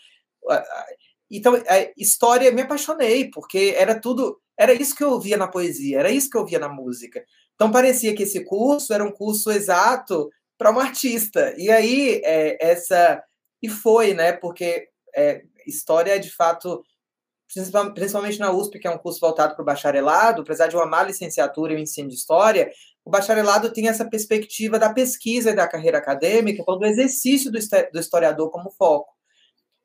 Então, 1.30 1.54
a 1.54 1.90
história, 1.96 2.52
me 2.52 2.62
apaixonei, 2.62 3.28
porque 3.30 3.74
era 3.76 4.00
tudo. 4.00 4.40
Era 4.58 4.72
isso 4.72 4.94
que 4.94 5.04
eu 5.04 5.20
via 5.20 5.36
na 5.36 5.48
poesia, 5.48 5.98
era 5.98 6.10
isso 6.10 6.30
que 6.30 6.38
eu 6.38 6.46
via 6.46 6.58
na 6.58 6.68
música. 6.68 7.22
Então, 7.54 7.70
parecia 7.70 8.14
que 8.14 8.22
esse 8.22 8.44
curso 8.44 8.92
era 8.92 9.04
um 9.04 9.10
curso 9.10 9.50
exato 9.50 10.30
para 10.56 10.70
um 10.70 10.78
artista. 10.78 11.52
E 11.58 11.70
aí, 11.70 12.20
é, 12.24 12.56
essa. 12.60 13.22
E 13.62 13.68
foi, 13.68 14.14
né? 14.14 14.32
Porque 14.32 14.88
é, 15.14 15.42
história 15.66 16.14
é 16.14 16.18
de 16.18 16.30
fato, 16.30 16.82
principalmente 17.94 18.38
na 18.38 18.52
USP, 18.52 18.78
que 18.78 18.86
é 18.86 18.90
um 18.90 18.98
curso 18.98 19.20
voltado 19.20 19.54
para 19.54 19.62
o 19.62 19.64
bacharelado, 19.64 20.42
apesar 20.42 20.68
de 20.68 20.76
uma 20.76 20.86
má 20.86 21.02
licenciatura 21.02 21.72
e 21.72 21.76
o 21.76 21.78
ensino 21.78 22.08
de 22.08 22.14
história, 22.14 22.70
o 23.04 23.10
bacharelado 23.10 23.72
tem 23.72 23.88
essa 23.88 24.08
perspectiva 24.08 24.78
da 24.78 24.92
pesquisa 24.92 25.50
e 25.50 25.56
da 25.56 25.68
carreira 25.68 25.98
acadêmica, 25.98 26.64
do 26.64 26.84
exercício 26.84 27.50
do, 27.50 27.58
do 27.92 28.00
historiador 28.00 28.50
como 28.50 28.70
foco. 28.70 29.12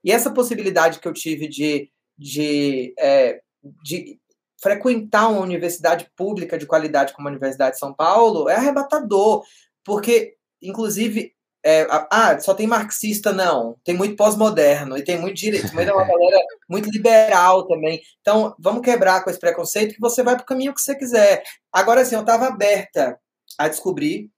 E 0.03 0.12
essa 0.12 0.31
possibilidade 0.31 0.99
que 0.99 1.07
eu 1.07 1.13
tive 1.13 1.47
de, 1.47 1.91
de, 2.17 2.93
é, 2.97 3.41
de 3.84 4.19
frequentar 4.62 5.29
uma 5.29 5.41
universidade 5.41 6.12
pública 6.15 6.57
de 6.57 6.65
qualidade 6.65 7.13
como 7.13 7.27
a 7.27 7.31
Universidade 7.31 7.73
de 7.73 7.79
São 7.79 7.93
Paulo 7.93 8.49
é 8.49 8.55
arrebatador, 8.55 9.43
porque 9.84 10.36
Inclusive, 10.62 11.34
é, 11.63 11.86
ah, 12.10 12.39
só 12.39 12.54
tem 12.54 12.65
marxista, 12.65 13.32
não. 13.32 13.78
Tem 13.84 13.95
muito 13.95 14.15
pós-moderno 14.15 14.97
e 14.97 15.04
tem 15.04 15.19
muito 15.19 15.36
direito, 15.36 15.74
mas 15.76 15.88
é 15.88 15.93
uma 15.93 16.06
galera 16.08 16.43
muito 16.67 16.89
liberal 16.89 17.67
também. 17.67 18.02
Então, 18.21 18.56
vamos 18.60 18.82
quebrar 18.82 19.24
com 19.24 19.30
esse 19.30 19.39
preconceito 19.39 19.93
que 19.93 20.02
você 20.02 20.24
vai 20.24 20.36
para 20.36 20.43
o 20.43 20.45
caminho 20.45 20.74
que 20.74 20.82
você 20.82 20.95
quiser. 20.95 21.43
Agora, 21.71 22.02
assim, 22.02 22.15
eu 22.15 22.21
estava 22.21 22.47
aberta 22.47 23.19
a 23.58 23.67
descobrir. 23.67 24.30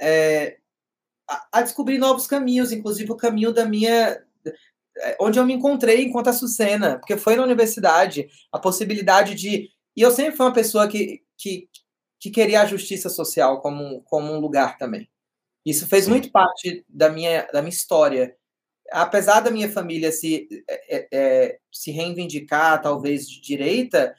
É, 0.00 0.56
a, 1.52 1.62
descobrir 1.62 1.98
novos 1.98 2.26
caminhos, 2.26 2.72
inclusive 2.72 3.12
o 3.12 3.16
caminho 3.16 3.52
da 3.52 3.64
minha. 3.64 4.20
É, 4.98 5.16
onde 5.20 5.38
eu 5.38 5.46
me 5.46 5.54
encontrei 5.54 6.04
enquanto 6.04 6.28
Açucena, 6.28 6.98
porque 6.98 7.16
foi 7.16 7.36
na 7.36 7.44
universidade 7.44 8.28
a 8.50 8.58
possibilidade 8.58 9.34
de. 9.34 9.70
E 9.96 10.02
eu 10.02 10.10
sempre 10.10 10.36
fui 10.36 10.46
uma 10.46 10.52
pessoa 10.52 10.88
que, 10.88 11.22
que, 11.38 11.68
que 12.18 12.30
queria 12.30 12.62
a 12.62 12.66
justiça 12.66 13.08
social 13.08 13.60
como, 13.60 14.02
como 14.02 14.32
um 14.32 14.40
lugar 14.40 14.76
também. 14.78 15.08
Isso 15.64 15.86
fez 15.86 16.04
Sim. 16.04 16.10
muito 16.10 16.30
parte 16.30 16.84
da 16.88 17.08
minha, 17.08 17.46
da 17.52 17.62
minha 17.62 17.70
história. 17.70 18.36
Apesar 18.90 19.40
da 19.40 19.50
minha 19.50 19.70
família 19.70 20.10
se, 20.12 20.48
é, 20.68 20.96
é, 20.96 21.08
é, 21.12 21.58
se 21.72 21.90
reivindicar, 21.90 22.82
talvez, 22.82 23.28
de 23.28 23.40
direita, 23.40 24.14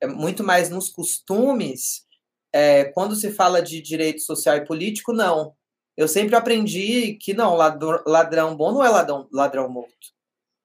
é 0.00 0.06
muito 0.06 0.44
mais 0.44 0.70
nos 0.70 0.88
costumes, 0.88 2.04
é, 2.52 2.84
quando 2.84 3.16
se 3.16 3.32
fala 3.32 3.60
de 3.60 3.80
direito 3.80 4.22
social 4.22 4.56
e 4.56 4.64
político, 4.64 5.12
não. 5.12 5.54
Eu 5.96 6.08
sempre 6.08 6.34
aprendi 6.36 7.14
que 7.14 7.34
não, 7.34 7.54
ladrão, 7.56 8.02
ladrão 8.06 8.56
bom 8.56 8.72
não 8.72 8.84
é 8.84 8.88
ladrão, 8.88 9.28
ladrão 9.32 9.68
morto. 9.68 10.14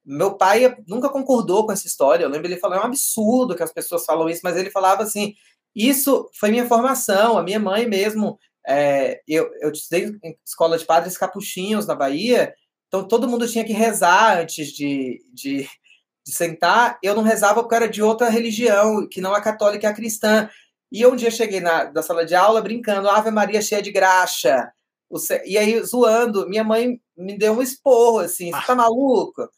Meu 0.05 0.35
pai 0.35 0.75
nunca 0.87 1.09
concordou 1.09 1.65
com 1.65 1.71
essa 1.71 1.87
história. 1.87 2.23
Eu 2.23 2.29
lembro 2.29 2.47
ele 2.47 2.57
falando, 2.57 2.79
é 2.79 2.81
um 2.83 2.87
absurdo 2.87 3.55
que 3.55 3.63
as 3.63 3.71
pessoas 3.71 4.05
falam 4.05 4.29
isso, 4.29 4.41
mas 4.43 4.57
ele 4.57 4.71
falava 4.71 5.03
assim: 5.03 5.35
isso 5.75 6.29
foi 6.33 6.49
minha 6.49 6.67
formação, 6.67 7.37
a 7.37 7.43
minha 7.43 7.59
mãe 7.59 7.87
mesmo. 7.87 8.39
É, 8.69 9.19
eu, 9.27 9.49
eu 9.61 9.71
estudei 9.71 10.15
em 10.23 10.37
escola 10.45 10.77
de 10.77 10.85
padres 10.85 11.17
capuchinhos 11.17 11.87
na 11.87 11.95
Bahia, 11.95 12.53
então 12.87 13.07
todo 13.07 13.27
mundo 13.27 13.47
tinha 13.47 13.65
que 13.65 13.73
rezar 13.73 14.39
antes 14.39 14.67
de, 14.67 15.19
de, 15.33 15.67
de 16.25 16.31
sentar. 16.31 16.99
Eu 17.03 17.15
não 17.15 17.23
rezava 17.23 17.61
porque 17.61 17.73
eu 17.75 17.77
era 17.77 17.89
de 17.89 18.03
outra 18.03 18.29
religião, 18.29 19.07
que 19.09 19.21
não 19.21 19.33
a 19.33 19.41
católica 19.41 19.87
e 19.87 19.89
a 19.89 19.93
cristã. 19.93 20.49
E 20.91 21.01
eu 21.01 21.13
um 21.13 21.15
dia 21.15 21.31
cheguei 21.31 21.59
na 21.59 21.85
da 21.85 22.01
sala 22.03 22.25
de 22.25 22.35
aula 22.35 22.61
brincando, 22.61 23.09
Ave 23.09 23.31
Maria 23.31 23.61
cheia 23.61 23.81
de 23.81 23.91
graxa. 23.91 24.71
E 25.45 25.57
aí, 25.57 25.81
zoando, 25.83 26.47
minha 26.47 26.63
mãe 26.63 26.99
me 27.17 27.37
deu 27.37 27.53
um 27.53 27.61
esporro, 27.61 28.19
assim, 28.19 28.51
você 28.51 28.65
tá 28.67 28.75
maluco? 28.75 29.49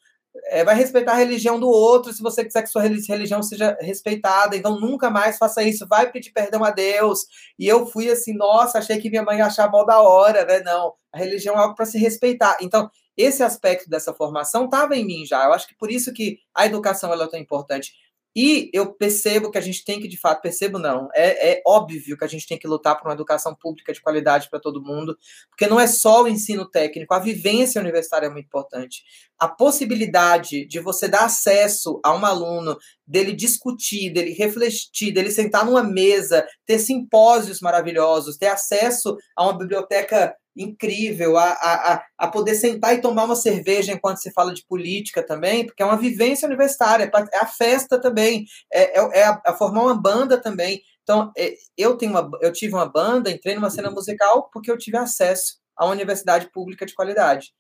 É, 0.46 0.64
vai 0.64 0.76
respeitar 0.76 1.14
a 1.14 1.18
religião 1.18 1.60
do 1.60 1.68
outro 1.68 2.14
se 2.14 2.22
você 2.22 2.44
quiser 2.44 2.62
que 2.64 2.70
sua 2.70 2.82
religião 2.82 3.44
seja 3.44 3.78
respeitada. 3.82 4.56
Então 4.56 4.80
nunca 4.80 5.10
mais 5.10 5.38
faça 5.38 5.64
isso. 5.64 5.88
Vai 5.88 6.12
pedir 6.12 6.32
perdão 6.32 6.64
a 6.64 6.72
Deus. 6.72 7.26
E 7.60 7.68
eu 7.68 7.86
fui 7.86 8.10
assim, 8.10 8.34
nossa, 8.34 8.80
achei 8.80 9.00
que 9.00 9.10
minha 9.10 9.24
mãe 9.24 9.38
ia 9.38 9.46
achar 9.46 9.70
mal 9.70 9.86
da 9.86 10.02
hora, 10.02 10.46
né? 10.46 10.62
Não, 10.62 10.94
a 11.14 11.18
religião 11.18 11.56
é 11.56 11.60
algo 11.60 11.76
para 11.76 11.86
se 11.86 11.98
respeitar. 11.98 12.58
Então 12.62 12.90
esse 13.18 13.44
aspecto 13.44 13.90
dessa 13.90 14.14
formação 14.14 14.66
estava 14.66 14.96
em 14.96 15.06
mim 15.06 15.26
já. 15.26 15.44
Eu 15.46 15.54
acho 15.54 15.68
que 15.68 15.76
por 15.76 15.92
isso 15.92 16.14
que 16.14 16.38
a 16.56 16.66
educação 16.66 17.12
ela 17.12 17.26
é 17.26 17.28
tão 17.28 17.40
importante. 17.40 17.94
E 18.36 18.70
eu 18.74 18.94
percebo 18.94 19.52
que 19.52 19.58
a 19.58 19.62
gente 19.62 19.84
tem 19.84 20.00
que, 20.00 20.08
de 20.08 20.18
fato, 20.18 20.42
percebo 20.42 20.80
não, 20.80 21.10
é, 21.14 21.54
é 21.54 21.62
óbvio 21.68 22.18
que 22.18 22.24
a 22.24 22.28
gente 22.28 22.48
tem 22.48 22.58
que 22.58 22.68
lutar 22.68 22.98
por 22.98 23.08
uma 23.08 23.14
educação 23.14 23.54
pública 23.54 23.92
de 23.92 24.02
qualidade 24.02 24.50
para 24.50 24.60
todo 24.60 24.84
mundo, 24.84 25.18
porque 25.50 25.68
não 25.68 25.80
é 25.80 25.86
só 25.86 26.24
o 26.24 26.28
ensino 26.28 26.66
técnico, 26.66 27.14
a 27.14 27.20
vivência 27.20 27.82
universitária 27.82 28.28
é 28.28 28.30
muito 28.30 28.46
importante. 28.46 29.04
A 29.38 29.48
possibilidade 29.48 30.66
de 30.66 30.80
você 30.80 31.08
dar 31.08 31.26
acesso 31.26 32.00
a 32.04 32.16
um 32.16 32.26
aluno, 32.26 32.78
dele 33.06 33.34
discutir, 33.34 34.14
dele 34.14 34.32
refletir, 34.32 35.12
dele 35.12 35.32
sentar 35.32 35.66
numa 35.66 35.84
mesa, 35.84 36.48
ter 36.66 36.80
simpósios 36.80 37.60
maravilhosos, 37.60 38.38
ter 38.38 38.48
acesso 38.48 39.18
a 39.36 39.44
uma 39.44 39.58
biblioteca 39.58 40.34
incrível, 40.56 41.38
a, 41.38 41.52
a, 41.52 42.06
a 42.18 42.28
poder 42.28 42.56
sentar 42.56 42.94
e 42.94 43.02
tomar 43.02 43.24
uma 43.26 43.36
cerveja 43.36 43.94
enquanto 43.94 44.18
se 44.18 44.32
fala 44.32 44.54
de 44.54 44.66
política 44.66 45.26
também, 45.26 45.66
porque 45.66 45.82
é 45.82 45.86
uma 45.86 45.98
vivência 45.98 46.46
universitária, 46.46 47.10
é 47.34 47.38
a 47.38 47.46
festa 47.46 48.00
também, 48.00 48.46
é, 48.72 49.00
é, 49.00 49.20
é 49.20 49.24
a, 49.24 49.42
a, 49.46 49.54
formar 49.54 49.84
uma 49.84 49.96
banda 49.96 50.42
também. 50.42 50.82
Então, 51.04 51.32
é, 51.38 51.54
eu, 51.78 51.98
tenho 51.98 52.12
uma, 52.12 52.30
eu 52.42 52.52
tive 52.52 52.74
uma 52.74 52.86
banda, 52.86 53.32
entrei 53.32 53.56
numa 53.56 53.70
cena 53.70 53.90
musical 53.90 54.50
porque 54.52 54.70
eu 54.70 54.78
tive 54.78 54.98
acesso 54.98 55.60
a 55.76 55.86
uma 55.86 55.94
universidade 55.94 56.52
pública 56.52 56.86
de 56.86 56.94
qualidade. 56.94 57.52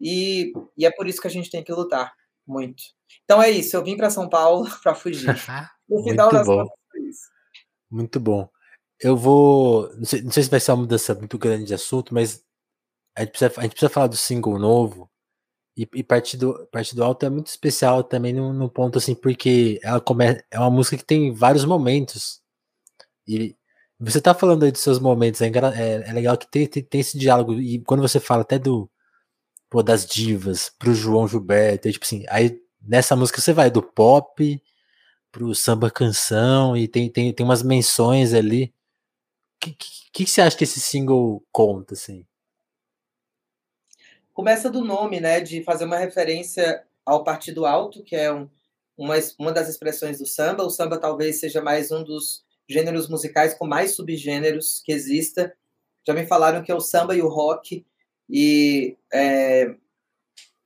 E, 0.00 0.52
e 0.76 0.84
é 0.84 0.90
por 0.90 1.08
isso 1.08 1.20
que 1.20 1.26
a 1.26 1.30
gente 1.30 1.50
tem 1.50 1.64
que 1.64 1.72
lutar 1.72 2.12
muito. 2.46 2.82
Então 3.24 3.42
é 3.42 3.50
isso, 3.50 3.76
eu 3.76 3.82
vim 3.82 3.96
para 3.96 4.10
São 4.10 4.28
Paulo 4.28 4.68
para 4.82 4.94
fugir. 4.94 5.26
No 5.88 6.02
final 6.02 6.26
muito 6.26 6.38
das 6.38 6.46
bom. 6.48 6.56
contas, 6.56 6.78
é 6.96 7.00
isso. 7.08 7.28
Muito 7.88 8.18
bom. 8.18 8.48
Eu 9.00 9.16
vou. 9.16 9.92
Não 9.96 10.04
sei, 10.04 10.22
não 10.22 10.30
sei, 10.30 10.42
se 10.44 10.50
vai 10.50 10.60
ser 10.60 10.72
uma 10.72 10.78
mudança 10.82 11.14
muito 11.14 11.38
grande 11.38 11.64
de 11.64 11.74
assunto, 11.74 12.14
mas 12.14 12.42
a 13.16 13.22
gente 13.22 13.30
precisa, 13.32 13.52
a 13.58 13.62
gente 13.62 13.72
precisa 13.72 13.90
falar 13.90 14.08
do 14.08 14.16
single 14.16 14.58
novo. 14.58 15.10
E, 15.76 15.88
e 15.94 16.02
Partido, 16.04 16.68
Partido 16.72 17.04
Alto 17.04 17.26
é 17.26 17.30
muito 17.30 17.48
especial 17.48 18.04
também 18.04 18.32
no, 18.32 18.52
no 18.52 18.70
ponto 18.70 18.98
assim, 18.98 19.14
porque 19.14 19.80
ela 19.82 20.00
come, 20.00 20.42
é 20.50 20.58
uma 20.58 20.70
música 20.70 20.96
que 20.98 21.04
tem 21.04 21.32
vários 21.34 21.64
momentos. 21.64 22.40
E 23.28 23.56
você 24.00 24.20
tá 24.20 24.34
falando 24.34 24.64
aí 24.64 24.72
dos 24.72 24.82
seus 24.82 24.98
momentos, 24.98 25.40
é, 25.42 25.48
é, 25.48 26.10
é 26.10 26.12
legal 26.12 26.36
que 26.38 26.50
tem, 26.50 26.66
tem, 26.66 26.82
tem, 26.84 27.00
esse 27.00 27.18
diálogo. 27.18 27.54
E 27.54 27.80
quando 27.84 28.02
você 28.02 28.20
fala 28.20 28.42
até 28.42 28.58
do 28.58 28.90
pô, 29.70 29.82
das 29.82 30.06
divas 30.06 30.70
pro 30.78 30.94
João 30.94 31.28
Gilberto, 31.28 31.90
tipo 31.92 32.04
assim, 32.04 32.24
aí 32.28 32.60
nessa 32.82 33.16
música 33.16 33.40
você 33.40 33.52
vai 33.52 33.70
do 33.70 33.82
pop 33.82 34.62
pro 35.32 35.54
samba 35.54 35.90
canção 35.90 36.76
e 36.76 36.88
tem, 36.88 37.10
tem, 37.10 37.32
tem 37.32 37.44
umas 37.46 37.62
menções 37.62 38.34
ali 38.34 38.74
que, 39.60 39.72
que, 39.72 39.88
que 40.12 40.26
você 40.26 40.40
acha 40.40 40.56
que 40.56 40.64
esse 40.64 40.80
single 40.80 41.42
conta, 41.52 41.94
assim? 41.94 42.26
Começa 44.32 44.70
do 44.70 44.84
nome, 44.84 45.20
né? 45.20 45.40
De 45.40 45.62
fazer 45.62 45.84
uma 45.84 45.96
referência 45.96 46.84
ao 47.04 47.24
Partido 47.24 47.64
Alto, 47.64 48.02
que 48.02 48.14
é 48.14 48.32
um, 48.32 48.48
uma, 48.96 49.14
uma 49.38 49.52
das 49.52 49.68
expressões 49.68 50.18
do 50.18 50.26
samba. 50.26 50.64
O 50.64 50.70
samba 50.70 50.98
talvez 50.98 51.40
seja 51.40 51.62
mais 51.62 51.90
um 51.90 52.02
dos 52.04 52.44
gêneros 52.68 53.08
musicais 53.08 53.54
com 53.54 53.66
mais 53.66 53.94
subgêneros 53.94 54.82
que 54.84 54.92
exista. 54.92 55.54
Já 56.06 56.12
me 56.12 56.26
falaram 56.26 56.62
que 56.62 56.70
é 56.70 56.74
o 56.74 56.80
samba 56.80 57.16
e 57.16 57.22
o 57.22 57.28
rock, 57.28 57.84
e, 58.28 58.96
é, 59.12 59.74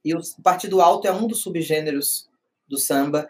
e 0.04 0.14
o 0.14 0.20
Partido 0.42 0.80
Alto 0.80 1.06
é 1.06 1.12
um 1.12 1.26
dos 1.26 1.40
subgêneros 1.40 2.28
do 2.66 2.78
samba. 2.78 3.28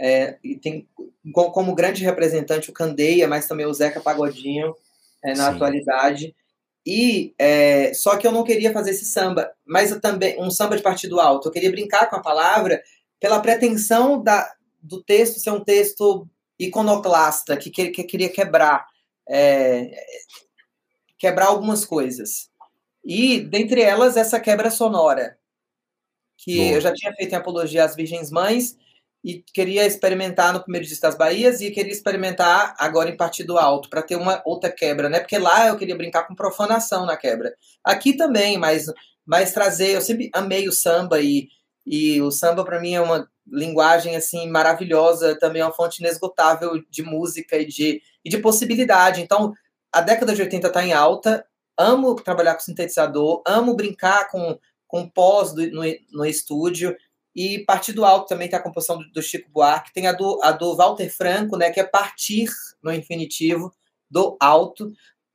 É, 0.00 0.38
e 0.42 0.56
tem 0.56 0.88
como 1.32 1.74
grande 1.74 2.02
representante 2.02 2.70
o 2.70 2.72
Candeia, 2.72 3.28
mas 3.28 3.46
também 3.46 3.66
o 3.66 3.74
Zeca 3.74 4.00
Pagodinho 4.00 4.74
é, 5.24 5.34
na 5.34 5.50
Sim. 5.50 5.56
atualidade. 5.56 6.34
E 6.84 7.34
é, 7.38 7.94
só 7.94 8.16
que 8.16 8.26
eu 8.26 8.32
não 8.32 8.42
queria 8.42 8.72
fazer 8.72 8.90
esse 8.90 9.04
samba, 9.04 9.52
mas 9.64 9.96
também 10.00 10.40
um 10.40 10.50
samba 10.50 10.76
de 10.76 10.82
partido 10.82 11.20
alto. 11.20 11.48
Eu 11.48 11.52
queria 11.52 11.70
brincar 11.70 12.10
com 12.10 12.16
a 12.16 12.22
palavra 12.22 12.82
pela 13.20 13.40
pretensão 13.40 14.20
da, 14.20 14.52
do 14.82 15.02
texto 15.02 15.38
ser 15.38 15.50
um 15.50 15.62
texto 15.62 16.28
iconoclasta 16.58 17.56
que, 17.56 17.70
que, 17.70 17.90
que 17.90 18.04
queria 18.04 18.28
quebrar 18.28 18.86
é, 19.28 20.04
quebrar 21.16 21.46
algumas 21.46 21.84
coisas. 21.84 22.50
E 23.04 23.40
dentre 23.40 23.80
elas 23.80 24.16
essa 24.16 24.40
quebra 24.40 24.70
sonora 24.70 25.38
que 26.36 26.58
eu 26.58 26.80
já 26.80 26.92
tinha 26.92 27.12
feito 27.14 27.32
em 27.32 27.36
apologia 27.36 27.84
às 27.84 27.94
Virgens 27.94 28.30
Mães 28.30 28.76
e 29.24 29.44
queria 29.54 29.86
experimentar 29.86 30.52
no 30.52 30.62
primeiro 30.62 30.86
disco 30.86 31.02
das 31.02 31.16
Bahias 31.16 31.60
e 31.60 31.70
queria 31.70 31.92
experimentar 31.92 32.74
agora 32.78 33.08
em 33.08 33.16
Partido 33.16 33.56
Alto 33.58 33.88
para 33.88 34.02
ter 34.02 34.16
uma 34.16 34.42
outra 34.44 34.70
quebra, 34.70 35.08
né? 35.08 35.20
Porque 35.20 35.38
lá 35.38 35.68
eu 35.68 35.76
queria 35.76 35.96
brincar 35.96 36.24
com 36.24 36.34
profanação 36.34 37.06
na 37.06 37.16
quebra. 37.16 37.54
Aqui 37.84 38.16
também, 38.16 38.58
mas 38.58 38.86
mas 39.24 39.52
trazer, 39.52 39.94
eu 39.94 40.00
sempre 40.00 40.28
amei 40.34 40.68
o 40.68 40.72
samba 40.72 41.20
e 41.20 41.48
e 41.86 42.20
o 42.22 42.30
samba 42.30 42.64
para 42.64 42.80
mim 42.80 42.94
é 42.94 43.00
uma 43.00 43.28
linguagem 43.46 44.14
assim 44.16 44.48
maravilhosa, 44.48 45.38
também 45.38 45.62
é 45.62 45.64
uma 45.64 45.72
fonte 45.72 46.00
inesgotável 46.00 46.80
de 46.88 47.02
música 47.02 47.56
e 47.56 47.66
de, 47.66 48.00
e 48.24 48.30
de 48.30 48.38
possibilidade. 48.38 49.20
Então, 49.20 49.52
a 49.92 50.00
década 50.00 50.32
de 50.32 50.42
80 50.42 50.68
está 50.68 50.84
em 50.84 50.92
alta. 50.92 51.44
Amo 51.76 52.14
trabalhar 52.14 52.54
com 52.54 52.60
sintetizador, 52.60 53.42
amo 53.44 53.74
brincar 53.74 54.30
com 54.30 54.58
com 54.92 55.08
pós 55.08 55.54
do, 55.54 55.66
no, 55.70 55.82
no 56.12 56.26
estúdio. 56.26 56.94
E 57.34 57.60
Partido 57.60 58.04
Alto 58.04 58.28
também 58.28 58.48
tem 58.48 58.58
a 58.58 58.62
composição 58.62 58.98
do, 58.98 59.10
do, 59.10 59.22
Chico 59.22 59.50
Buarque, 59.50 59.92
tem 59.92 60.06
a 60.06 60.12
do, 60.12 60.38
a 60.42 60.52
do 60.52 60.76
Walter 60.76 61.08
Franco, 61.08 61.56
né, 61.56 61.70
que 61.70 61.80
é 61.80 61.84
partir 61.84 62.48
no 62.82 62.92
infinitivo 62.92 63.72
do 64.10 64.36
alto, 64.38 64.92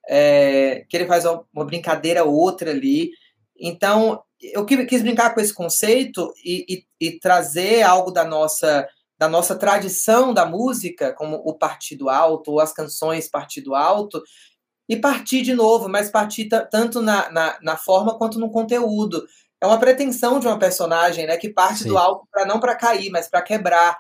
é, 0.08 0.86
que 0.88 0.96
ele 0.96 1.08
faz 1.08 1.26
uma, 1.26 1.66
brincadeira 1.66 2.24
outra 2.24 2.70
ali. 2.70 3.12
Então, 3.60 4.22
eu 4.40 4.66
quis 4.66 5.02
brincar 5.02 5.34
com 5.34 5.42
esse 5.42 5.54
conceito 5.54 6.32
e, 6.46 6.86
e, 7.02 7.08
e, 7.08 7.20
trazer 7.20 7.82
algo 7.82 8.12
da 8.12 8.24
nossa 8.24 8.88
da 9.20 9.28
nossa 9.28 9.56
tradição 9.56 10.32
da 10.32 10.46
música, 10.46 11.12
como 11.12 11.38
o 11.38 11.52
Partido 11.52 12.08
Alto 12.08 12.52
ou 12.52 12.60
as 12.60 12.72
canções 12.72 13.28
Partido 13.28 13.74
Alto, 13.74 14.22
e 14.88 14.96
partir 14.96 15.42
de 15.42 15.56
novo, 15.56 15.90
mas 15.90 16.12
partir 16.12 16.48
tanto 16.72 17.02
na, 17.02 17.30
na, 17.32 17.58
na 17.62 17.76
forma 17.76 18.16
quanto 18.16 18.40
no 18.40 18.52
conteúdo 18.52 19.26
é 19.62 19.66
uma 19.66 19.80
pretensão 19.80 20.40
de 20.40 20.48
uma 20.48 20.60
personagem, 20.60 21.26
né, 21.26 21.38
que 21.38 21.50
parte 21.50 21.84
Sim. 21.84 21.90
do 21.90 21.98
alto 21.98 22.28
para 22.32 22.46
não 22.46 22.60
para 22.60 22.76
cair, 22.76 23.10
mas 23.10 23.28
para 23.28 23.42
quebrar. 23.42 23.98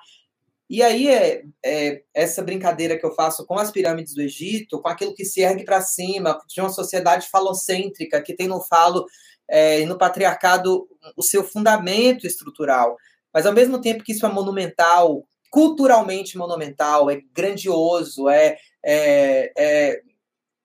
E 0.69 0.83
aí 0.83 1.07
é, 1.07 1.43
é, 1.65 2.01
essa 2.13 2.43
brincadeira 2.43 2.97
que 2.97 3.05
eu 3.05 3.13
faço 3.13 3.45
com 3.45 3.57
as 3.57 3.71
pirâmides 3.71 4.13
do 4.13 4.21
Egito, 4.21 4.81
com 4.81 4.89
aquilo 4.89 5.15
que 5.15 5.25
se 5.25 5.41
ergue 5.41 5.63
para 5.63 5.81
cima, 5.81 6.37
de 6.47 6.59
uma 6.59 6.69
sociedade 6.69 7.27
falocêntrica 7.29 8.21
que 8.21 8.35
tem 8.35 8.47
no 8.47 8.61
falo 8.61 9.05
é, 9.49 9.81
e 9.81 9.85
no 9.85 9.97
patriarcado 9.97 10.87
o 11.15 11.23
seu 11.23 11.43
fundamento 11.43 12.27
estrutural, 12.27 12.97
mas 13.33 13.45
ao 13.45 13.53
mesmo 13.53 13.79
tempo 13.79 14.03
que 14.03 14.11
isso 14.11 14.25
é 14.25 14.29
monumental, 14.29 15.25
culturalmente 15.49 16.37
monumental, 16.37 17.09
é 17.09 17.21
grandioso, 17.33 18.27
é, 18.27 18.57
é, 18.83 19.51
é, 19.57 20.01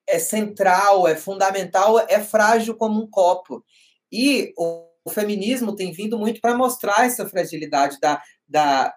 é 0.09 0.19
central, 0.19 1.07
é 1.07 1.15
fundamental, 1.15 1.99
é 2.01 2.21
frágil 2.21 2.75
como 2.75 3.01
um 3.01 3.07
copo. 3.09 3.65
E 4.13 4.53
o, 4.57 4.87
o 5.05 5.11
feminismo 5.11 5.75
tem 5.75 5.91
vindo 5.91 6.19
muito 6.19 6.41
para 6.41 6.57
mostrar 6.57 7.07
essa 7.07 7.27
fragilidade 7.27 7.99
da, 8.01 8.21
da, 8.47 8.95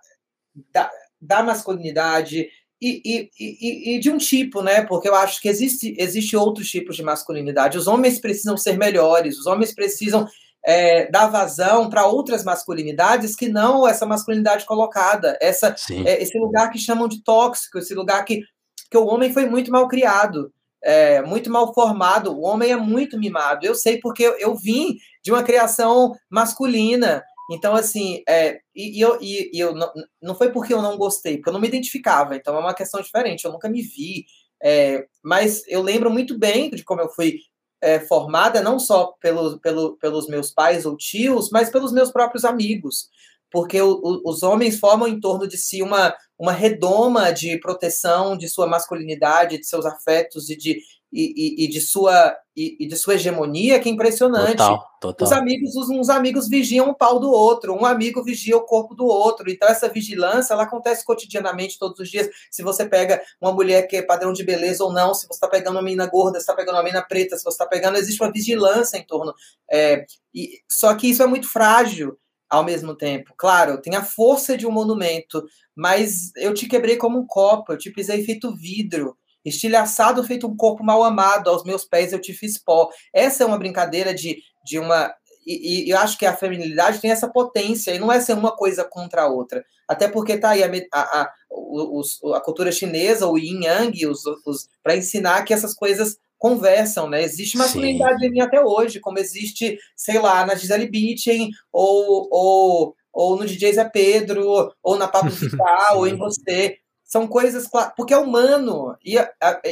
da, 0.73 0.91
da 1.21 1.43
masculinidade 1.43 2.47
e, 2.81 3.01
e, 3.05 3.29
e, 3.39 3.95
e, 3.95 3.99
de 3.99 4.11
um 4.11 4.17
tipo, 4.17 4.61
né? 4.61 4.81
Porque 4.85 5.07
eu 5.07 5.15
acho 5.15 5.41
que 5.41 5.47
existe, 5.47 5.95
existe 5.97 6.35
outros 6.35 6.69
tipos 6.69 6.95
de 6.95 7.03
masculinidade. 7.03 7.77
Os 7.77 7.87
homens 7.87 8.19
precisam 8.19 8.57
ser 8.57 8.77
melhores, 8.77 9.39
os 9.39 9.45
homens 9.45 9.73
precisam 9.73 10.27
é, 10.63 11.09
dar 11.09 11.27
vazão 11.27 11.89
para 11.89 12.05
outras 12.05 12.43
masculinidades 12.43 13.35
que 13.35 13.47
não 13.47 13.87
essa 13.87 14.05
masculinidade 14.05 14.65
colocada, 14.65 15.37
essa, 15.41 15.75
é, 16.05 16.21
esse 16.21 16.37
lugar 16.37 16.69
que 16.69 16.77
chamam 16.77 17.07
de 17.07 17.23
tóxico, 17.23 17.77
esse 17.77 17.93
lugar 17.93 18.25
que, 18.25 18.41
que 18.89 18.97
o 18.97 19.05
homem 19.05 19.31
foi 19.31 19.47
muito 19.47 19.71
mal 19.71 19.87
criado 19.87 20.51
é, 20.85 21.21
muito 21.23 21.49
mal 21.49 21.73
formado, 21.73 22.31
o 22.31 22.41
homem 22.41 22.71
é 22.71 22.75
muito 22.77 23.17
mimado. 23.17 23.65
Eu 23.65 23.73
sei 23.73 23.99
porque 23.99 24.23
eu, 24.23 24.37
eu 24.37 24.55
vim 24.55 24.97
de 25.23 25.31
uma 25.31 25.43
criação 25.43 26.13
masculina. 26.29 27.23
Então, 27.51 27.75
assim, 27.75 28.23
é, 28.29 28.59
e, 28.75 28.99
e, 28.99 29.01
eu, 29.01 29.17
e, 29.19 29.49
e 29.51 29.59
eu 29.59 29.73
não, 29.73 29.91
não 30.21 30.35
foi 30.35 30.51
porque 30.51 30.73
eu 30.73 30.81
não 30.81 30.97
gostei, 30.97 31.37
porque 31.37 31.49
eu 31.49 31.53
não 31.53 31.59
me 31.59 31.67
identificava. 31.67 32.35
Então, 32.35 32.55
é 32.55 32.59
uma 32.59 32.73
questão 32.73 33.01
diferente. 33.01 33.45
Eu 33.45 33.51
nunca 33.51 33.67
me 33.67 33.81
vi. 33.81 34.25
É, 34.63 35.05
mas 35.23 35.67
eu 35.67 35.81
lembro 35.81 36.11
muito 36.11 36.37
bem 36.37 36.69
de 36.69 36.83
como 36.83 37.01
eu 37.01 37.09
fui 37.09 37.39
é, 37.81 37.99
formada, 37.99 38.61
não 38.61 38.79
só 38.79 39.13
pelo, 39.19 39.59
pelo, 39.59 39.97
pelos 39.97 40.27
meus 40.27 40.51
pais 40.51 40.85
ou 40.85 40.95
tios, 40.95 41.49
mas 41.51 41.69
pelos 41.69 41.91
meus 41.91 42.11
próprios 42.11 42.45
amigos 42.45 43.09
porque 43.51 43.81
o, 43.81 43.91
o, 44.03 44.29
os 44.29 44.43
homens 44.43 44.79
formam 44.79 45.07
em 45.07 45.19
torno 45.19 45.47
de 45.47 45.57
si 45.57 45.81
uma, 45.81 46.15
uma 46.37 46.51
redoma 46.51 47.31
de 47.31 47.57
proteção 47.59 48.37
de 48.37 48.49
sua 48.49 48.67
masculinidade, 48.67 49.57
de 49.57 49.65
seus 49.65 49.85
afetos 49.85 50.49
e 50.49 50.57
de, 50.57 50.81
e, 51.15 51.63
e, 51.63 51.65
e 51.65 51.67
de, 51.69 51.79
sua, 51.79 52.35
e, 52.55 52.75
e, 52.77 52.87
de 52.87 52.97
sua 52.97 53.15
hegemonia 53.15 53.79
que 53.79 53.87
é 53.87 53.91
impressionante. 53.91 54.57
Total, 54.57 54.85
total. 54.99 55.25
Os 55.25 55.31
amigos, 55.31 55.75
os, 55.77 55.89
uns 55.89 56.09
amigos 56.09 56.49
vigiam 56.49 56.89
o 56.89 56.93
pau 56.95 57.19
do 57.19 57.31
outro, 57.31 57.73
um 57.73 57.85
amigo 57.85 58.21
vigia 58.21 58.57
o 58.57 58.65
corpo 58.65 58.93
do 58.93 59.05
outro. 59.05 59.49
Então, 59.49 59.69
essa 59.69 59.87
vigilância 59.87 60.53
ela 60.53 60.63
acontece 60.63 61.05
cotidianamente, 61.05 61.79
todos 61.79 61.99
os 61.99 62.09
dias. 62.09 62.27
Se 62.51 62.61
você 62.61 62.85
pega 62.85 63.21
uma 63.39 63.53
mulher 63.53 63.83
que 63.83 63.95
é 63.95 64.01
padrão 64.01 64.33
de 64.33 64.43
beleza 64.43 64.83
ou 64.83 64.91
não, 64.91 65.13
se 65.13 65.25
você 65.25 65.35
está 65.35 65.47
pegando 65.47 65.75
uma 65.75 65.83
menina 65.83 66.05
gorda, 66.07 66.39
se 66.39 66.43
está 66.43 66.53
pegando 66.53 66.75
uma 66.75 66.83
menina 66.83 67.01
preta, 67.01 67.37
se 67.37 67.43
você 67.43 67.55
está 67.55 67.65
pegando, 67.65 67.97
existe 67.97 68.21
uma 68.21 68.31
vigilância 68.31 68.97
em 68.97 69.05
torno. 69.05 69.33
É, 69.71 70.05
e, 70.33 70.59
só 70.69 70.93
que 70.95 71.09
isso 71.09 71.23
é 71.23 71.27
muito 71.27 71.49
frágil 71.49 72.17
ao 72.49 72.63
mesmo 72.63 72.95
tempo. 72.95 73.33
Claro, 73.37 73.81
tem 73.81 73.95
a 73.95 74.03
força 74.03 74.57
de 74.57 74.65
um 74.65 74.71
monumento, 74.71 75.43
mas 75.75 76.31
eu 76.35 76.53
te 76.53 76.67
quebrei 76.67 76.97
como 76.97 77.19
um 77.19 77.27
copo, 77.27 77.73
eu 77.73 77.77
te 77.77 77.91
pisei 77.91 78.23
feito 78.23 78.55
vidro, 78.55 79.17
estilhaçado 79.43 80.23
feito 80.23 80.47
um 80.47 80.55
corpo 80.55 80.83
mal 80.83 81.03
amado, 81.03 81.49
aos 81.49 81.63
meus 81.63 81.85
pés 81.85 82.13
eu 82.13 82.19
te 82.19 82.33
fiz 82.33 82.57
pó. 82.57 82.89
Essa 83.13 83.43
é 83.43 83.45
uma 83.45 83.57
brincadeira 83.57 84.13
de, 84.13 84.37
de 84.65 84.79
uma. 84.79 85.13
E, 85.45 85.85
e 85.85 85.89
eu 85.91 85.97
acho 85.99 86.17
que 86.17 86.25
a 86.25 86.35
feminilidade 86.35 86.99
tem 86.99 87.11
essa 87.11 87.29
potência, 87.29 87.93
e 87.93 87.99
não 87.99 88.11
é 88.11 88.19
ser 88.19 88.33
uma 88.33 88.55
coisa 88.55 88.83
contra 88.83 89.23
a 89.23 89.27
outra. 89.27 89.63
Até 89.87 90.07
porque 90.07 90.37
tá 90.37 90.49
aí 90.49 90.63
a, 90.63 90.71
a, 90.91 91.21
a, 91.21 91.33
os, 91.51 92.19
a 92.33 92.41
cultura 92.41 92.71
chinesa, 92.71 93.27
o 93.27 93.37
yin 93.37 93.63
yang, 93.63 94.07
os, 94.07 94.25
os, 94.45 94.67
para 94.81 94.97
ensinar 94.97 95.43
que 95.43 95.53
essas 95.53 95.75
coisas 95.75 96.17
conversam, 96.37 97.09
né? 97.09 97.23
Existe 97.23 97.57
masculinidade 97.57 98.19
Sim. 98.19 98.25
em 98.27 98.31
mim 98.31 98.41
até 98.41 98.61
hoje, 98.61 98.99
como 98.99 99.19
existe, 99.19 99.77
sei 99.95 100.19
lá, 100.19 100.45
na 100.45 100.55
Gisele 100.55 100.89
Bündchen, 100.89 101.49
ou, 101.71 102.27
ou, 102.31 102.95
ou 103.11 103.37
no 103.37 103.45
DJ 103.45 103.73
Zé 103.73 103.85
Pedro, 103.85 104.71
ou 104.83 104.97
na 104.97 105.07
Pablo 105.07 105.31
Vittar, 105.31 105.95
ou 105.97 106.07
em 106.07 106.17
você. 106.17 106.77
São 107.03 107.27
coisas, 107.27 107.67
porque 107.95 108.13
é 108.13 108.17
humano, 108.17 108.97
e, 109.03 109.15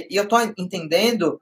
e 0.10 0.16
eu 0.16 0.28
tô 0.28 0.40
entendendo 0.58 1.42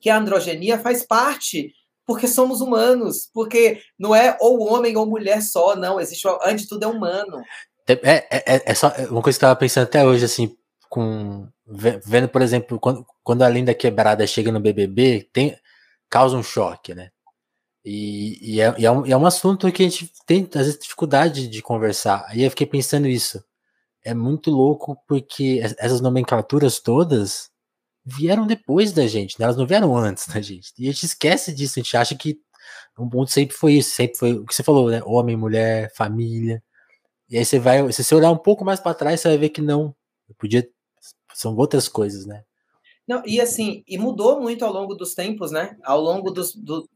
que 0.00 0.10
a 0.10 0.18
androgenia 0.18 0.78
faz 0.78 1.02
parte 1.02 1.72
porque 2.06 2.28
somos 2.28 2.60
humanos, 2.60 3.28
porque 3.34 3.82
não 3.98 4.14
é 4.14 4.36
ou 4.40 4.62
homem 4.72 4.96
ou 4.96 5.04
mulher 5.04 5.42
só, 5.42 5.74
não, 5.74 5.98
existe, 5.98 6.26
antes 6.44 6.62
de 6.62 6.68
tudo 6.68 6.84
é 6.84 6.86
humano. 6.86 7.42
É, 7.88 7.92
é, 8.04 8.26
é, 8.30 8.62
é 8.66 8.74
só 8.74 8.88
uma 9.10 9.22
coisa 9.22 9.38
que 9.38 9.44
eu 9.44 9.48
estava 9.48 9.56
pensando 9.56 9.84
até 9.84 10.04
hoje, 10.04 10.24
assim, 10.24 10.56
com 10.88 11.48
vendo, 11.66 12.28
por 12.28 12.42
exemplo, 12.42 12.78
quando, 12.78 13.04
quando 13.22 13.42
a 13.42 13.48
Linda 13.48 13.74
Quebrada 13.74 14.26
chega 14.26 14.52
no 14.52 14.60
BBB, 14.60 15.28
tem, 15.32 15.56
causa 16.08 16.36
um 16.36 16.42
choque, 16.42 16.94
né? 16.94 17.10
E, 17.84 18.56
e, 18.56 18.60
é, 18.60 18.74
e 18.78 18.86
é, 18.86 18.90
um, 18.90 19.06
é, 19.06 19.16
um, 19.16 19.26
assunto 19.26 19.70
que 19.70 19.82
a 19.82 19.88
gente 19.88 20.12
tem, 20.26 20.48
às 20.54 20.66
vezes, 20.66 20.78
dificuldade 20.78 21.48
de 21.48 21.62
conversar. 21.62 22.24
Aí 22.28 22.42
eu 22.42 22.50
fiquei 22.50 22.66
pensando 22.66 23.06
isso. 23.06 23.42
É 24.04 24.14
muito 24.14 24.50
louco 24.50 24.96
porque 25.06 25.60
essas 25.78 26.00
nomenclaturas 26.00 26.80
todas 26.80 27.50
vieram 28.04 28.46
depois 28.46 28.92
da 28.92 29.06
gente, 29.06 29.38
né? 29.38 29.44
Elas 29.44 29.56
não 29.56 29.66
vieram 29.66 29.96
antes 29.96 30.26
da 30.28 30.40
gente. 30.40 30.72
E 30.78 30.88
a 30.88 30.92
gente 30.92 31.06
esquece 31.06 31.54
disso, 31.54 31.78
a 31.78 31.82
gente 31.82 31.96
acha 31.96 32.14
que 32.16 32.40
o 32.96 33.04
mundo 33.04 33.28
sempre 33.28 33.56
foi 33.56 33.74
isso, 33.74 33.90
sempre 33.94 34.18
foi 34.18 34.32
o 34.34 34.46
que 34.46 34.54
você 34.54 34.62
falou, 34.62 34.90
né? 34.90 35.02
Homem, 35.04 35.36
mulher, 35.36 35.92
família. 35.94 36.62
E 37.28 37.38
aí 37.38 37.44
você 37.44 37.58
vai, 37.58 37.92
se 37.92 38.04
você 38.04 38.14
olhar 38.14 38.30
um 38.30 38.38
pouco 38.38 38.64
mais 38.64 38.80
para 38.80 38.94
trás, 38.94 39.20
você 39.20 39.28
vai 39.28 39.38
ver 39.38 39.50
que 39.50 39.60
não. 39.60 39.94
Podia 40.38 40.68
são 41.36 41.54
outras 41.54 41.86
coisas, 41.86 42.24
né? 42.24 42.44
Não, 43.06 43.22
e 43.26 43.40
assim, 43.40 43.84
e 43.86 43.98
mudou 43.98 44.40
muito 44.40 44.64
ao 44.64 44.72
longo 44.72 44.94
dos 44.94 45.14
tempos, 45.14 45.50
né? 45.50 45.76
Ao 45.84 46.00
longo 46.00 46.30
dos, 46.30 46.54
do, 46.54 46.88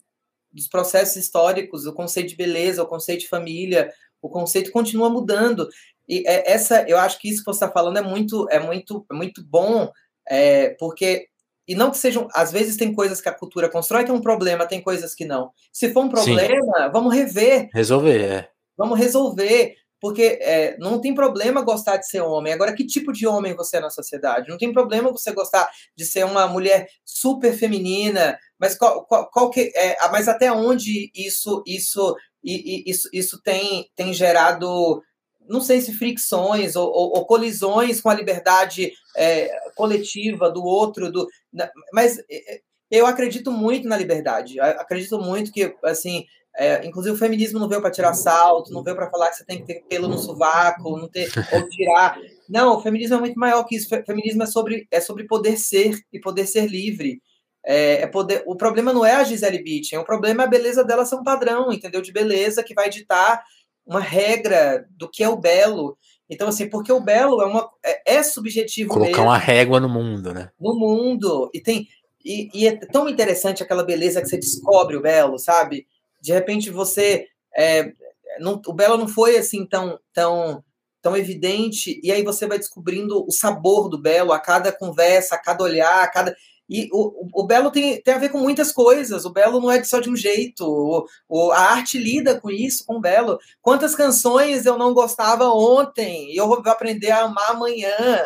dos 0.50 0.66
processos 0.66 1.16
históricos, 1.16 1.86
o 1.86 1.92
conceito 1.92 2.30
de 2.30 2.36
beleza, 2.36 2.82
o 2.82 2.86
conceito 2.86 3.20
de 3.20 3.28
família, 3.28 3.92
o 4.20 4.28
conceito 4.28 4.72
continua 4.72 5.10
mudando. 5.10 5.68
E 6.08 6.26
é, 6.26 6.50
essa, 6.50 6.82
eu 6.88 6.98
acho 6.98 7.20
que 7.20 7.28
isso 7.28 7.40
que 7.40 7.52
você 7.52 7.64
está 7.64 7.70
falando 7.70 7.98
é 7.98 8.02
muito, 8.02 8.48
é 8.50 8.58
muito, 8.58 9.04
é 9.10 9.14
muito 9.14 9.44
bom, 9.44 9.92
é, 10.26 10.70
porque 10.70 11.28
e 11.68 11.74
não 11.74 11.90
que 11.90 11.98
sejam, 11.98 12.26
às 12.34 12.50
vezes 12.50 12.76
tem 12.76 12.92
coisas 12.92 13.20
que 13.20 13.28
a 13.28 13.34
cultura 13.34 13.68
constrói 13.68 14.04
que 14.04 14.10
é 14.10 14.14
um 14.14 14.20
problema, 14.20 14.66
tem 14.66 14.82
coisas 14.82 15.14
que 15.14 15.24
não. 15.24 15.52
Se 15.72 15.92
for 15.92 16.04
um 16.04 16.08
problema, 16.08 16.86
Sim. 16.86 16.90
vamos 16.92 17.14
rever. 17.14 17.68
Resolver, 17.72 18.20
é. 18.20 18.50
Vamos 18.76 18.98
resolver. 18.98 19.76
Porque 20.00 20.38
é, 20.40 20.76
não 20.78 21.00
tem 21.00 21.14
problema 21.14 21.62
gostar 21.62 21.98
de 21.98 22.08
ser 22.08 22.20
homem. 22.20 22.52
Agora, 22.52 22.74
que 22.74 22.86
tipo 22.86 23.12
de 23.12 23.26
homem 23.26 23.54
você 23.54 23.76
é 23.76 23.80
na 23.80 23.90
sociedade? 23.90 24.48
Não 24.48 24.56
tem 24.56 24.72
problema 24.72 25.12
você 25.12 25.32
gostar 25.32 25.68
de 25.96 26.04
ser 26.04 26.24
uma 26.24 26.46
mulher 26.46 26.88
super 27.04 27.52
feminina, 27.52 28.38
mas 28.58 28.76
qual, 28.76 29.04
qual, 29.04 29.30
qual 29.30 29.50
que 29.50 29.72
é, 29.74 29.96
mas 30.10 30.28
até 30.28 30.50
onde 30.50 31.10
isso 31.14 31.62
isso 31.66 32.16
isso, 32.42 33.08
isso 33.12 33.42
tem, 33.42 33.90
tem 33.94 34.14
gerado 34.14 35.02
não 35.46 35.60
sei 35.60 35.80
se 35.80 35.92
fricções 35.92 36.76
ou, 36.76 36.88
ou, 36.88 37.18
ou 37.18 37.26
colisões 37.26 38.00
com 38.00 38.08
a 38.08 38.14
liberdade 38.14 38.92
é, 39.16 39.50
coletiva 39.74 40.48
do 40.48 40.62
outro, 40.62 41.10
do, 41.10 41.26
mas 41.92 42.18
é, 42.30 42.54
é, 42.54 42.60
eu 42.90 43.06
acredito 43.06 43.52
muito 43.52 43.88
na 43.88 43.96
liberdade. 43.96 44.58
Acredito 44.60 45.20
muito 45.20 45.52
que 45.52 45.74
assim 45.84 46.24
é, 46.56 46.84
inclusive, 46.86 47.14
o 47.14 47.18
feminismo 47.18 47.58
não 47.58 47.68
veio 47.68 47.80
para 47.80 47.90
tirar 47.90 48.12
salto, 48.12 48.72
não 48.72 48.82
veio 48.82 48.96
para 48.96 49.10
falar 49.10 49.30
que 49.30 49.36
você 49.36 49.44
tem 49.44 49.58
que 49.58 49.66
ter 49.66 49.84
pelo 49.88 50.08
no 50.08 50.18
sovaco, 50.18 50.98
não 50.98 51.08
ter, 51.08 51.30
ou 51.52 51.68
tirar. 51.68 52.18
Não, 52.48 52.76
o 52.76 52.82
feminismo 52.82 53.16
é 53.16 53.20
muito 53.20 53.38
maior 53.38 53.64
que 53.64 53.76
isso. 53.76 53.94
O 53.94 54.04
feminismo 54.04 54.42
é 54.42 54.46
sobre, 54.46 54.86
é 54.90 55.00
sobre 55.00 55.26
poder 55.26 55.56
ser 55.56 55.98
e 56.12 56.20
poder 56.20 56.46
ser 56.46 56.66
livre. 56.66 57.22
É, 57.64 58.02
é 58.02 58.06
poder, 58.06 58.42
o 58.46 58.56
problema 58.56 58.92
não 58.92 59.04
é 59.04 59.12
a 59.12 59.24
Gisele 59.24 59.62
Bündchen, 59.62 59.98
o 59.98 60.04
problema 60.04 60.42
é 60.42 60.46
a 60.46 60.50
beleza 60.50 60.82
dela 60.82 61.04
ser 61.04 61.16
um 61.16 61.22
padrão, 61.22 61.70
entendeu? 61.70 62.00
De 62.00 62.12
beleza 62.12 62.62
que 62.62 62.74
vai 62.74 62.88
ditar 62.88 63.42
uma 63.86 64.00
regra 64.00 64.86
do 64.90 65.08
que 65.08 65.22
é 65.22 65.28
o 65.28 65.36
belo. 65.36 65.96
Então, 66.28 66.48
assim, 66.48 66.68
porque 66.68 66.92
o 66.92 67.00
belo 67.00 67.42
é, 67.42 67.46
uma, 67.46 67.68
é, 67.84 68.16
é 68.18 68.22
subjetivo 68.22 68.90
Colocar 68.90 69.10
mesmo, 69.10 69.24
uma 69.24 69.38
régua 69.38 69.80
no 69.80 69.88
mundo, 69.88 70.32
né? 70.32 70.50
No 70.58 70.74
mundo. 70.74 71.50
E 71.52 71.60
tem 71.60 71.86
e, 72.24 72.48
e, 72.54 72.68
é 72.68 72.76
tão 72.76 73.08
interessante 73.08 73.62
aquela 73.62 73.82
beleza 73.82 74.20
que 74.20 74.28
você 74.28 74.36
descobre 74.36 74.96
o 74.96 75.00
belo, 75.00 75.38
sabe? 75.38 75.86
De 76.20 76.32
repente 76.32 76.70
você 76.70 77.26
é, 77.56 77.92
não, 78.38 78.60
o 78.66 78.72
Belo 78.72 78.96
não 78.96 79.08
foi 79.08 79.36
assim 79.36 79.66
tão 79.66 79.98
tão 80.12 80.64
tão 81.02 81.16
evidente 81.16 82.00
e 82.02 82.12
aí 82.12 82.22
você 82.22 82.46
vai 82.46 82.58
descobrindo 82.58 83.24
o 83.26 83.30
sabor 83.30 83.88
do 83.88 84.00
Belo 84.00 84.32
a 84.32 84.38
cada 84.38 84.70
conversa, 84.70 85.34
a 85.34 85.38
cada 85.38 85.64
olhar, 85.64 86.02
a 86.02 86.08
cada 86.08 86.36
e 86.72 86.88
o, 86.92 87.28
o, 87.34 87.44
Belo 87.44 87.68
tem, 87.72 88.00
tem 88.00 88.14
a 88.14 88.18
ver 88.18 88.28
com 88.28 88.38
muitas 88.38 88.70
coisas. 88.70 89.24
O 89.24 89.32
Belo 89.32 89.60
não 89.60 89.68
é 89.68 89.82
só 89.82 89.98
de 89.98 90.08
um 90.08 90.14
jeito. 90.14 90.64
O, 90.64 91.04
o, 91.28 91.50
a 91.50 91.58
arte 91.58 91.98
lida 91.98 92.40
com 92.40 92.48
isso, 92.48 92.86
com 92.86 92.98
o 92.98 93.00
Belo. 93.00 93.40
Quantas 93.60 93.92
canções 93.92 94.64
eu 94.64 94.78
não 94.78 94.94
gostava 94.94 95.48
ontem 95.48 96.32
e 96.32 96.36
eu 96.36 96.46
vou 96.46 96.62
aprender 96.66 97.10
a 97.10 97.22
amar 97.22 97.50
amanhã. 97.50 98.24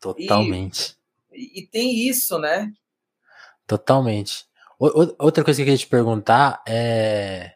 Totalmente. 0.00 0.96
E, 1.32 1.60
e 1.60 1.66
tem 1.68 2.08
isso, 2.08 2.36
né? 2.36 2.72
Totalmente. 3.64 4.44
Outra 5.18 5.44
coisa 5.44 5.58
que 5.58 5.62
eu 5.62 5.66
queria 5.66 5.78
te 5.78 5.86
perguntar 5.86 6.62
é 6.68 7.52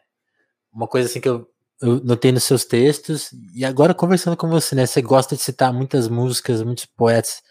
uma 0.73 0.87
coisa 0.87 1.07
assim 1.09 1.21
que 1.21 1.29
eu, 1.29 1.47
eu 1.81 2.03
notei 2.03 2.31
nos 2.31 2.43
seus 2.43 2.65
textos, 2.65 3.31
e 3.55 3.65
agora 3.65 3.93
conversando 3.93 4.37
com 4.37 4.49
você, 4.49 4.75
né? 4.75 4.85
Você 4.85 5.01
gosta 5.01 5.35
de 5.35 5.41
citar 5.41 5.73
muitas 5.73 6.07
músicas, 6.07 6.61
muitos 6.63 6.85
poetas, 6.85 7.41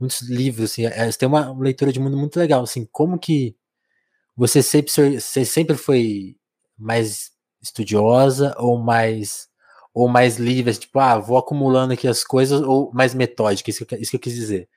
muitos 0.00 0.22
livros, 0.22 0.72
assim, 0.72 0.86
é, 0.86 1.10
você 1.10 1.18
tem 1.18 1.28
uma 1.28 1.52
leitura 1.58 1.92
de 1.92 2.00
mundo 2.00 2.16
muito 2.16 2.38
legal, 2.38 2.62
assim, 2.62 2.86
como 2.92 3.18
que 3.18 3.56
você 4.36 4.62
sempre, 4.62 4.90
você 5.20 5.44
sempre 5.44 5.76
foi 5.76 6.36
mais 6.78 7.30
estudiosa 7.62 8.54
ou 8.58 8.78
mais 8.78 9.48
ou 9.94 10.08
mais 10.08 10.36
livre, 10.38 10.72
tipo, 10.74 10.98
ah, 11.00 11.18
vou 11.18 11.36
acumulando 11.38 11.92
aqui 11.92 12.06
as 12.06 12.22
coisas, 12.24 12.60
ou 12.62 12.90
mais 12.94 13.14
metódica, 13.14 13.70
isso 13.70 13.84
que, 13.86 13.96
isso 13.96 14.10
que 14.12 14.16
eu 14.16 14.20
quis 14.20 14.34
dizer. 14.34 14.68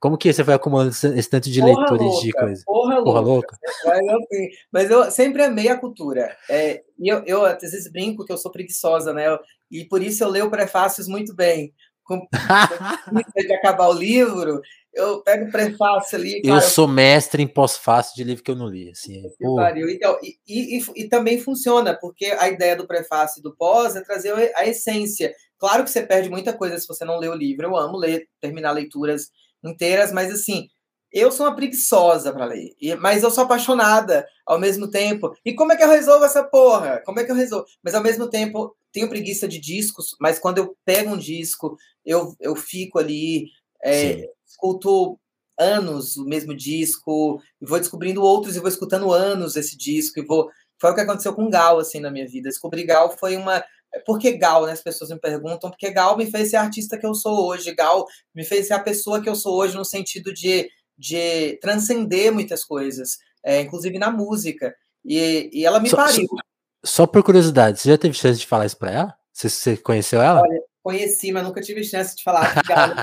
Como 0.00 0.16
que 0.16 0.32
você 0.32 0.42
vai 0.42 0.54
acumulando 0.54 0.90
esse, 0.90 1.28
tanto 1.28 1.50
de 1.50 1.60
porra 1.60 1.78
leitores 1.78 2.06
louca, 2.06 2.26
de 2.26 2.32
coisa? 2.32 2.62
Porra, 2.64 3.04
porra 3.04 3.20
louca. 3.20 3.58
louca. 3.84 4.48
Mas 4.72 4.90
eu 4.90 5.10
sempre 5.10 5.42
amei 5.42 5.68
a 5.68 5.78
cultura. 5.78 6.34
É, 6.48 6.82
e 6.98 7.12
eu, 7.12 7.22
eu, 7.26 7.44
às 7.44 7.60
vezes 7.60 7.92
brinco 7.92 8.24
que 8.24 8.32
eu 8.32 8.38
sou 8.38 8.50
preguiçosa, 8.50 9.12
né? 9.12 9.26
E 9.70 9.84
por 9.84 10.02
isso 10.02 10.24
eu 10.24 10.30
leio 10.30 10.50
prefácios 10.50 11.06
muito 11.06 11.34
bem. 11.34 11.74
Com 12.02 12.26
de 13.36 13.52
acabar 13.52 13.88
o 13.88 13.92
livro, 13.92 14.62
eu 14.94 15.22
pego 15.22 15.48
o 15.48 15.52
prefácio 15.52 16.18
ali. 16.18 16.40
Cara, 16.40 16.56
eu 16.56 16.60
sou 16.62 16.88
mestre 16.88 17.42
em 17.42 17.46
pós-fácil 17.46 18.16
de 18.16 18.24
livro 18.24 18.42
que 18.42 18.50
eu 18.50 18.56
não 18.56 18.68
li. 18.68 18.90
Assim, 18.90 19.22
então, 19.38 20.18
e, 20.22 20.38
e, 20.48 20.78
e, 20.78 20.84
e, 20.96 21.08
também 21.10 21.38
funciona, 21.38 21.94
porque 21.94 22.24
a 22.38 22.48
ideia 22.48 22.74
do 22.74 22.86
prefácio 22.86 23.40
e 23.40 23.42
do 23.42 23.54
pós 23.54 23.96
é 23.96 24.00
trazer 24.00 24.32
a 24.56 24.66
essência. 24.66 25.32
Claro 25.58 25.84
que 25.84 25.90
você 25.90 26.02
perde 26.02 26.30
muita 26.30 26.54
coisa 26.54 26.78
se 26.78 26.88
você 26.88 27.04
não 27.04 27.18
lê 27.18 27.28
o 27.28 27.34
livro. 27.34 27.66
Eu 27.66 27.76
amo 27.76 27.98
ler, 27.98 28.26
terminar 28.40 28.72
leituras 28.72 29.28
inteiras, 29.62 30.12
mas 30.12 30.32
assim, 30.32 30.68
eu 31.12 31.32
sou 31.32 31.46
uma 31.46 31.56
preguiçosa 31.56 32.32
para 32.32 32.44
ler, 32.44 32.72
mas 33.00 33.22
eu 33.22 33.30
sou 33.30 33.44
apaixonada 33.44 34.26
ao 34.46 34.60
mesmo 34.60 34.88
tempo. 34.88 35.34
E 35.44 35.54
como 35.54 35.72
é 35.72 35.76
que 35.76 35.82
eu 35.82 35.88
resolvo 35.88 36.24
essa 36.24 36.44
porra? 36.44 37.02
Como 37.04 37.18
é 37.18 37.24
que 37.24 37.32
eu 37.32 37.36
resolvo? 37.36 37.66
Mas 37.82 37.94
ao 37.94 38.02
mesmo 38.02 38.30
tempo, 38.30 38.76
tenho 38.92 39.08
preguiça 39.08 39.48
de 39.48 39.58
discos, 39.58 40.16
mas 40.20 40.38
quando 40.38 40.58
eu 40.58 40.76
pego 40.84 41.10
um 41.10 41.18
disco, 41.18 41.76
eu, 42.04 42.34
eu 42.38 42.54
fico 42.54 42.98
ali, 42.98 43.46
é, 43.82 44.28
escuto 44.46 45.18
anos 45.58 46.16
o 46.16 46.24
mesmo 46.24 46.56
disco, 46.56 47.40
e 47.60 47.66
vou 47.66 47.78
descobrindo 47.78 48.22
outros 48.22 48.56
e 48.56 48.60
vou 48.60 48.68
escutando 48.68 49.12
anos 49.12 49.56
esse 49.56 49.76
disco, 49.76 50.20
e 50.20 50.24
vou. 50.24 50.48
Foi 50.80 50.92
o 50.92 50.94
que 50.94 51.00
aconteceu 51.02 51.34
com 51.34 51.50
Gal, 51.50 51.78
assim, 51.78 52.00
na 52.00 52.10
minha 52.10 52.26
vida. 52.26 52.48
Descobrir 52.48 52.84
Gal 52.84 53.14
foi 53.18 53.36
uma 53.36 53.62
por 54.04 54.18
que 54.18 54.32
Gal, 54.32 54.66
né? 54.66 54.72
As 54.72 54.82
pessoas 54.82 55.10
me 55.10 55.18
perguntam, 55.18 55.70
porque 55.70 55.90
Gal 55.90 56.16
me 56.16 56.30
fez 56.30 56.50
ser 56.50 56.56
a 56.56 56.62
artista 56.62 56.96
que 56.98 57.06
eu 57.06 57.14
sou 57.14 57.46
hoje, 57.46 57.74
Gal 57.74 58.06
me 58.34 58.44
fez 58.44 58.68
ser 58.68 58.74
a 58.74 58.78
pessoa 58.78 59.20
que 59.20 59.28
eu 59.28 59.34
sou 59.34 59.56
hoje 59.56 59.76
no 59.76 59.84
sentido 59.84 60.32
de, 60.32 60.70
de 60.96 61.58
transcender 61.60 62.32
muitas 62.32 62.64
coisas, 62.64 63.18
é, 63.42 63.60
inclusive 63.60 63.98
na 63.98 64.10
música. 64.10 64.74
E, 65.04 65.50
e 65.52 65.64
ela 65.64 65.80
me 65.80 65.88
só, 65.88 65.96
pariu. 65.96 66.26
Só, 66.28 66.36
só, 66.84 67.06
por 67.06 67.22
curiosidade, 67.22 67.80
você 67.80 67.88
já 67.90 67.98
teve 67.98 68.14
chance 68.14 68.38
de 68.38 68.46
falar 68.46 68.66
isso 68.66 68.78
pra 68.78 68.92
ela? 68.92 69.16
Você, 69.32 69.48
você 69.48 69.76
conheceu 69.76 70.20
ela? 70.20 70.42
Olha, 70.42 70.62
conheci, 70.82 71.32
mas 71.32 71.42
nunca 71.42 71.60
tive 71.60 71.82
chance 71.82 72.16
de 72.16 72.22
falar. 72.22 72.54
Gal, 72.66 72.94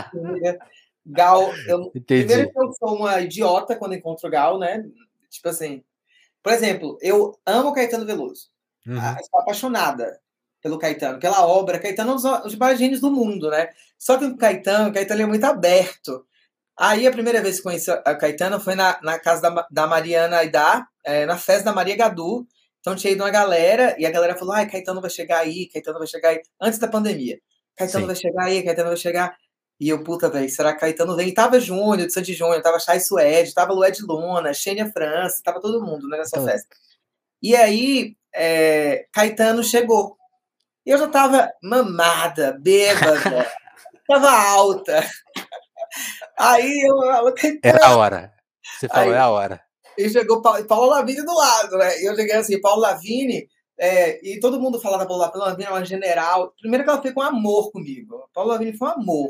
Gal 1.06 1.54
eu, 1.68 1.92
primeiro 2.06 2.52
que 2.52 2.60
eu 2.60 2.72
sou 2.74 2.96
uma 2.96 3.20
idiota 3.20 3.76
quando 3.76 3.96
encontro 3.96 4.30
Gal, 4.30 4.58
né? 4.58 4.86
Tipo 5.30 5.50
assim, 5.50 5.84
por 6.42 6.54
exemplo, 6.54 6.98
eu 7.02 7.38
amo 7.46 7.74
Caetano 7.74 8.06
Veloso. 8.06 8.48
Uhum. 8.86 8.98
Ah, 8.98 9.18
sou 9.30 9.42
apaixonada 9.42 10.18
pelo 10.68 10.78
Caetano, 10.78 11.20
pela 11.20 11.48
obra. 11.48 11.80
Caetano 11.80 12.12
é 12.12 12.14
um 12.14 12.42
dos 12.44 12.56
maiores 12.56 12.80
gênios 12.80 13.00
do 13.00 13.10
mundo, 13.10 13.50
né? 13.50 13.70
Só 13.98 14.18
que 14.18 14.26
o 14.26 14.36
Caetano, 14.36 14.90
o 14.90 14.94
Caetano 14.94 15.22
é 15.22 15.26
muito 15.26 15.44
aberto. 15.46 16.26
Aí 16.78 17.08
a 17.08 17.12
primeira 17.12 17.42
vez 17.42 17.58
que 17.58 17.64
conheci 17.64 17.90
a 17.90 18.16
Caetano 18.16 18.60
foi 18.60 18.76
na, 18.76 19.00
na 19.02 19.18
casa 19.18 19.42
da, 19.42 19.68
da 19.72 19.88
Mariana 19.88 20.38
Aidar, 20.38 20.88
é, 21.04 21.26
na 21.26 21.38
festa 21.38 21.64
da 21.64 21.74
Maria 21.74 21.96
Gadu. 21.96 22.46
Então 22.82 22.96
tinha 22.96 23.14
ido 23.14 23.24
uma 23.24 23.32
galera, 23.32 23.96
e 23.98 24.06
a 24.06 24.12
galera 24.12 24.36
falou: 24.36 24.54
ai, 24.54 24.70
Caetano 24.70 25.02
vai 25.02 25.10
chegar 25.10 25.40
aí, 25.40 25.68
Caetano 25.68 25.98
vai 25.98 26.08
chegar 26.08 26.30
aí, 26.30 26.42
antes 26.62 26.78
da 26.78 26.88
pandemia. 26.88 27.40
Caetano 27.76 28.02
Sim. 28.02 28.08
vai 28.08 28.16
chegar 28.16 28.44
aí, 28.44 28.64
Caetano 28.64 28.90
vai 28.90 28.98
chegar. 28.98 29.38
E 29.80 29.90
eu, 29.90 30.04
puta, 30.04 30.30
velho, 30.30 30.50
será 30.50 30.74
que 30.74 30.80
Caetano 30.80 31.16
vem? 31.16 31.30
E 31.30 31.34
tava 31.34 31.60
Júnior, 31.60 32.08
de 32.08 32.14
Sandy 32.14 32.34
Júnior, 32.34 32.62
tava 32.62 32.80
Chay 32.80 33.00
Suede, 33.00 33.54
tava 33.54 33.74
Lued 33.74 34.02
Luna, 34.02 34.54
Xênia 34.54 34.92
França, 34.92 35.42
tava 35.44 35.62
todo 35.62 35.86
mundo 35.86 36.08
né, 36.08 36.18
nessa 36.18 36.38
então... 36.38 36.46
festa. 36.46 36.76
E 37.42 37.56
aí, 37.56 38.16
é, 38.34 39.08
Caetano 39.12 39.64
chegou. 39.64 40.18
E 40.88 40.90
eu 40.90 40.98
já 40.98 41.08
tava 41.10 41.52
mamada, 41.62 42.58
bêbada, 42.62 43.46
tava 44.08 44.32
alta. 44.32 45.06
Aí 46.40 46.88
eu 46.88 46.98
falo, 46.98 47.34
Era 47.62 47.88
a 47.88 47.98
hora. 47.98 48.34
Você 48.80 48.88
falou, 48.88 49.14
é 49.14 49.20
a 49.20 49.30
hora. 49.30 49.62
E 49.98 50.10
chegou 50.10 50.42
Paulo 50.42 50.86
Lavini 50.86 51.26
do 51.26 51.36
lado, 51.36 51.78
né? 51.78 52.00
E 52.00 52.06
eu 52.06 52.16
cheguei 52.16 52.38
assim, 52.38 52.62
Paulo 52.62 52.80
Lavini, 52.80 53.50
é, 53.78 54.26
e 54.26 54.40
todo 54.40 54.62
mundo 54.62 54.80
falava 54.80 55.06
Paulo 55.06 55.30
Lavini, 55.36 55.66
é 55.66 55.70
uma 55.70 55.84
general. 55.84 56.54
Primeiro 56.58 56.86
que 56.86 56.90
ela 56.90 57.02
foi 57.02 57.12
com 57.12 57.22
amor 57.22 57.70
comigo. 57.70 58.30
Paulo 58.34 58.52
Lavini 58.52 58.72
foi 58.78 58.88
um 58.88 58.92
amor. 58.92 59.30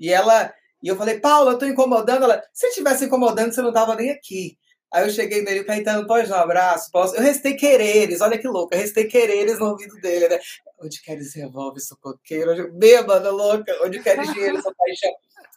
E 0.00 0.10
ela, 0.10 0.54
e 0.82 0.88
eu 0.88 0.96
falei, 0.96 1.20
Paulo, 1.20 1.50
eu 1.50 1.58
tô 1.58 1.66
incomodando. 1.66 2.22
Ela, 2.22 2.42
se 2.50 2.68
estivesse 2.68 3.04
incomodando, 3.04 3.52
você 3.52 3.60
não 3.60 3.74
tava 3.74 3.94
nem 3.94 4.08
aqui. 4.08 4.56
Aí 4.94 5.04
eu 5.04 5.10
cheguei 5.10 5.42
nele, 5.42 5.62
o 5.62 5.66
Caetano, 5.66 6.06
pode 6.06 6.28
dar 6.28 6.38
um 6.38 6.44
abraço? 6.44 6.88
Posso? 6.92 7.16
Eu 7.16 7.22
restei 7.22 7.54
quereres, 7.54 8.20
olha 8.20 8.38
que 8.38 8.46
louco, 8.46 8.72
eu 8.72 8.78
restei 8.78 9.06
quereres 9.06 9.58
no 9.58 9.70
ouvido 9.70 9.96
dele, 9.96 10.28
né? 10.28 10.38
Onde 10.80 11.02
queres 11.02 11.34
revolve, 11.34 11.80
sou 11.80 11.98
coqueiro, 12.00 12.72
bêbada, 12.72 13.28
louca, 13.32 13.76
onde 13.82 14.00
queres 14.00 14.32
dinheiro, 14.32 14.62
sou 14.62 14.72
paixão. 14.72 15.10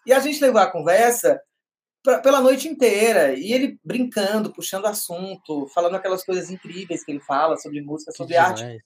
E 0.07 0.11
a 0.11 0.19
gente 0.19 0.41
levou 0.41 0.59
a 0.59 0.71
conversa 0.71 1.39
pra, 2.01 2.17
pela 2.17 2.41
noite 2.41 2.67
inteira. 2.67 3.33
E 3.33 3.53
ele 3.53 3.79
brincando, 3.83 4.51
puxando 4.51 4.87
assunto, 4.87 5.67
falando 5.67 5.97
aquelas 5.97 6.23
coisas 6.23 6.49
incríveis 6.49 7.03
que 7.03 7.11
ele 7.11 7.19
fala 7.19 7.57
sobre 7.57 7.79
música, 7.79 8.11
sobre 8.13 8.33
que 8.33 8.39
arte. 8.39 8.63
Demais. 8.63 8.81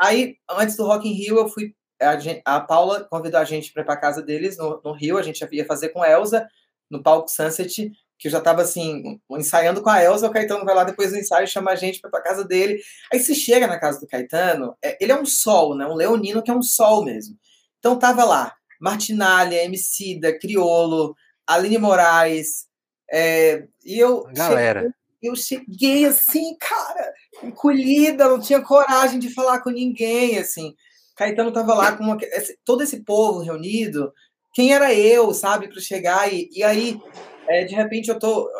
Aí, 0.00 0.36
antes 0.48 0.76
do 0.76 0.86
Rock 0.86 1.08
in 1.08 1.12
Rio, 1.12 1.38
eu 1.38 1.48
fui. 1.48 1.74
A, 2.00 2.16
gente, 2.16 2.40
a 2.44 2.60
Paula 2.60 3.02
convidou 3.02 3.40
a 3.40 3.44
gente 3.44 3.72
para 3.72 3.82
ir 3.82 3.86
para 3.86 3.96
casa 3.96 4.22
deles 4.22 4.56
no, 4.56 4.80
no, 4.84 4.92
Rio. 4.92 5.18
A 5.18 5.22
gente 5.22 5.44
ia 5.50 5.66
fazer 5.66 5.88
com 5.88 6.04
Elsa 6.04 6.48
no 6.88 7.02
palco 7.02 7.28
Sunset, 7.28 7.90
que 8.18 8.28
eu 8.28 8.32
já 8.32 8.38
estava 8.38 8.62
assim, 8.62 9.20
ensaiando 9.30 9.80
com 9.80 9.88
a 9.88 10.02
Elsa. 10.02 10.26
O 10.26 10.30
Caetano 10.30 10.64
vai 10.64 10.74
lá 10.74 10.84
depois 10.84 11.12
do 11.12 11.18
ensaio 11.18 11.44
e 11.44 11.48
chama 11.48 11.70
a 11.70 11.76
gente 11.76 12.00
para 12.00 12.18
a 12.18 12.22
casa 12.22 12.44
dele. 12.44 12.80
Aí 13.12 13.20
se 13.20 13.34
chega 13.34 13.66
na 13.66 13.78
casa 13.78 14.00
do 14.00 14.06
Caetano, 14.06 14.76
é, 14.82 14.98
ele 15.00 15.12
é 15.12 15.20
um 15.20 15.24
sol, 15.24 15.76
né? 15.76 15.86
Um 15.86 15.94
leonino 15.94 16.42
que 16.42 16.50
é 16.50 16.54
um 16.54 16.62
sol 16.62 17.04
mesmo. 17.04 17.36
Então 17.78 17.98
tava 17.98 18.24
lá 18.24 18.54
Martinalha, 18.80 19.64
Emicida, 19.64 20.36
Criolo, 20.36 21.14
Aline 21.46 21.78
Moraes. 21.78 22.66
É, 23.10 23.64
e 23.84 23.98
eu. 23.98 24.24
Galera. 24.34 24.80
Cheguei, 24.80 24.94
eu 25.22 25.36
cheguei 25.36 26.04
assim, 26.04 26.56
cara, 26.58 27.12
encolhida, 27.42 28.28
não 28.28 28.40
tinha 28.40 28.60
coragem 28.60 29.18
de 29.18 29.32
falar 29.32 29.60
com 29.60 29.70
ninguém, 29.70 30.38
assim. 30.38 30.74
Caetano 31.16 31.52
tava 31.52 31.74
lá 31.74 31.96
com 31.96 32.04
uma, 32.04 32.16
todo 32.64 32.82
esse 32.82 33.02
povo 33.02 33.40
reunido. 33.40 34.12
Quem 34.54 34.72
era 34.72 34.94
eu, 34.94 35.32
sabe, 35.34 35.68
para 35.68 35.80
chegar? 35.80 36.32
E, 36.32 36.48
e 36.52 36.62
aí, 36.62 37.00
é, 37.48 37.64
de 37.64 37.74
repente, 37.74 38.08
eu 38.08 38.18
tô. 38.18 38.50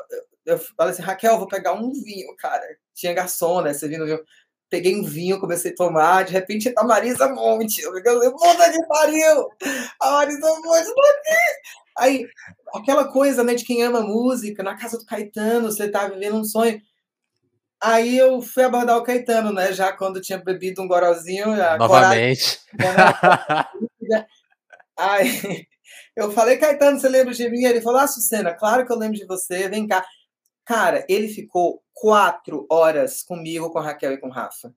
Eu 0.45 0.59
falei 0.59 0.93
assim, 0.93 1.03
Raquel, 1.03 1.39
vou 1.39 1.47
pegar 1.47 1.75
um 1.75 1.93
vinho, 1.93 2.35
cara. 2.37 2.65
Tinha 2.95 3.13
garçom, 3.13 3.61
né? 3.61 3.73
Você 3.73 3.87
vindo, 3.89 4.07
viu? 4.07 4.19
peguei 4.71 4.97
um 4.97 5.03
vinho, 5.03 5.41
comecei 5.41 5.73
a 5.73 5.75
tomar, 5.75 6.25
de 6.25 6.33
repente 6.33 6.73
a 6.77 6.85
Marisa 6.85 7.29
Monte, 7.29 7.81
eu 7.81 7.93
falei, 7.93 8.31
puta 8.31 8.71
que 8.71 8.87
pariu! 8.87 9.49
A 10.01 10.11
Marisa 10.13 10.49
Monte 10.61 10.95
tá 10.95 11.03
aqui! 11.11 11.39
Aí, 11.99 12.29
aquela 12.75 13.09
coisa, 13.11 13.43
né, 13.43 13.55
de 13.55 13.65
quem 13.65 13.83
ama 13.83 14.01
música, 14.01 14.63
na 14.63 14.77
casa 14.77 14.99
do 14.99 15.05
Caetano, 15.05 15.71
você 15.71 15.89
tá 15.89 16.07
vivendo 16.07 16.37
um 16.37 16.45
sonho. 16.45 16.81
Aí 17.81 18.17
eu 18.17 18.41
fui 18.41 18.63
abordar 18.63 18.97
o 18.97 19.03
Caetano, 19.03 19.53
né, 19.53 19.73
já 19.73 19.93
quando 19.93 20.21
tinha 20.21 20.39
bebido 20.39 20.83
um 20.83 20.89
gorozinho. 20.89 21.57
Novamente. 21.79 22.61
Coragem, 22.77 23.79
Aí 24.97 25.67
eu 26.17 26.31
falei, 26.33 26.57
Caetano, 26.57 26.99
você 26.99 27.09
lembra 27.09 27.35
de 27.35 27.49
mim? 27.49 27.65
Ele 27.65 27.81
falou, 27.81 28.01
ah, 28.01 28.07
Sucena, 28.07 28.55
claro 28.55 28.87
que 28.87 28.93
eu 28.93 28.99
lembro 28.99 29.17
de 29.17 29.27
você, 29.27 29.69
vem 29.69 29.87
cá. 29.87 30.05
Cara, 30.65 31.05
ele 31.09 31.29
ficou 31.29 31.83
quatro 31.95 32.67
horas 32.71 33.23
comigo, 33.23 33.71
com 33.71 33.81
Raquel 33.81 34.13
e 34.13 34.19
com 34.19 34.29
Rafa. 34.29 34.73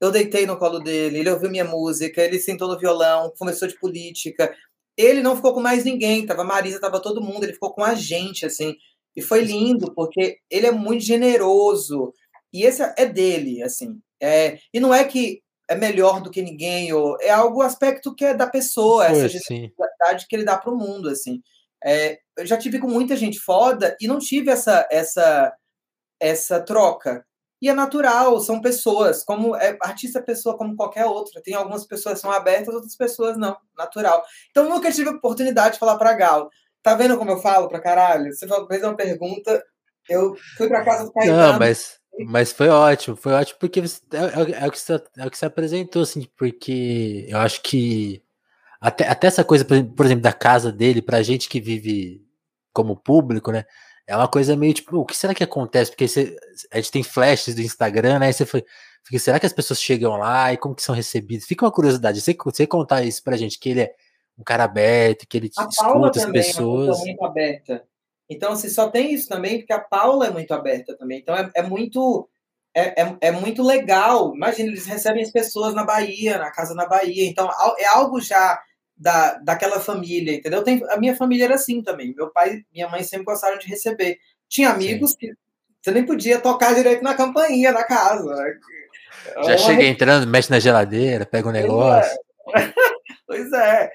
Eu 0.00 0.10
deitei 0.10 0.46
no 0.46 0.58
colo 0.58 0.78
dele, 0.78 1.18
ele 1.20 1.30
ouviu 1.30 1.50
minha 1.50 1.64
música, 1.64 2.22
ele 2.22 2.38
sentou 2.38 2.68
no 2.68 2.78
violão, 2.78 3.32
começou 3.38 3.66
de 3.66 3.78
política. 3.78 4.54
Ele 4.96 5.22
não 5.22 5.36
ficou 5.36 5.54
com 5.54 5.60
mais 5.60 5.84
ninguém, 5.84 6.26
tava 6.26 6.44
Marisa, 6.44 6.80
tava 6.80 7.00
todo 7.00 7.22
mundo, 7.22 7.44
ele 7.44 7.52
ficou 7.52 7.72
com 7.72 7.84
a 7.84 7.94
gente, 7.94 8.44
assim. 8.44 8.74
E 9.14 9.22
foi 9.22 9.42
lindo, 9.42 9.94
porque 9.94 10.38
ele 10.50 10.66
é 10.66 10.72
muito 10.72 11.02
generoso. 11.04 12.12
E 12.52 12.64
esse 12.64 12.82
é 12.96 13.06
dele, 13.06 13.62
assim. 13.62 13.98
É, 14.20 14.58
e 14.72 14.80
não 14.80 14.92
é 14.92 15.04
que 15.04 15.42
é 15.68 15.74
melhor 15.74 16.20
do 16.20 16.30
que 16.30 16.42
ninguém, 16.42 16.92
ou 16.92 17.16
é 17.20 17.30
algo 17.30 17.62
aspecto 17.62 18.14
que 18.14 18.24
é 18.24 18.34
da 18.34 18.46
pessoa, 18.46 19.06
essa 19.06 19.28
generosidade 19.28 20.26
que 20.28 20.36
ele 20.36 20.44
dá 20.44 20.56
para 20.56 20.72
o 20.72 20.76
mundo, 20.76 21.08
assim. 21.08 21.40
É, 21.84 22.18
eu 22.36 22.46
já 22.46 22.56
tive 22.56 22.78
com 22.78 22.88
muita 22.88 23.16
gente 23.16 23.38
foda 23.38 23.96
e 24.00 24.06
não 24.06 24.18
tive 24.18 24.50
essa 24.50 24.86
essa 24.90 25.52
essa 26.20 26.60
troca. 26.60 27.24
E 27.60 27.68
é 27.68 27.72
natural, 27.72 28.38
são 28.40 28.60
pessoas, 28.60 29.24
como 29.24 29.56
é, 29.56 29.76
artista 29.80 30.18
é 30.18 30.22
pessoa 30.22 30.58
como 30.58 30.76
qualquer 30.76 31.06
outra. 31.06 31.42
Tem 31.42 31.54
algumas 31.54 31.86
pessoas 31.86 32.16
que 32.16 32.20
são 32.20 32.30
abertas, 32.30 32.74
outras 32.74 32.96
pessoas 32.96 33.36
não, 33.38 33.56
natural. 33.76 34.22
Então 34.50 34.68
nunca 34.68 34.92
tive 34.92 35.08
a 35.08 35.12
oportunidade 35.12 35.74
de 35.74 35.80
falar 35.80 35.96
para 35.96 36.12
Gal. 36.12 36.50
Tá 36.82 36.94
vendo 36.94 37.16
como 37.18 37.30
eu 37.30 37.38
falo 37.38 37.68
pra 37.68 37.80
caralho? 37.80 38.32
Você 38.32 38.46
fez 38.68 38.82
uma 38.82 38.94
pergunta, 38.94 39.62
eu 40.08 40.36
fui 40.56 40.68
para 40.68 40.84
casa 40.84 41.04
do 41.06 41.12
Caetano. 41.12 41.52
Não, 41.52 41.58
mas 41.58 41.98
mas 42.24 42.52
foi 42.52 42.68
ótimo, 42.68 43.16
foi 43.16 43.32
ótimo 43.32 43.58
porque 43.58 43.80
você, 43.80 44.00
é, 44.12 44.16
é, 44.16 44.64
é, 44.64 44.66
o 44.66 44.70
que 44.70 44.78
você, 44.78 45.02
é 45.18 45.26
o 45.26 45.30
que 45.30 45.38
você 45.38 45.46
apresentou, 45.46 46.02
assim, 46.02 46.26
porque 46.36 47.26
eu 47.28 47.38
acho 47.38 47.62
que 47.62 48.22
até, 48.80 49.08
até 49.08 49.26
essa 49.26 49.44
coisa, 49.44 49.64
por 49.64 50.06
exemplo, 50.06 50.22
da 50.22 50.32
casa 50.32 50.70
dele, 50.70 51.02
pra 51.02 51.22
gente 51.22 51.48
que 51.48 51.60
vive 51.60 52.24
como 52.72 52.96
público, 52.96 53.50
né? 53.50 53.64
É 54.06 54.16
uma 54.16 54.28
coisa 54.28 54.54
meio 54.54 54.72
tipo, 54.72 54.98
o 54.98 55.04
que 55.04 55.16
será 55.16 55.34
que 55.34 55.42
acontece? 55.42 55.90
Porque 55.90 56.06
você, 56.06 56.36
a 56.70 56.76
gente 56.76 56.92
tem 56.92 57.02
flashes 57.02 57.54
do 57.54 57.62
Instagram, 57.62 58.20
né? 58.20 58.30
E 58.30 58.32
você 58.32 58.46
foi, 58.46 58.64
fica, 59.04 59.18
será 59.18 59.40
que 59.40 59.46
as 59.46 59.52
pessoas 59.52 59.82
chegam 59.82 60.16
lá 60.16 60.52
e 60.52 60.56
como 60.56 60.74
que 60.74 60.82
são 60.82 60.94
recebidas? 60.94 61.46
Fica 61.46 61.64
uma 61.64 61.72
curiosidade, 61.72 62.20
você, 62.20 62.34
você 62.34 62.66
contar 62.66 63.02
isso 63.02 63.22
pra 63.22 63.36
gente, 63.36 63.58
que 63.58 63.70
ele 63.70 63.80
é 63.80 63.94
um 64.38 64.44
cara 64.44 64.64
aberto, 64.64 65.26
que 65.26 65.36
ele 65.36 65.50
a 65.58 65.64
escuta 65.64 66.18
as 66.20 66.26
pessoas. 66.26 67.00
É 67.00 67.04
muito 67.04 67.24
aberta. 67.24 67.84
Então, 68.28 68.52
assim, 68.52 68.68
só 68.68 68.88
tem 68.88 69.12
isso 69.12 69.28
também, 69.28 69.58
porque 69.58 69.72
a 69.72 69.80
Paula 69.80 70.26
é 70.26 70.30
muito 70.30 70.52
aberta 70.52 70.96
também. 70.96 71.20
Então, 71.20 71.34
é, 71.36 71.50
é 71.54 71.62
muito 71.62 72.28
é, 72.74 73.02
é, 73.02 73.16
é, 73.22 73.30
muito 73.30 73.62
legal. 73.62 74.34
Imagina, 74.34 74.68
eles 74.68 74.84
recebem 74.84 75.22
as 75.22 75.30
pessoas 75.30 75.74
na 75.74 75.84
Bahia, 75.84 76.36
na 76.36 76.50
casa 76.50 76.74
na 76.74 76.86
Bahia. 76.86 77.26
Então, 77.26 77.48
é 77.78 77.86
algo 77.86 78.20
já 78.20 78.60
da, 78.96 79.34
daquela 79.38 79.80
família, 79.80 80.34
entendeu? 80.34 80.62
Tem, 80.62 80.82
a 80.90 80.98
minha 80.98 81.16
família 81.16 81.44
era 81.44 81.54
assim 81.54 81.82
também. 81.82 82.14
Meu 82.14 82.30
pai 82.30 82.56
e 82.56 82.64
minha 82.72 82.88
mãe 82.88 83.02
sempre 83.02 83.24
gostaram 83.24 83.58
de 83.58 83.66
receber. 83.66 84.18
Tinha 84.48 84.70
amigos 84.70 85.12
Sim. 85.12 85.16
que 85.18 85.32
você 85.82 85.90
nem 85.90 86.04
podia 86.04 86.40
tocar 86.40 86.74
direito 86.74 87.02
na 87.02 87.14
campainha 87.14 87.72
da 87.72 87.84
casa. 87.84 88.34
Né? 88.34 88.58
Já 89.36 89.40
Uma... 89.40 89.58
chega 89.58 89.84
entrando, 89.84 90.26
mexe 90.26 90.50
na 90.50 90.58
geladeira, 90.58 91.24
pega 91.24 91.48
um 91.48 91.52
negócio. 91.52 92.18
Pois 93.26 93.52
é. 93.52 93.52
Então, 93.52 93.60
é, 93.60 93.90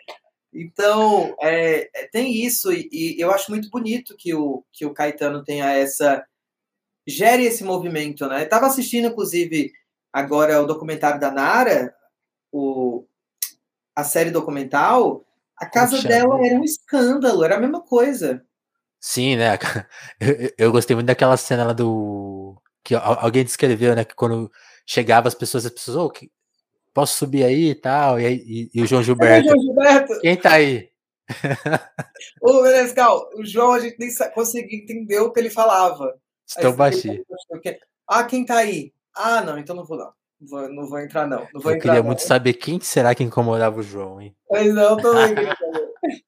é, 1.41 1.89
tem 2.11 2.33
isso, 2.33 2.71
e, 2.71 2.89
e, 2.91 3.19
eu 3.19 3.31
acho 3.31 3.49
muito 3.49 3.69
bonito 3.69 4.15
que 4.17 4.33
o, 4.33 4.63
que 4.71 4.85
o 4.85 4.93
Caetano 4.93 5.43
tenha 5.43 5.71
essa. 5.71 6.25
gere 7.07 7.43
esse 7.43 7.63
movimento, 7.63 8.27
né? 8.27 8.43
Estava 8.43 8.67
assistindo, 8.67 9.07
inclusive, 9.07 9.71
agora 10.11 10.61
o 10.61 10.67
documentário 10.67 11.19
da 11.19 11.31
Nara, 11.31 11.93
o, 12.51 13.05
a 13.95 14.03
série 14.03 14.31
documental, 14.31 15.25
a 15.57 15.65
casa 15.65 15.95
Puxa, 15.95 16.07
dela 16.07 16.45
era 16.45 16.55
um 16.55 16.63
escândalo, 16.63 17.43
era 17.43 17.55
a 17.55 17.59
mesma 17.59 17.81
coisa. 17.81 18.43
Sim, 18.99 19.35
né? 19.35 19.57
Eu, 20.19 20.53
eu 20.57 20.71
gostei 20.71 20.95
muito 20.95 21.07
daquela 21.07 21.37
cena 21.37 21.65
lá 21.65 21.73
do. 21.73 22.61
que 22.83 22.93
alguém 22.95 23.43
descreveu, 23.43 23.95
né? 23.95 24.05
Que 24.05 24.15
quando 24.15 24.51
chegava 24.85 25.27
as 25.27 25.33
pessoas, 25.35 25.65
as 25.65 25.71
pessoas, 25.71 25.97
oh, 25.97 26.09
posso 26.93 27.17
subir 27.17 27.43
aí 27.43 27.69
e 27.69 27.75
tal? 27.75 28.19
E, 28.19 28.69
e, 28.73 28.81
o 28.81 28.85
João 28.85 29.03
Gilberto. 29.03 29.47
É, 29.47 29.51
João 29.51 29.61
Gilberto. 29.61 30.19
Quem 30.21 30.35
tá 30.37 30.53
aí? 30.53 30.89
Ô, 32.41 32.61
Menescal, 32.61 33.29
o 33.35 33.45
João, 33.45 33.73
a 33.73 33.79
gente 33.79 33.97
nem 33.97 34.09
conseguia 34.33 34.77
entender 34.77 35.19
o 35.19 35.31
que 35.31 35.39
ele 35.39 35.49
falava. 35.49 36.13
Estou 36.47 36.73
baixinho. 36.73 37.23
Ah, 38.07 38.23
quem 38.23 38.45
tá 38.45 38.57
aí? 38.57 38.93
Ah, 39.15 39.41
não, 39.41 39.57
então 39.57 39.75
não 39.75 39.85
vou 39.85 39.97
não 39.97 40.13
vou, 40.47 40.69
não 40.69 40.87
vou 40.87 40.99
entrar, 40.99 41.27
não. 41.27 41.47
não 41.53 41.61
vou 41.61 41.71
eu 41.71 41.77
entrar, 41.77 41.89
queria 41.89 41.99
não. 41.99 42.07
muito 42.07 42.23
saber 42.23 42.53
quem 42.53 42.79
será 42.79 43.13
que 43.13 43.23
incomodava 43.23 43.79
o 43.79 43.83
João, 43.83 44.19
hein? 44.19 44.35
Pois 44.47 44.73
não, 44.73 44.97
também. 44.97 45.35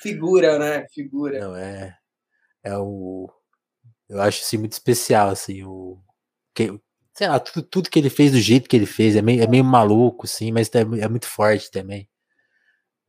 Figura, 0.00 0.58
né? 0.58 0.86
Figura. 0.92 1.38
Não, 1.38 1.54
é. 1.54 1.96
É 2.64 2.76
o. 2.76 3.30
Eu 4.08 4.20
acho 4.22 4.42
assim 4.42 4.56
muito 4.56 4.72
especial, 4.72 5.28
assim, 5.28 5.62
o. 5.62 6.00
sei 7.18 7.26
lá, 7.26 7.40
tudo, 7.40 7.62
tudo 7.66 7.90
que 7.90 7.98
ele 7.98 8.08
fez 8.08 8.30
do 8.30 8.38
jeito 8.38 8.68
que 8.68 8.76
ele 8.76 8.86
fez, 8.86 9.16
é 9.16 9.22
meio, 9.22 9.42
é 9.42 9.46
meio 9.48 9.64
maluco, 9.64 10.24
sim, 10.24 10.52
mas 10.52 10.70
é, 10.72 10.82
é 10.82 11.08
muito 11.08 11.26
forte 11.26 11.68
também. 11.68 12.08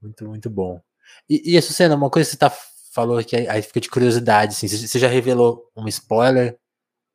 Muito, 0.02 0.26
muito 0.28 0.50
bom. 0.50 0.82
E, 1.30 1.56
e 1.56 1.62
Sucena, 1.62 1.96
uma 1.96 2.10
coisa 2.10 2.28
que 2.28 2.32
você 2.32 2.40
tá, 2.40 2.50
falou 2.92 3.24
que 3.24 3.36
aí 3.36 3.62
fica 3.62 3.80
de 3.80 3.88
curiosidade, 3.88 4.54
assim, 4.54 4.68
você 4.68 4.98
já 4.98 5.08
revelou 5.08 5.70
um 5.78 5.88
spoiler, 5.88 6.58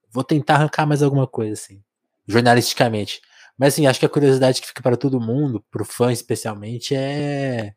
vou 0.08 0.22
tentar 0.22 0.54
arrancar 0.54 0.86
mais 0.86 1.02
alguma 1.02 1.26
coisa, 1.26 1.54
assim, 1.54 1.82
jornalisticamente. 2.28 3.20
Mas 3.58 3.74
assim, 3.74 3.88
acho 3.88 3.98
que 3.98 4.06
a 4.06 4.08
curiosidade 4.08 4.60
que 4.60 4.68
fica 4.68 4.82
para 4.82 4.96
todo 4.96 5.20
mundo, 5.20 5.64
pro 5.72 5.84
fã 5.84 6.12
especialmente, 6.12 6.94
é. 6.94 7.74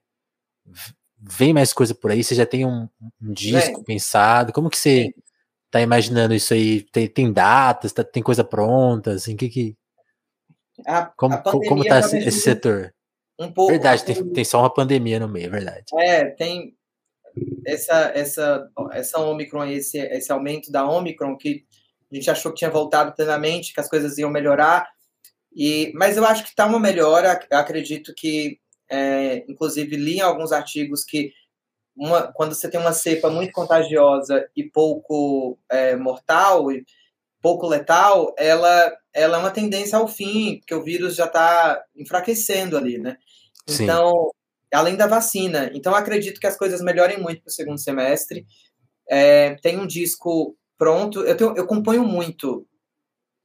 Vem 1.20 1.54
mais 1.54 1.74
coisa 1.74 1.96
por 1.96 2.12
aí? 2.12 2.24
Você 2.24 2.36
já 2.36 2.46
tem 2.46 2.68
um, 2.68 2.88
um 3.20 3.34
disco 3.34 3.84
pensado? 3.84 4.54
Como 4.54 4.70
que 4.70 4.78
você 4.78 5.06
Sim. 5.06 5.27
Tá 5.72 5.82
imaginando 5.82 6.34
isso 6.34 6.54
aí? 6.54 6.82
Tem, 6.82 7.08
tem 7.08 7.32
datas? 7.32 7.94
Tá, 7.94 8.04
tem 8.04 8.24
coisa 8.24 8.44
pronta? 8.44 9.12
Assim, 9.12 9.36
que 9.36 9.50
que. 9.50 9.78
A, 10.86 11.06
como, 11.06 11.34
a 11.36 11.42
como 11.42 11.84
tá 11.84 12.00
esse, 12.00 12.18
esse 12.18 12.42
setor? 12.42 12.94
Um 13.40 13.52
pouco. 13.52 13.72
Verdade, 13.72 14.04
tem, 14.04 14.34
tem 14.34 14.46
só 14.46 14.60
uma 14.60 14.74
pandemia 14.74 15.20
no 15.20 15.28
meio, 15.28 15.48
é 15.48 15.50
verdade. 15.50 15.86
É, 15.96 16.26
tem 16.26 16.76
essa, 17.66 18.12
essa, 18.16 18.70
essa 18.92 19.20
Omicron, 19.20 19.66
esse, 19.66 20.00
esse 20.00 20.32
aumento 20.32 20.72
da 20.72 20.88
Omicron, 20.90 21.38
que 21.38 21.66
a 22.12 22.16
gente 22.16 22.30
achou 22.32 22.52
que 22.52 22.60
tinha 22.60 22.72
voltado 22.72 23.14
plenamente, 23.14 23.74
que 23.74 23.80
as 23.80 23.90
coisas 23.90 24.18
iam 24.18 24.30
melhorar, 24.30 24.88
e, 25.56 25.92
mas 25.96 26.18
eu 26.18 26.26
acho 26.26 26.44
que 26.44 26.50
está 26.50 26.66
uma 26.66 26.80
melhora. 26.80 27.40
Acredito 27.52 28.14
que, 28.16 28.60
é, 28.90 29.44
inclusive, 29.50 29.96
li 29.96 30.22
alguns 30.22 30.52
artigos 30.52 31.04
que 31.04 31.32
uma, 31.98 32.32
quando 32.32 32.54
você 32.54 32.70
tem 32.70 32.80
uma 32.80 32.94
cepa 32.94 33.30
muito 33.30 33.52
contagiosa 33.52 34.48
e 34.56 34.64
pouco 34.64 35.58
é, 35.70 35.96
mortal, 35.96 36.72
e 36.72 36.86
pouco 37.42 37.68
letal, 37.68 38.34
ela, 38.38 38.96
ela 39.14 39.38
é 39.38 39.40
uma 39.40 39.52
tendência 39.52 39.98
ao 39.98 40.08
fim, 40.08 40.60
porque 40.60 40.76
o 40.76 40.84
vírus 40.84 41.16
já 41.16 41.26
está 41.26 41.84
enfraquecendo 41.96 42.78
ali, 42.78 42.98
né? 42.98 43.18
Sim. 43.68 43.84
Então, 43.84 44.32
além 44.72 44.96
da 44.96 45.08
vacina. 45.08 45.72
Então, 45.74 45.96
acredito 45.96 46.40
que 46.40 46.48
as 46.48 46.58
coisas 46.58 46.82
melhorem 46.82 47.20
muito 47.20 47.42
para 47.42 47.50
o 47.50 47.54
segundo 47.54 47.80
semestre. 47.80 48.46
É, 49.10 49.56
tem 49.56 49.78
um 49.78 49.88
disco 49.88 50.58
pronto. 50.78 51.22
Eu, 51.22 51.36
tenho, 51.36 51.56
eu 51.56 51.66
componho 51.66 52.04
muito. 52.04 52.68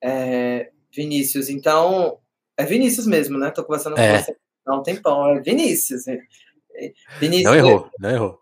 É, 0.02 0.70
Vinícius. 0.94 1.48
Então, 1.48 2.18
é 2.56 2.64
Vinícius 2.64 3.06
mesmo, 3.06 3.38
né? 3.38 3.50
Tô 3.50 3.64
conversando 3.64 3.98
é. 3.98 4.18
com 4.18 4.24
você 4.24 4.36
há 4.66 4.76
um 4.76 4.82
tempão. 4.82 5.36
É 5.36 5.40
Vinícius. 5.40 6.06
É, 6.08 6.18
Vinícius. 7.18 7.44
Não 7.44 7.54
errou, 7.54 7.90
não 7.98 8.10
errou. 8.10 8.41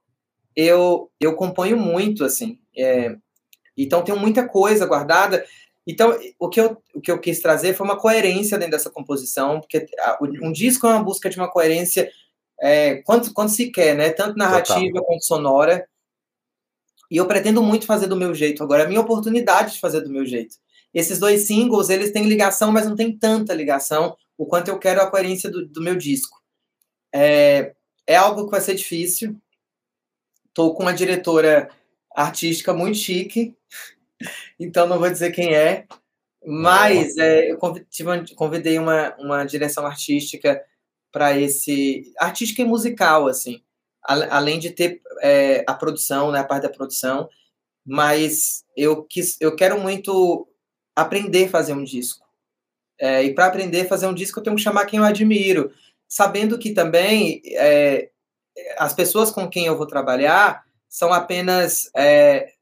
Eu, 0.61 1.11
eu 1.19 1.35
componho 1.35 1.77
muito, 1.77 2.25
assim. 2.25 2.59
É, 2.77 3.17
então, 3.77 4.03
tenho 4.03 4.19
muita 4.19 4.47
coisa 4.47 4.85
guardada. 4.85 5.45
Então, 5.87 6.15
o 6.39 6.49
que, 6.49 6.61
eu, 6.61 6.77
o 6.95 7.01
que 7.01 7.11
eu 7.11 7.19
quis 7.19 7.41
trazer 7.41 7.75
foi 7.75 7.87
uma 7.87 7.99
coerência 7.99 8.59
dentro 8.59 8.73
dessa 8.73 8.91
composição, 8.91 9.61
porque 9.61 9.87
um 10.43 10.53
disco 10.53 10.87
é 10.87 10.91
uma 10.91 11.03
busca 11.03 11.31
de 11.31 11.39
uma 11.39 11.51
coerência 11.51 12.11
é, 12.61 12.97
quando, 12.97 13.33
quando 13.33 13.49
se 13.49 13.71
quer, 13.71 13.97
né? 13.97 14.11
Tanto 14.11 14.37
narrativa 14.37 14.93
Total. 14.93 15.05
quanto 15.05 15.25
sonora. 15.25 15.89
E 17.11 17.17
eu 17.17 17.27
pretendo 17.27 17.63
muito 17.63 17.87
fazer 17.87 18.07
do 18.07 18.17
meu 18.17 18.35
jeito. 18.35 18.63
Agora, 18.63 18.83
é 18.83 18.85
a 18.85 18.89
minha 18.89 19.01
oportunidade 19.01 19.73
de 19.73 19.81
fazer 19.81 20.03
do 20.03 20.11
meu 20.11 20.27
jeito. 20.27 20.57
Esses 20.93 21.19
dois 21.19 21.47
singles, 21.47 21.89
eles 21.89 22.13
têm 22.13 22.25
ligação, 22.25 22.71
mas 22.71 22.87
não 22.87 22.95
tem 22.95 23.17
tanta 23.17 23.55
ligação 23.55 24.15
o 24.37 24.47
quanto 24.47 24.69
eu 24.69 24.79
quero 24.79 25.01
a 25.01 25.11
coerência 25.11 25.51
do, 25.51 25.67
do 25.67 25.83
meu 25.83 25.97
disco. 25.97 26.39
É, 27.13 27.75
é 28.07 28.17
algo 28.17 28.45
que 28.45 28.51
vai 28.51 28.61
ser 28.61 28.75
difícil. 28.75 29.37
Estou 30.51 30.75
com 30.75 30.83
uma 30.83 30.93
diretora 30.93 31.71
artística 32.15 32.75
muito 32.75 32.99
chique, 32.99 33.57
então 34.59 34.87
não 34.87 34.99
vou 34.99 35.11
dizer 35.11 35.31
quem 35.31 35.55
é, 35.55 35.87
mas 36.45 37.17
é, 37.17 37.51
eu 37.51 37.59
convidei 38.37 38.79
uma, 38.79 39.15
uma 39.19 39.45
direção 39.45 39.87
artística 39.87 40.63
para 41.13 41.39
esse 41.39 42.13
artística 42.19 42.63
e 42.63 42.65
musical 42.65 43.27
assim, 43.27 43.63
além 44.03 44.59
de 44.59 44.71
ter 44.71 45.01
é, 45.23 45.65
a 45.67 45.75
produção, 45.75 46.33
né, 46.33 46.41
a 46.41 46.45
parte 46.45 46.63
da 46.65 46.69
produção, 46.69 47.29
mas 47.85 48.65
eu 48.77 49.05
quis, 49.05 49.37
eu 49.41 49.55
quero 49.55 49.79
muito 49.79 50.49
aprender 50.97 51.47
a 51.47 51.51
fazer 51.51 51.73
um 51.73 51.85
disco. 51.85 52.27
É, 52.99 53.23
e 53.25 53.35
para 53.35 53.47
aprender 53.47 53.83
a 53.83 53.89
fazer 53.89 54.07
um 54.07 54.15
disco, 54.15 54.39
eu 54.39 54.43
tenho 54.43 54.57
que 54.57 54.63
chamar 54.63 54.87
quem 54.87 54.99
eu 54.99 55.05
admiro, 55.05 55.73
sabendo 56.09 56.59
que 56.59 56.73
também 56.73 57.41
é, 57.47 58.10
as 58.79 58.93
pessoas 58.95 59.31
com 59.31 59.49
quem 59.49 59.67
eu 59.67 59.77
vou 59.77 59.87
trabalhar 59.87 60.65
são 60.89 61.13
apenas 61.13 61.91
é, 61.95 62.53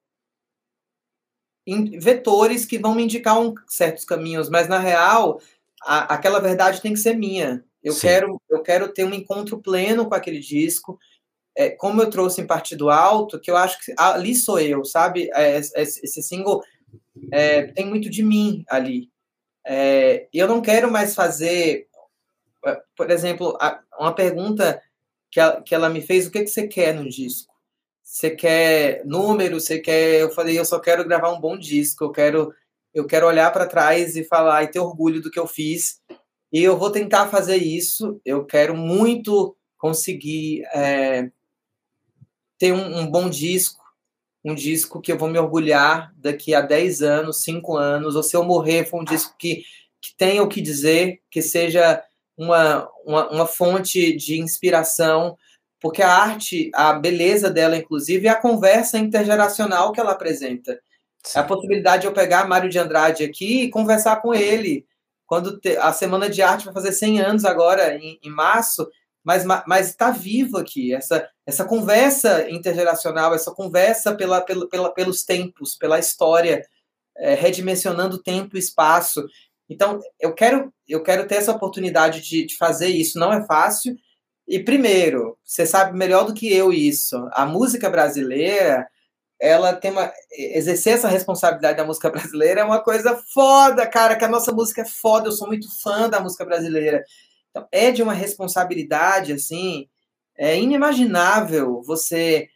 vetores 1.99 2.65
que 2.65 2.79
vão 2.79 2.95
me 2.95 3.05
indicar 3.05 3.39
um, 3.39 3.55
certos 3.67 4.05
caminhos, 4.05 4.49
mas 4.49 4.69
na 4.69 4.79
real, 4.79 5.41
a, 5.83 6.15
aquela 6.15 6.41
verdade 6.41 6.81
tem 6.81 6.93
que 6.93 7.01
ser 7.01 7.15
minha. 7.15 7.65
Eu 7.83 7.95
quero, 7.97 8.41
eu 8.51 8.63
quero 8.63 8.89
ter 8.89 9.05
um 9.05 9.15
encontro 9.15 9.59
pleno 9.59 10.07
com 10.07 10.15
aquele 10.15 10.41
disco. 10.41 10.99
É, 11.57 11.71
como 11.71 12.03
eu 12.03 12.11
trouxe 12.11 12.41
em 12.41 12.47
Partido 12.47 12.91
Alto, 12.91 13.41
que 13.41 13.51
eu 13.51 13.57
acho 13.57 13.85
que 13.85 13.95
ali 13.97 14.35
sou 14.35 14.61
eu, 14.61 14.85
sabe? 14.85 15.31
É, 15.35 15.59
esse 15.59 16.23
single 16.23 16.63
é, 17.33 17.67
tem 17.69 17.87
muito 17.87 18.09
de 18.09 18.23
mim 18.23 18.65
ali. 18.69 19.11
É, 19.67 20.29
eu 20.33 20.47
não 20.47 20.63
quero 20.63 20.91
mais 20.91 21.15
fazer, 21.15 21.89
é, 22.65 22.81
por 22.97 23.11
exemplo, 23.11 23.57
uma 23.99 24.15
pergunta 24.15 24.81
que 25.31 25.41
ela, 25.41 25.63
que 25.63 25.75
ela 25.75 25.89
me 25.89 26.01
fez: 26.01 26.27
o 26.27 26.31
que, 26.31 26.43
que 26.43 26.51
você 26.51 26.67
quer 26.67 26.95
no 26.95 27.09
disco? 27.09 27.53
Você 28.03 28.31
quer 28.31 29.05
número? 29.05 29.61
Você 29.61 29.79
quer? 29.81 30.21
Eu 30.21 30.31
falei: 30.31 30.59
eu 30.59 30.65
só 30.65 30.79
quero 30.79 31.07
gravar 31.07 31.33
um 31.33 31.41
bom 31.41 31.57
disco. 31.59 32.05
Eu 32.05 32.11
quero, 32.11 32.55
eu 32.95 33.07
quero 33.07 33.27
olhar 33.27 33.53
para 33.53 33.67
trás 33.67 34.17
e 34.17 34.25
falar 34.25 34.65
e 34.65 34.69
ter 34.69 34.81
orgulho 34.81 35.21
do 35.21 35.31
que 35.31 35.39
eu 35.39 35.47
fiz. 35.47 36.01
E 36.53 36.63
eu 36.63 36.79
vou 36.79 36.91
tentar 36.91 37.29
fazer 37.29 37.57
isso. 37.57 38.21
Eu 38.25 38.45
quero 38.45 38.77
muito 38.77 39.57
conseguir 39.77 40.63
é, 40.75 41.31
ter 42.59 42.73
um, 42.73 42.99
um 43.01 43.07
bom 43.07 43.29
disco 43.29 43.79
um 44.45 44.55
disco 44.55 45.01
que 45.01 45.13
eu 45.13 45.19
vou 45.19 45.29
me 45.29 45.39
orgulhar 45.39 46.13
daqui 46.17 46.55
a 46.55 46.61
10 46.61 47.03
anos, 47.03 47.43
5 47.43 47.77
anos, 47.77 48.17
ou 48.17 48.23
se 48.23 48.37
eu 48.37 48.45
morrer, 48.45 48.85
for 48.85 49.01
um 49.01 49.05
disco 49.05 49.35
que, 49.39 49.63
que 50.01 50.17
tenha 50.17 50.43
o 50.43 50.49
que 50.49 50.61
dizer, 50.61 51.21
que 51.31 51.43
seja 51.43 52.03
uma, 52.39 52.89
uma, 53.05 53.31
uma 53.31 53.47
fonte 53.47 54.17
de 54.17 54.41
inspiração, 54.41 55.37
porque 55.81 56.01
a 56.01 56.11
arte, 56.11 56.71
a 56.73 56.93
beleza 56.93 57.51
dela, 57.51 57.77
inclusive, 57.77 58.29
é 58.29 58.31
a 58.31 58.41
conversa 58.41 58.97
intergeracional 58.97 59.93
que 59.93 60.01
ela 60.01 60.13
apresenta. 60.13 60.81
Sim. 61.25 61.41
A 61.41 61.43
possibilidade 61.43 62.03
de 62.03 62.07
eu 62.07 62.13
pegar 62.13 62.49
Mário 62.49 62.71
de 62.71 62.79
Andrade 62.79 63.25
aqui 63.25 63.65
e 63.65 63.71
conversar 63.71 64.23
com 64.23 64.33
ele. 64.33 64.87
Quando 65.27 65.59
te, 65.59 65.77
a 65.77 65.93
Semana 65.93 66.31
de 66.31 66.41
Arte 66.41 66.65
vai 66.65 66.73
fazer 66.73 66.93
100 66.93 67.21
anos 67.21 67.45
agora, 67.45 67.95
em, 67.97 68.19
em 68.23 68.31
março, 68.31 68.89
mas 69.23 69.45
mas 69.45 69.89
está 69.89 70.11
vivo 70.11 70.57
aqui 70.57 70.95
essa 70.95 71.29
essa 71.45 71.65
conversa 71.65 72.49
intergeracional, 72.51 73.35
essa 73.35 73.51
conversa 73.51 74.15
pela, 74.15 74.41
pela, 74.41 74.67
pela 74.69 74.95
pelos 74.95 75.25
tempos, 75.25 75.75
pela 75.75 75.99
história, 75.99 76.63
é, 77.17 77.35
redimensionando 77.35 78.23
tempo 78.23 78.57
e 78.57 78.61
espaço. 78.61 79.27
Então 79.69 80.01
eu 80.19 80.35
quero 80.35 80.73
eu 80.89 81.03
quero 81.03 81.27
ter 81.27 81.37
essa 81.37 81.53
oportunidade 81.53 82.21
de, 82.23 82.47
de 82.47 82.57
fazer 82.57 82.89
isso. 82.89 83.19
Não 83.19 83.33
é 83.33 83.45
fácil. 83.45 83.97
E 84.47 84.59
primeiro, 84.59 85.37
você 85.45 85.67
sabe 85.67 85.97
melhor 85.97 86.25
do 86.25 86.35
que 86.35 86.53
eu 86.53 86.73
isso. 86.73 87.29
A 87.33 87.45
música 87.45 87.91
brasileira 87.91 88.87
ela 89.41 89.73
tem 89.73 89.93
uma 89.93 90.13
exercer 90.33 90.95
essa 90.95 91.09
responsabilidade 91.09 91.77
da 91.77 91.85
música 91.85 92.11
brasileira 92.11 92.63
é 92.63 92.65
uma 92.65 92.83
coisa 92.83 93.17
foda, 93.33 93.87
cara, 93.87 94.17
que 94.17 94.25
a 94.25 94.29
nossa 94.29 94.53
música 94.53 94.83
é 94.83 94.85
foda, 94.85 95.29
eu 95.29 95.33
sou 95.33 95.47
muito 95.47 95.69
fã 95.81 96.09
da 96.09 96.21
música 96.21 96.45
brasileira. 96.45 97.05
Então, 97.51 97.67
é 97.73 97.91
de 97.91 98.03
uma 98.03 98.13
responsabilidade, 98.13 99.33
assim, 99.33 99.89
é 100.37 100.59
inimaginável 100.59 101.83
você 101.83 102.49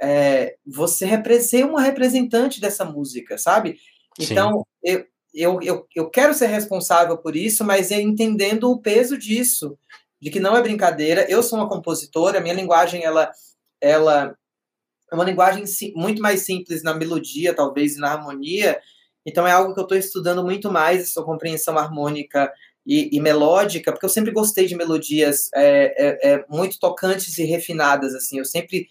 é, 0.00 0.56
você 0.66 1.06
ser 1.40 1.66
uma 1.66 1.82
representante 1.82 2.60
dessa 2.60 2.84
música, 2.84 3.36
sabe? 3.36 3.76
Então, 4.18 4.66
eu, 4.82 5.04
eu, 5.32 5.60
eu, 5.62 5.86
eu 5.94 6.10
quero 6.10 6.34
ser 6.34 6.46
responsável 6.46 7.16
por 7.16 7.36
isso, 7.36 7.64
mas 7.64 7.90
é 7.90 8.00
entendendo 8.00 8.70
o 8.70 8.80
peso 8.80 9.16
disso, 9.16 9.78
de 10.20 10.30
que 10.30 10.40
não 10.40 10.56
é 10.56 10.62
brincadeira. 10.62 11.26
Eu 11.28 11.42
sou 11.42 11.58
uma 11.58 11.68
compositora, 11.68 12.40
minha 12.40 12.54
linguagem, 12.54 13.04
ela, 13.04 13.30
ela 13.80 14.36
é 15.10 15.14
uma 15.14 15.24
linguagem 15.24 15.64
muito 15.94 16.22
mais 16.22 16.42
simples 16.42 16.82
na 16.82 16.94
melodia, 16.94 17.54
talvez, 17.54 17.96
e 17.96 18.00
na 18.00 18.12
harmonia, 18.12 18.80
então 19.26 19.46
é 19.46 19.52
algo 19.52 19.74
que 19.74 19.80
eu 19.80 19.84
estou 19.84 19.98
estudando 19.98 20.42
muito 20.42 20.70
mais, 20.70 21.02
essa 21.02 21.22
compreensão 21.22 21.76
harmônica 21.76 22.52
e, 22.86 23.14
e, 23.14 23.20
melódica, 23.20 23.92
porque 23.92 24.06
eu 24.06 24.10
sempre 24.10 24.32
gostei 24.32 24.66
de 24.66 24.74
melodias 24.74 25.50
é, 25.54 25.94
é, 25.96 26.32
é, 26.32 26.44
muito 26.48 26.78
tocantes 26.78 27.36
e 27.38 27.44
refinadas, 27.44 28.14
assim, 28.14 28.38
eu 28.38 28.44
sempre... 28.44 28.88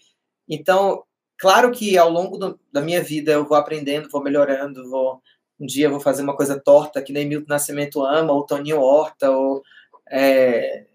Então, 0.48 1.02
claro 1.38 1.70
que 1.72 1.98
ao 1.98 2.10
longo 2.10 2.38
do, 2.38 2.60
da 2.72 2.80
minha 2.80 3.02
vida 3.02 3.32
eu 3.32 3.46
vou 3.46 3.56
aprendendo, 3.56 4.08
vou 4.10 4.22
melhorando, 4.22 4.88
vou... 4.88 5.20
Um 5.60 5.66
dia 5.66 5.86
eu 5.86 5.90
vou 5.90 6.00
fazer 6.00 6.22
uma 6.22 6.36
coisa 6.36 6.58
torta, 6.58 7.02
que 7.02 7.12
nem 7.12 7.26
Milton 7.26 7.46
Nascimento 7.48 8.02
ama, 8.02 8.32
ou 8.32 8.46
Toninho 8.46 8.80
Horta, 8.80 9.30
ou 9.30 9.62
é, 10.10 10.86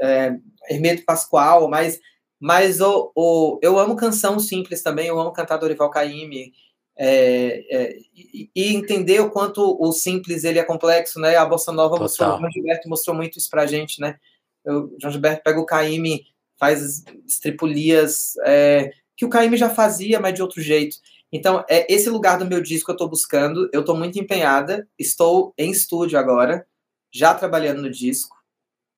é, 0.00 0.36
Hermeto 0.70 1.04
Pascoal, 1.04 1.68
mas, 1.68 2.00
mas 2.40 2.80
o, 2.80 3.12
o, 3.14 3.58
eu 3.62 3.78
amo 3.78 3.96
canção 3.96 4.38
simples 4.38 4.82
também, 4.82 5.08
eu 5.08 5.20
amo 5.20 5.32
cantar 5.32 5.58
Dorival 5.58 5.90
Caymmi, 5.90 6.52
é, 6.96 7.64
é, 7.70 7.96
e, 8.14 8.50
e, 8.54 8.74
entender 8.74 9.20
o 9.20 9.30
quanto 9.30 9.76
o 9.80 9.92
simples 9.92 10.44
ele 10.44 10.60
é 10.60 10.64
complexo, 10.64 11.18
né? 11.18 11.36
A 11.36 11.44
Bossa 11.44 11.72
Nova 11.72 11.98
mostrou, 11.98 12.34
o 12.34 12.38
João 12.38 12.50
Gilberto 12.50 12.88
mostrou 12.88 13.16
muito 13.16 13.36
isso 13.36 13.50
pra 13.50 13.66
gente, 13.66 14.00
né? 14.00 14.16
O 14.64 14.96
João 15.00 15.12
Gilberto 15.12 15.42
pega 15.42 15.58
o 15.58 15.66
Caime, 15.66 16.24
faz 16.56 17.02
estripulias 17.26 18.34
é, 18.44 18.92
que 19.16 19.24
o 19.24 19.28
Caime 19.28 19.56
já 19.56 19.68
fazia, 19.68 20.20
mas 20.20 20.34
de 20.34 20.42
outro 20.42 20.62
jeito. 20.62 20.96
Então, 21.34 21.64
é 21.68 21.92
esse 21.92 22.08
lugar 22.08 22.38
do 22.38 22.46
meu 22.46 22.62
disco 22.62 22.86
que 22.86 22.92
eu 22.92 22.94
estou 22.94 23.08
buscando. 23.08 23.68
Eu 23.72 23.80
estou 23.80 23.96
muito 23.96 24.16
empenhada, 24.20 24.88
estou 24.96 25.52
em 25.58 25.68
estúdio 25.68 26.16
agora, 26.16 26.64
já 27.12 27.34
trabalhando 27.34 27.82
no 27.82 27.90
disco. 27.90 28.36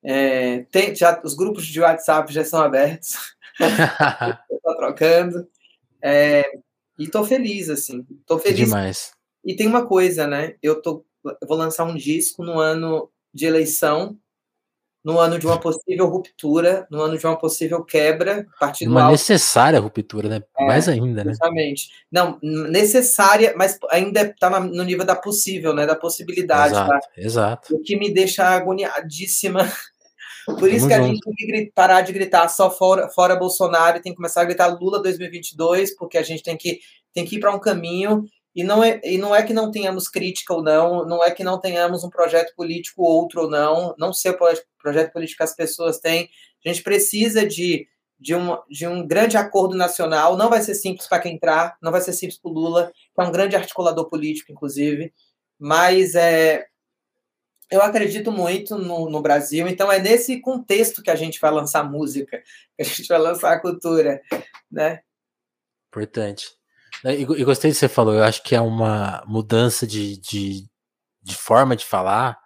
É, 0.03 0.59
tem, 0.65 0.93
já, 0.93 1.19
os 1.23 1.33
grupos 1.33 1.65
de 1.65 1.81
WhatsApp 1.81 2.31
já 2.31 2.43
estão 2.43 2.61
abertos. 2.61 3.15
estou 4.51 4.77
trocando. 4.77 5.47
É, 5.99 6.59
e 6.99 7.07
tô 7.07 7.23
feliz, 7.23 7.71
assim. 7.71 8.05
Tô 8.27 8.37
feliz. 8.37 8.59
Demais. 8.59 9.11
E 9.43 9.55
tem 9.55 9.65
uma 9.65 9.87
coisa, 9.87 10.27
né? 10.27 10.57
Eu, 10.61 10.79
tô, 10.79 11.03
eu 11.25 11.47
vou 11.47 11.57
lançar 11.57 11.85
um 11.85 11.95
disco 11.95 12.43
no 12.43 12.59
ano 12.59 13.09
de 13.33 13.47
eleição, 13.47 14.15
no 15.07 15.17
ano 15.21 15.39
de 15.39 15.47
uma 15.47 15.57
possível 15.57 16.05
ruptura, 16.05 16.85
no 16.91 17.01
ano 17.01 17.17
de 17.17 17.25
uma 17.25 17.37
possível 17.37 17.81
quebra, 17.81 18.45
partido 18.59 18.91
Uma 18.91 19.03
alto. 19.03 19.13
necessária 19.13 19.79
ruptura, 19.79 20.27
né? 20.27 20.43
É, 20.59 20.65
Mais 20.67 20.89
ainda, 20.89 21.23
né? 21.23 21.31
Exatamente. 21.31 21.89
Não, 22.11 22.37
necessária, 22.43 23.53
mas 23.55 23.79
ainda 23.89 24.23
está 24.23 24.59
no 24.59 24.83
nível 24.83 25.05
da 25.05 25.15
possível, 25.15 25.73
né? 25.73 25.85
Da 25.85 25.95
possibilidade. 25.95 26.73
Exato, 26.73 26.89
tá? 26.89 27.01
exato. 27.15 27.75
O 27.77 27.79
que 27.81 27.95
me 27.95 28.13
deixa 28.13 28.49
agoniadíssima 28.49 29.71
por 30.59 30.69
isso 30.69 30.85
Vamos 30.85 30.87
que 30.87 30.93
a 30.93 30.97
junto. 30.97 31.07
gente 31.13 31.21
tem 31.21 31.35
que 31.65 31.71
parar 31.73 32.01
de 32.01 32.11
gritar 32.11 32.49
só 32.49 32.69
fora, 32.69 33.07
fora 33.07 33.37
Bolsonaro 33.37 33.99
e 33.99 34.01
tem 34.01 34.11
que 34.11 34.17
começar 34.17 34.41
a 34.41 34.45
gritar 34.45 34.67
Lula 34.67 35.01
2022, 35.01 35.95
porque 35.95 36.17
a 36.17 36.23
gente 36.23 36.43
tem 36.43 36.57
que, 36.57 36.81
tem 37.13 37.23
que 37.23 37.37
ir 37.37 37.39
para 37.39 37.55
um 37.55 37.59
caminho. 37.59 38.25
E 38.57 38.63
não, 38.63 38.83
é, 38.83 38.99
e 39.03 39.19
não 39.19 39.35
é 39.35 39.43
que 39.43 39.53
não 39.53 39.69
tenhamos 39.69 40.09
crítica 40.09 40.51
ou 40.51 40.63
não, 40.63 41.05
não 41.05 41.23
é 41.23 41.29
que 41.29 41.43
não 41.43 41.59
tenhamos 41.59 42.03
um 42.03 42.09
projeto 42.09 42.55
político 42.55 43.03
outro 43.03 43.43
ou 43.43 43.49
não, 43.51 43.93
não 43.99 44.11
sei 44.11 44.31
o 44.31 44.37
projeto 44.81 45.13
político 45.13 45.37
que 45.37 45.43
as 45.43 45.55
pessoas 45.55 45.99
têm. 45.99 46.27
A 46.65 46.67
gente 46.67 46.81
precisa 46.81 47.45
de, 47.45 47.87
de, 48.19 48.33
um, 48.33 48.57
de 48.67 48.87
um 48.87 49.05
grande 49.05 49.37
acordo 49.37 49.77
nacional. 49.77 50.35
Não 50.35 50.49
vai 50.49 50.59
ser 50.63 50.73
simples 50.73 51.07
para 51.07 51.19
quem 51.19 51.35
entrar, 51.35 51.77
não 51.79 51.91
vai 51.91 52.01
ser 52.01 52.13
simples 52.13 52.39
para 52.39 52.49
o 52.49 52.53
Lula, 52.55 52.91
que 53.13 53.21
é 53.21 53.23
um 53.23 53.31
grande 53.31 53.55
articulador 53.55 54.09
político, 54.09 54.51
inclusive. 54.51 55.13
Mas 55.59 56.15
é, 56.15 56.65
eu 57.69 57.83
acredito 57.83 58.31
muito 58.31 58.75
no, 58.75 59.07
no, 59.07 59.21
Brasil, 59.21 59.67
então 59.67 59.91
é 59.91 59.99
nesse 59.99 60.41
contexto 60.41 61.03
que 61.03 61.11
a 61.11 61.15
gente 61.15 61.39
vai 61.39 61.51
lançar 61.51 61.83
música, 61.83 62.41
que 62.75 62.81
a 62.81 62.83
gente 62.83 63.07
vai 63.07 63.19
lançar 63.19 63.53
a 63.53 63.61
cultura, 63.61 64.19
né? 64.71 65.01
Importante. 65.89 66.56
E, 67.05 67.21
e 67.21 67.43
gostei 67.43 67.71
do 67.71 67.73
que 67.73 67.79
você 67.79 67.87
falou, 67.87 68.13
eu 68.13 68.23
acho 68.23 68.43
que 68.43 68.55
é 68.55 68.61
uma 68.61 69.23
mudança 69.27 69.85
de, 69.85 70.17
de, 70.17 70.67
de 71.21 71.35
forma 71.35 71.75
de 71.75 71.85
falar 71.85 72.37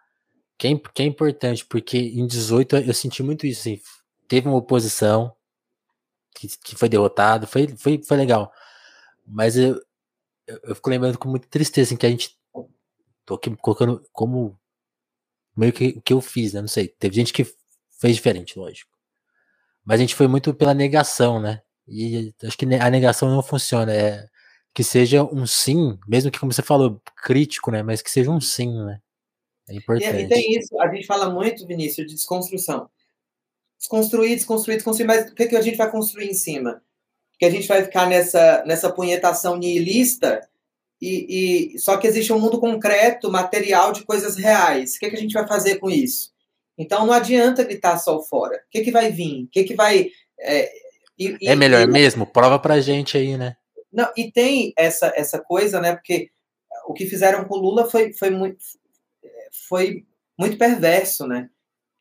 que 0.58 0.68
é, 0.68 0.78
que 0.94 1.02
é, 1.02 1.06
importante, 1.06 1.66
porque 1.66 1.98
em 1.98 2.28
18 2.28 2.78
eu 2.78 2.94
senti 2.94 3.24
muito 3.24 3.48
isso, 3.48 3.62
assim, 3.62 3.82
teve 4.28 4.48
uma 4.48 4.58
oposição 4.58 5.36
que, 6.36 6.48
que 6.64 6.76
foi 6.76 6.88
derrotado, 6.88 7.48
foi, 7.48 7.68
foi, 7.78 8.02
foi 8.04 8.18
legal, 8.18 8.52
mas 9.26 9.58
eu, 9.58 9.82
eu, 10.46 10.60
eu 10.64 10.76
fico 10.76 10.90
lembrando 10.90 11.18
com 11.18 11.30
muita 11.30 11.48
tristeza 11.48 11.90
assim, 11.90 11.98
que 11.98 12.06
a 12.06 12.10
gente 12.10 12.38
tô 13.26 13.36
aqui 13.36 13.56
colocando 13.58 14.04
como 14.12 14.60
meio 15.56 15.74
que 15.74 15.90
o 15.98 16.02
que 16.02 16.14
eu 16.14 16.22
fiz, 16.22 16.54
né? 16.54 16.62
Não 16.62 16.68
sei. 16.68 16.88
Teve 16.88 17.16
gente 17.16 17.34
que 17.34 17.46
fez 18.00 18.16
diferente, 18.16 18.58
lógico. 18.58 18.92
Mas 19.84 20.00
a 20.00 20.04
gente 20.04 20.16
foi 20.16 20.28
muito 20.28 20.54
pela 20.54 20.74
negação, 20.74 21.40
né? 21.40 21.62
E 21.88 22.34
acho 22.44 22.58
que 22.58 22.66
a 22.66 22.90
negação 22.90 23.30
não 23.30 23.42
funciona. 23.42 23.94
É 23.94 24.28
que 24.74 24.84
seja 24.84 25.24
um 25.24 25.46
sim, 25.46 25.98
mesmo 26.08 26.32
que, 26.32 26.40
como 26.40 26.52
você 26.52 26.62
falou, 26.62 27.02
crítico, 27.24 27.72
né? 27.72 27.84
Mas 27.84 28.02
que 28.02 28.10
seja 28.10 28.32
um 28.32 28.40
sim, 28.40 28.74
né? 28.86 29.00
É 29.70 29.76
importante. 29.76 30.18
E, 30.18 30.24
e 30.24 30.28
tem 30.28 30.58
isso, 30.58 30.80
a 30.80 30.94
gente 30.94 31.06
fala 31.06 31.30
muito, 31.30 31.68
Vinícius, 31.68 32.08
de 32.08 32.16
desconstrução. 32.16 32.90
Desconstruir, 33.78 34.36
desconstruir, 34.36 34.78
desconstruir, 34.78 35.08
mas 35.08 35.32
o 35.32 35.36
que, 35.36 35.48
que 35.48 35.56
a 35.56 35.62
gente 35.62 35.78
vai 35.78 35.90
construir 35.90 36.30
em 36.30 36.34
cima? 36.34 36.82
Que 37.40 37.46
a 37.46 37.50
gente 37.50 37.68
vai 37.68 37.84
ficar 37.84 38.08
nessa, 38.08 38.64
nessa 38.66 38.92
punhetação 38.92 39.58
nihilista 39.58 40.48
e, 41.02 41.74
e, 41.74 41.80
só 41.80 41.98
que 41.98 42.06
existe 42.06 42.32
um 42.32 42.40
mundo 42.40 42.60
concreto, 42.60 43.32
material 43.32 43.92
de 43.92 44.04
coisas 44.06 44.38
reais. 44.38 44.96
O 44.96 45.00
que, 45.00 45.10
que 45.10 45.16
a 45.16 45.20
gente 45.20 45.34
vai 45.34 45.48
fazer 45.48 45.78
com 45.80 45.90
isso? 45.90 46.32
Então 46.78 47.06
não 47.06 47.14
adianta 47.14 47.64
gritar 47.64 47.98
só 47.98 48.22
fora. 48.22 48.58
O 48.58 48.70
que, 48.70 48.82
que 48.82 48.92
vai 48.92 49.12
vir? 49.12 49.46
O 49.46 49.48
que, 49.48 49.64
que 49.64 49.76
vai. 49.76 50.12
É, 50.40 50.72
e, 51.18 51.38
é 51.50 51.56
melhor 51.56 51.82
e, 51.82 51.88
mesmo? 51.88 52.26
Prova 52.26 52.60
pra 52.60 52.80
gente 52.80 53.18
aí, 53.18 53.36
né? 53.36 53.56
Não, 53.92 54.10
e 54.16 54.32
tem 54.32 54.74
essa, 54.78 55.12
essa 55.16 55.40
coisa, 55.40 55.80
né? 55.82 55.94
Porque 55.94 56.30
o 56.88 56.94
que 56.94 57.06
fizeram 57.06 57.46
com 57.46 57.56
o 57.56 57.62
Lula 57.62 57.90
foi, 57.90 58.14
foi, 58.14 58.30
muito, 58.30 58.64
foi 59.68 60.06
muito 60.40 60.58
perverso, 60.58 61.28
né? 61.28 61.50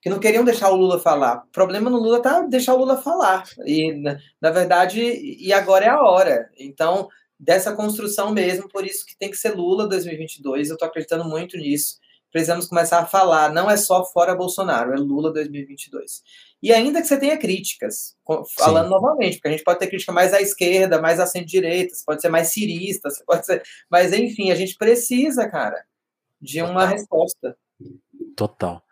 Que 0.01 0.09
não 0.09 0.18
queriam 0.18 0.45
deixar 0.45 0.70
o 0.70 0.76
Lula 0.76 0.99
falar. 0.99 1.45
O 1.45 1.53
problema 1.53 1.91
no 1.91 1.99
Lula 1.99 2.22
tá 2.22 2.43
deixar 2.43 2.74
o 2.74 2.78
Lula 2.78 2.97
falar. 2.97 3.45
E, 3.66 3.93
na, 3.93 4.18
na 4.41 4.51
verdade, 4.51 5.01
e 5.01 5.53
agora 5.53 5.84
é 5.84 5.88
a 5.88 6.01
hora. 6.03 6.51
Então, 6.59 7.09
dessa 7.38 7.74
construção 7.74 8.32
mesmo, 8.32 8.68
por 8.68 8.86
isso 8.86 9.05
que 9.05 9.16
tem 9.18 9.30
que 9.30 9.36
ser 9.36 9.55
Lula 9.55 9.88
2022, 9.88 10.68
eu 10.68 10.74
estou 10.74 10.88
acreditando 10.88 11.24
muito 11.24 11.57
nisso. 11.57 11.99
Precisamos 12.30 12.66
começar 12.66 13.01
a 13.01 13.07
falar, 13.07 13.53
não 13.53 13.68
é 13.68 13.76
só 13.76 14.05
fora 14.05 14.36
Bolsonaro, 14.36 14.93
é 14.93 14.97
Lula 14.97 15.32
2022. 15.32 16.22
E 16.62 16.72
ainda 16.72 17.00
que 17.00 17.08
você 17.08 17.16
tenha 17.16 17.38
críticas, 17.38 18.14
falando 18.58 18.84
Sim. 18.84 18.90
novamente, 18.90 19.36
porque 19.36 19.48
a 19.48 19.50
gente 19.52 19.64
pode 19.64 19.78
ter 19.78 19.86
crítica 19.86 20.12
mais 20.12 20.34
à 20.34 20.42
esquerda, 20.42 21.00
mais 21.00 21.18
à 21.18 21.26
centro-direita, 21.26 21.96
pode 22.04 22.20
ser 22.20 22.28
mais 22.28 22.48
cirista, 22.48 23.08
pode 23.26 23.46
ser. 23.46 23.62
Mas 23.90 24.12
enfim, 24.12 24.50
a 24.50 24.54
gente 24.54 24.76
precisa, 24.76 25.48
cara, 25.48 25.82
de 26.40 26.61
uma 26.61 26.82
Total. 26.82 26.88
resposta. 26.88 27.56
Total. 28.36 28.82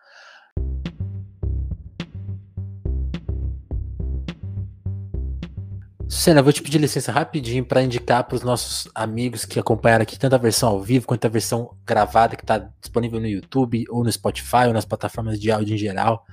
Senna, 6.09 6.41
eu 6.41 6.45
vou 6.45 6.55
te 6.55 6.63
pedir 6.63 6.79
licença 6.79 7.13
rapidinho 7.13 7.67
para 7.67 7.83
indicar 7.83 8.25
para 8.25 8.35
os 8.35 8.43
nossos 8.43 8.91
amigos 8.95 9.45
que 9.45 9.61
acompanharam 9.61 10.03
aqui 10.03 10.19
tanto 10.19 10.35
a 10.35 10.39
versão 10.39 10.71
ao 10.71 10.83
vivo 10.83 11.07
quanto 11.07 11.27
a 11.27 11.29
versão 11.29 11.77
gravada 11.85 12.35
que 12.35 12.43
está 12.43 12.59
disponível 12.81 13.21
no 13.21 13.27
YouTube 13.27 13.85
ou 13.91 14.03
no 14.03 14.11
Spotify 14.11 14.67
ou 14.69 14.73
nas 14.73 14.87
plataformas 14.87 15.39
de 15.39 15.51
áudio 15.51 15.75
em 15.75 15.79
geral. 15.79 16.25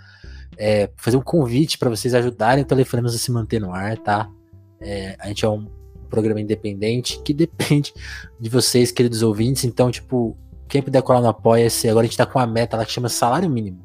É, 0.57 0.89
fazer 0.97 1.17
um 1.17 1.21
convite 1.21 1.77
para 1.77 1.89
vocês 1.89 2.13
ajudarem 2.13 2.63
o 2.63 2.67
Telefonemas 2.67 3.13
a 3.13 3.17
se 3.17 3.31
manter 3.31 3.59
no 3.59 3.73
ar, 3.73 3.97
tá? 3.97 4.29
É, 4.79 5.15
a 5.19 5.27
gente 5.27 5.45
é 5.45 5.49
um 5.49 5.67
programa 6.09 6.39
independente 6.39 7.19
que 7.21 7.33
depende 7.35 7.93
de 8.39 8.49
vocês, 8.49 8.91
queridos 8.91 9.21
ouvintes. 9.21 9.63
Então, 9.65 9.91
tipo, 9.91 10.37
quem 10.67 10.81
puder 10.81 11.01
colar 11.01 11.21
no 11.21 11.27
Apoia-se, 11.27 11.89
agora 11.89 12.03
a 12.03 12.05
gente 12.05 12.13
está 12.13 12.25
com 12.25 12.39
uma 12.39 12.47
meta 12.47 12.77
lá 12.77 12.85
que 12.85 12.91
chama 12.91 13.09
salário 13.09 13.49
mínimo. 13.49 13.83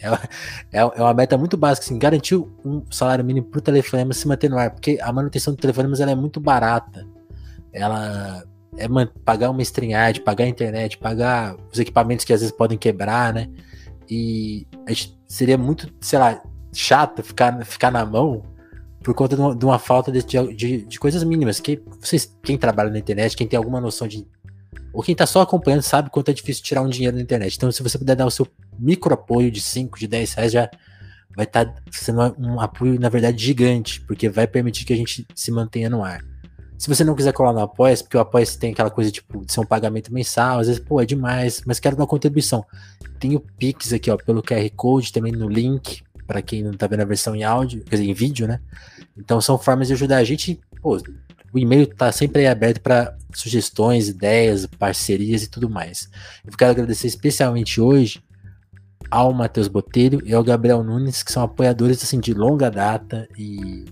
É, 0.00 0.78
é, 0.78 0.80
é 0.80 1.02
uma 1.02 1.14
meta 1.14 1.36
muito 1.36 1.56
básica, 1.56 1.86
assim, 1.86 1.98
garantir 1.98 2.36
um 2.36 2.82
salário 2.90 3.24
mínimo 3.24 3.46
pro 3.46 3.60
telefonema 3.60 4.12
se 4.12 4.28
manter 4.28 4.48
no 4.48 4.58
ar, 4.58 4.70
porque 4.70 4.98
a 5.00 5.12
manutenção 5.12 5.52
do 5.54 5.60
telefonema 5.60 5.96
ela 5.98 6.12
é 6.12 6.14
muito 6.14 6.40
barata. 6.40 7.06
Ela 7.72 8.44
é 8.76 8.86
pagar 9.24 9.50
uma 9.50 9.62
stringad, 9.62 10.20
pagar 10.20 10.44
a 10.44 10.48
internet, 10.48 10.98
pagar 10.98 11.56
os 11.72 11.78
equipamentos 11.78 12.24
que 12.24 12.32
às 12.32 12.40
vezes 12.40 12.54
podem 12.54 12.78
quebrar, 12.78 13.32
né? 13.32 13.48
E 14.10 14.66
seria 15.26 15.58
muito, 15.58 15.92
sei 16.00 16.18
lá, 16.18 16.42
chato 16.72 17.22
ficar, 17.22 17.64
ficar 17.64 17.90
na 17.90 18.04
mão 18.04 18.42
por 19.02 19.14
conta 19.14 19.36
de 19.36 19.42
uma, 19.42 19.54
de 19.54 19.64
uma 19.64 19.78
falta 19.78 20.10
de, 20.10 20.22
de, 20.22 20.82
de, 20.82 21.00
coisas 21.00 21.22
mínimas. 21.24 21.60
Que 21.60 21.82
vocês, 22.00 22.36
quem 22.42 22.58
trabalha 22.58 22.90
na 22.90 22.98
internet, 22.98 23.36
quem 23.36 23.46
tem 23.46 23.56
alguma 23.56 23.80
noção 23.80 24.08
de. 24.08 24.26
Ou 24.92 25.02
quem 25.02 25.14
tá 25.14 25.26
só 25.26 25.42
acompanhando 25.42 25.82
sabe 25.82 26.10
quanto 26.10 26.30
é 26.30 26.34
difícil 26.34 26.64
tirar 26.64 26.82
um 26.82 26.88
dinheiro 26.88 27.16
na 27.16 27.22
internet. 27.22 27.54
Então, 27.56 27.70
se 27.70 27.82
você 27.82 27.98
puder 27.98 28.16
dar 28.16 28.26
o 28.26 28.30
seu 28.30 28.46
micro 28.78 29.12
apoio 29.12 29.50
de 29.50 29.60
5, 29.60 29.98
de 29.98 30.06
10 30.06 30.34
reais 30.34 30.52
já 30.52 30.70
vai 31.36 31.44
estar 31.44 31.66
tá 31.66 31.74
sendo 31.92 32.20
um 32.38 32.60
apoio, 32.60 32.98
na 32.98 33.08
verdade, 33.08 33.42
gigante, 33.42 34.00
porque 34.00 34.28
vai 34.28 34.46
permitir 34.46 34.84
que 34.84 34.92
a 34.92 34.96
gente 34.96 35.26
se 35.34 35.50
mantenha 35.50 35.88
no 35.88 36.02
ar. 36.02 36.24
Se 36.78 36.88
você 36.88 37.02
não 37.02 37.16
quiser 37.16 37.32
colar 37.32 37.52
no 37.52 37.58
apoia 37.58 37.96
porque 37.96 38.16
o 38.16 38.20
apoia 38.20 38.46
tem 38.46 38.72
aquela 38.72 38.88
coisa 38.88 39.10
tipo 39.10 39.44
de 39.44 39.52
ser 39.52 39.60
um 39.60 39.66
pagamento 39.66 40.14
mensal, 40.14 40.60
às 40.60 40.68
vezes, 40.68 40.80
pô, 40.80 41.00
é 41.00 41.04
demais, 41.04 41.60
mas 41.66 41.80
quero 41.80 41.96
dar 41.96 42.02
uma 42.02 42.08
contribuição. 42.08 42.64
Tem 43.18 43.34
o 43.34 43.40
Pix 43.40 43.92
aqui, 43.92 44.10
ó, 44.10 44.16
pelo 44.16 44.42
QR 44.42 44.70
Code, 44.76 45.12
também 45.12 45.32
no 45.32 45.48
link, 45.48 46.02
para 46.24 46.40
quem 46.40 46.62
não 46.62 46.72
tá 46.72 46.86
vendo 46.86 47.00
a 47.00 47.04
versão 47.04 47.34
em 47.34 47.42
áudio, 47.42 47.82
quer 47.82 47.96
dizer, 47.96 48.08
em 48.08 48.14
vídeo, 48.14 48.46
né? 48.46 48.60
Então 49.16 49.40
são 49.40 49.58
formas 49.58 49.88
de 49.88 49.94
ajudar 49.94 50.18
a 50.18 50.24
gente, 50.24 50.60
pô, 50.80 50.96
o 51.52 51.58
e-mail 51.58 51.86
tá 51.86 52.12
sempre 52.12 52.42
aí 52.42 52.46
aberto 52.46 52.80
para 52.80 53.16
sugestões, 53.34 54.08
ideias, 54.08 54.66
parcerias 54.66 55.42
e 55.42 55.48
tudo 55.48 55.68
mais. 55.68 56.08
Eu 56.46 56.56
quero 56.56 56.70
agradecer 56.70 57.08
especialmente 57.08 57.80
hoje 57.80 58.22
ao 59.10 59.32
Matheus 59.32 59.66
Botelho 59.66 60.20
e 60.24 60.32
ao 60.32 60.44
Gabriel 60.44 60.84
Nunes, 60.84 61.22
que 61.22 61.32
são 61.32 61.42
apoiadores 61.42 62.02
assim, 62.04 62.20
de 62.20 62.34
longa 62.34 62.70
data 62.70 63.26
e, 63.36 63.86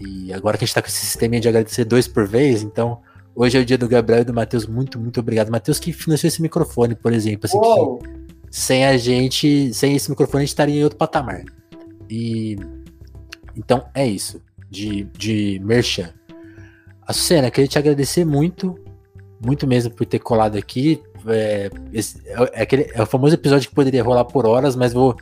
e 0.00 0.32
agora 0.32 0.56
que 0.56 0.64
a 0.64 0.66
gente 0.66 0.70
está 0.70 0.82
com 0.82 0.88
esse 0.88 1.04
sistema 1.06 1.40
de 1.40 1.48
agradecer 1.48 1.84
dois 1.84 2.06
por 2.06 2.26
vez, 2.26 2.62
então 2.62 3.00
hoje 3.34 3.56
é 3.56 3.60
o 3.60 3.64
dia 3.64 3.78
do 3.78 3.88
Gabriel 3.88 4.22
e 4.22 4.24
do 4.24 4.34
Matheus, 4.34 4.66
muito, 4.66 4.98
muito 4.98 5.20
obrigado. 5.20 5.50
Matheus 5.50 5.78
que 5.78 5.92
financiou 5.92 6.28
esse 6.28 6.42
microfone, 6.42 6.94
por 6.94 7.12
exemplo, 7.12 7.46
assim, 7.46 7.58
que 7.60 8.08
sem 8.50 8.84
a 8.84 8.96
gente, 8.96 9.72
sem 9.74 9.94
esse 9.96 10.10
microfone 10.10 10.42
a 10.42 10.44
gente 10.44 10.50
estaria 10.50 10.80
em 10.80 10.84
outro 10.84 10.98
patamar. 10.98 11.42
E 12.08 12.56
então 13.56 13.86
é 13.94 14.06
isso, 14.06 14.42
de, 14.70 15.04
de 15.16 15.60
merchan. 15.64 16.12
A 17.06 17.12
Sucena, 17.12 17.50
queria 17.50 17.68
te 17.68 17.78
agradecer 17.78 18.24
muito 18.24 18.78
muito 19.44 19.66
mesmo 19.66 19.92
por 19.92 20.06
ter 20.06 20.18
colado 20.18 20.56
aqui. 20.56 21.02
É, 21.26 21.70
esse, 21.92 22.20
é, 22.26 22.50
é, 22.52 22.62
aquele, 22.62 22.90
é 22.92 23.02
o 23.02 23.06
famoso 23.06 23.34
episódio 23.34 23.68
que 23.68 23.74
poderia 23.74 24.02
rolar 24.02 24.24
por 24.24 24.46
horas, 24.46 24.76
mas 24.76 24.92
vou 24.92 25.16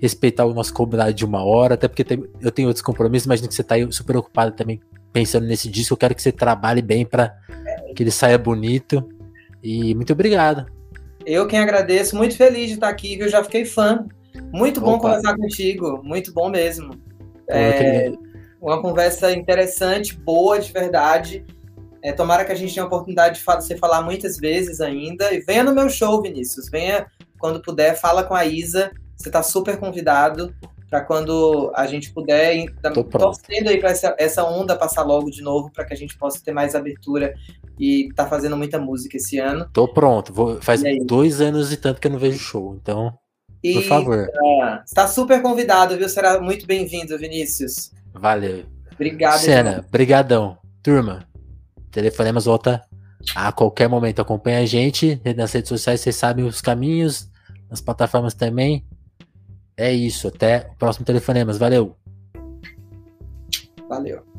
respeitar 0.00 0.46
o 0.46 0.54
nosso 0.54 0.72
combinado 0.72 1.12
de 1.12 1.24
uma 1.24 1.44
hora, 1.44 1.74
até 1.74 1.86
porque 1.86 2.02
tem, 2.02 2.24
eu 2.40 2.50
tenho 2.50 2.68
outros 2.68 2.82
compromissos. 2.82 3.26
Imagino 3.26 3.48
que 3.48 3.54
você 3.54 3.62
está 3.62 3.74
super 3.90 4.16
ocupado 4.16 4.52
também 4.52 4.80
pensando 5.12 5.46
nesse 5.46 5.68
disco. 5.68 5.94
Eu 5.94 5.98
quero 5.98 6.14
que 6.14 6.22
você 6.22 6.32
trabalhe 6.32 6.80
bem 6.80 7.04
para 7.04 7.36
que 7.94 8.02
ele 8.02 8.10
saia 8.10 8.38
bonito. 8.38 9.06
E 9.62 9.94
muito 9.94 10.12
obrigado. 10.12 10.66
Eu 11.26 11.46
quem 11.46 11.58
agradeço, 11.58 12.16
muito 12.16 12.34
feliz 12.34 12.68
de 12.68 12.74
estar 12.74 12.88
aqui, 12.88 13.16
viu? 13.16 13.28
Já 13.28 13.44
fiquei 13.44 13.64
fã. 13.64 14.06
Muito 14.52 14.80
bom 14.80 14.94
Opa. 14.94 15.02
conversar 15.02 15.36
contigo, 15.36 16.00
muito 16.02 16.32
bom 16.32 16.48
mesmo. 16.48 16.94
É, 17.48 18.12
uma 18.60 18.80
conversa 18.80 19.32
interessante, 19.32 20.16
boa 20.16 20.58
de 20.58 20.72
verdade. 20.72 21.44
É, 22.02 22.12
tomara 22.12 22.44
que 22.44 22.52
a 22.52 22.54
gente 22.54 22.72
tenha 22.72 22.84
a 22.84 22.86
oportunidade 22.86 23.38
de 23.38 23.44
você 23.44 23.76
falar 23.76 24.02
muitas 24.02 24.38
vezes 24.38 24.80
ainda. 24.80 25.32
E 25.34 25.40
venha 25.40 25.62
no 25.62 25.74
meu 25.74 25.90
show, 25.90 26.22
Vinícius. 26.22 26.70
Venha 26.70 27.06
quando 27.38 27.60
puder, 27.60 27.94
fala 27.94 28.24
com 28.24 28.34
a 28.34 28.46
Isa. 28.46 28.90
Você 29.20 29.28
está 29.28 29.42
super 29.42 29.76
convidado 29.76 30.54
para 30.88 31.02
quando 31.02 31.70
a 31.76 31.86
gente 31.86 32.10
puder. 32.10 32.64
Tô 32.94 33.04
torcendo 33.04 33.68
aí 33.68 33.78
para 33.78 33.90
essa, 33.90 34.16
essa 34.18 34.44
onda 34.44 34.74
passar 34.74 35.02
logo 35.02 35.30
de 35.30 35.42
novo, 35.42 35.70
para 35.70 35.84
que 35.84 35.92
a 35.92 35.96
gente 35.96 36.16
possa 36.16 36.42
ter 36.42 36.52
mais 36.52 36.74
abertura 36.74 37.34
e 37.78 38.08
tá 38.16 38.26
fazendo 38.26 38.56
muita 38.56 38.78
música 38.78 39.18
esse 39.18 39.38
ano. 39.38 39.68
Tô 39.74 39.86
pronto. 39.86 40.32
Vou, 40.32 40.62
faz 40.62 40.80
dois 41.04 41.42
anos 41.42 41.70
e 41.70 41.76
tanto 41.76 42.00
que 42.00 42.06
eu 42.06 42.12
não 42.12 42.18
vejo 42.18 42.38
show, 42.38 42.74
então. 42.80 43.12
E, 43.62 43.74
por 43.74 43.82
favor. 43.82 44.26
Está 44.86 45.06
super 45.06 45.42
convidado, 45.42 45.98
viu? 45.98 46.08
Será 46.08 46.40
muito 46.40 46.66
bem-vindo, 46.66 47.18
Vinícius. 47.18 47.92
Valeu. 48.14 48.64
Obrigado. 48.94 49.38
Cena, 49.38 49.84
brigadão. 49.90 50.56
Turma, 50.82 51.28
Telefonemas 51.90 52.46
volta 52.46 52.82
a 53.36 53.52
qualquer 53.52 53.86
momento. 53.86 54.22
Acompanha 54.22 54.60
a 54.60 54.66
gente 54.66 55.20
nas 55.36 55.52
redes 55.52 55.68
sociais, 55.68 56.00
vocês 56.00 56.16
sabem 56.16 56.46
os 56.46 56.62
caminhos, 56.62 57.28
nas 57.68 57.82
plataformas 57.82 58.32
também. 58.32 58.82
É 59.80 59.90
isso, 59.90 60.28
até 60.28 60.68
o 60.74 60.76
próximo 60.76 61.06
Telefonemas. 61.06 61.56
Valeu. 61.56 61.96
Valeu. 63.88 64.29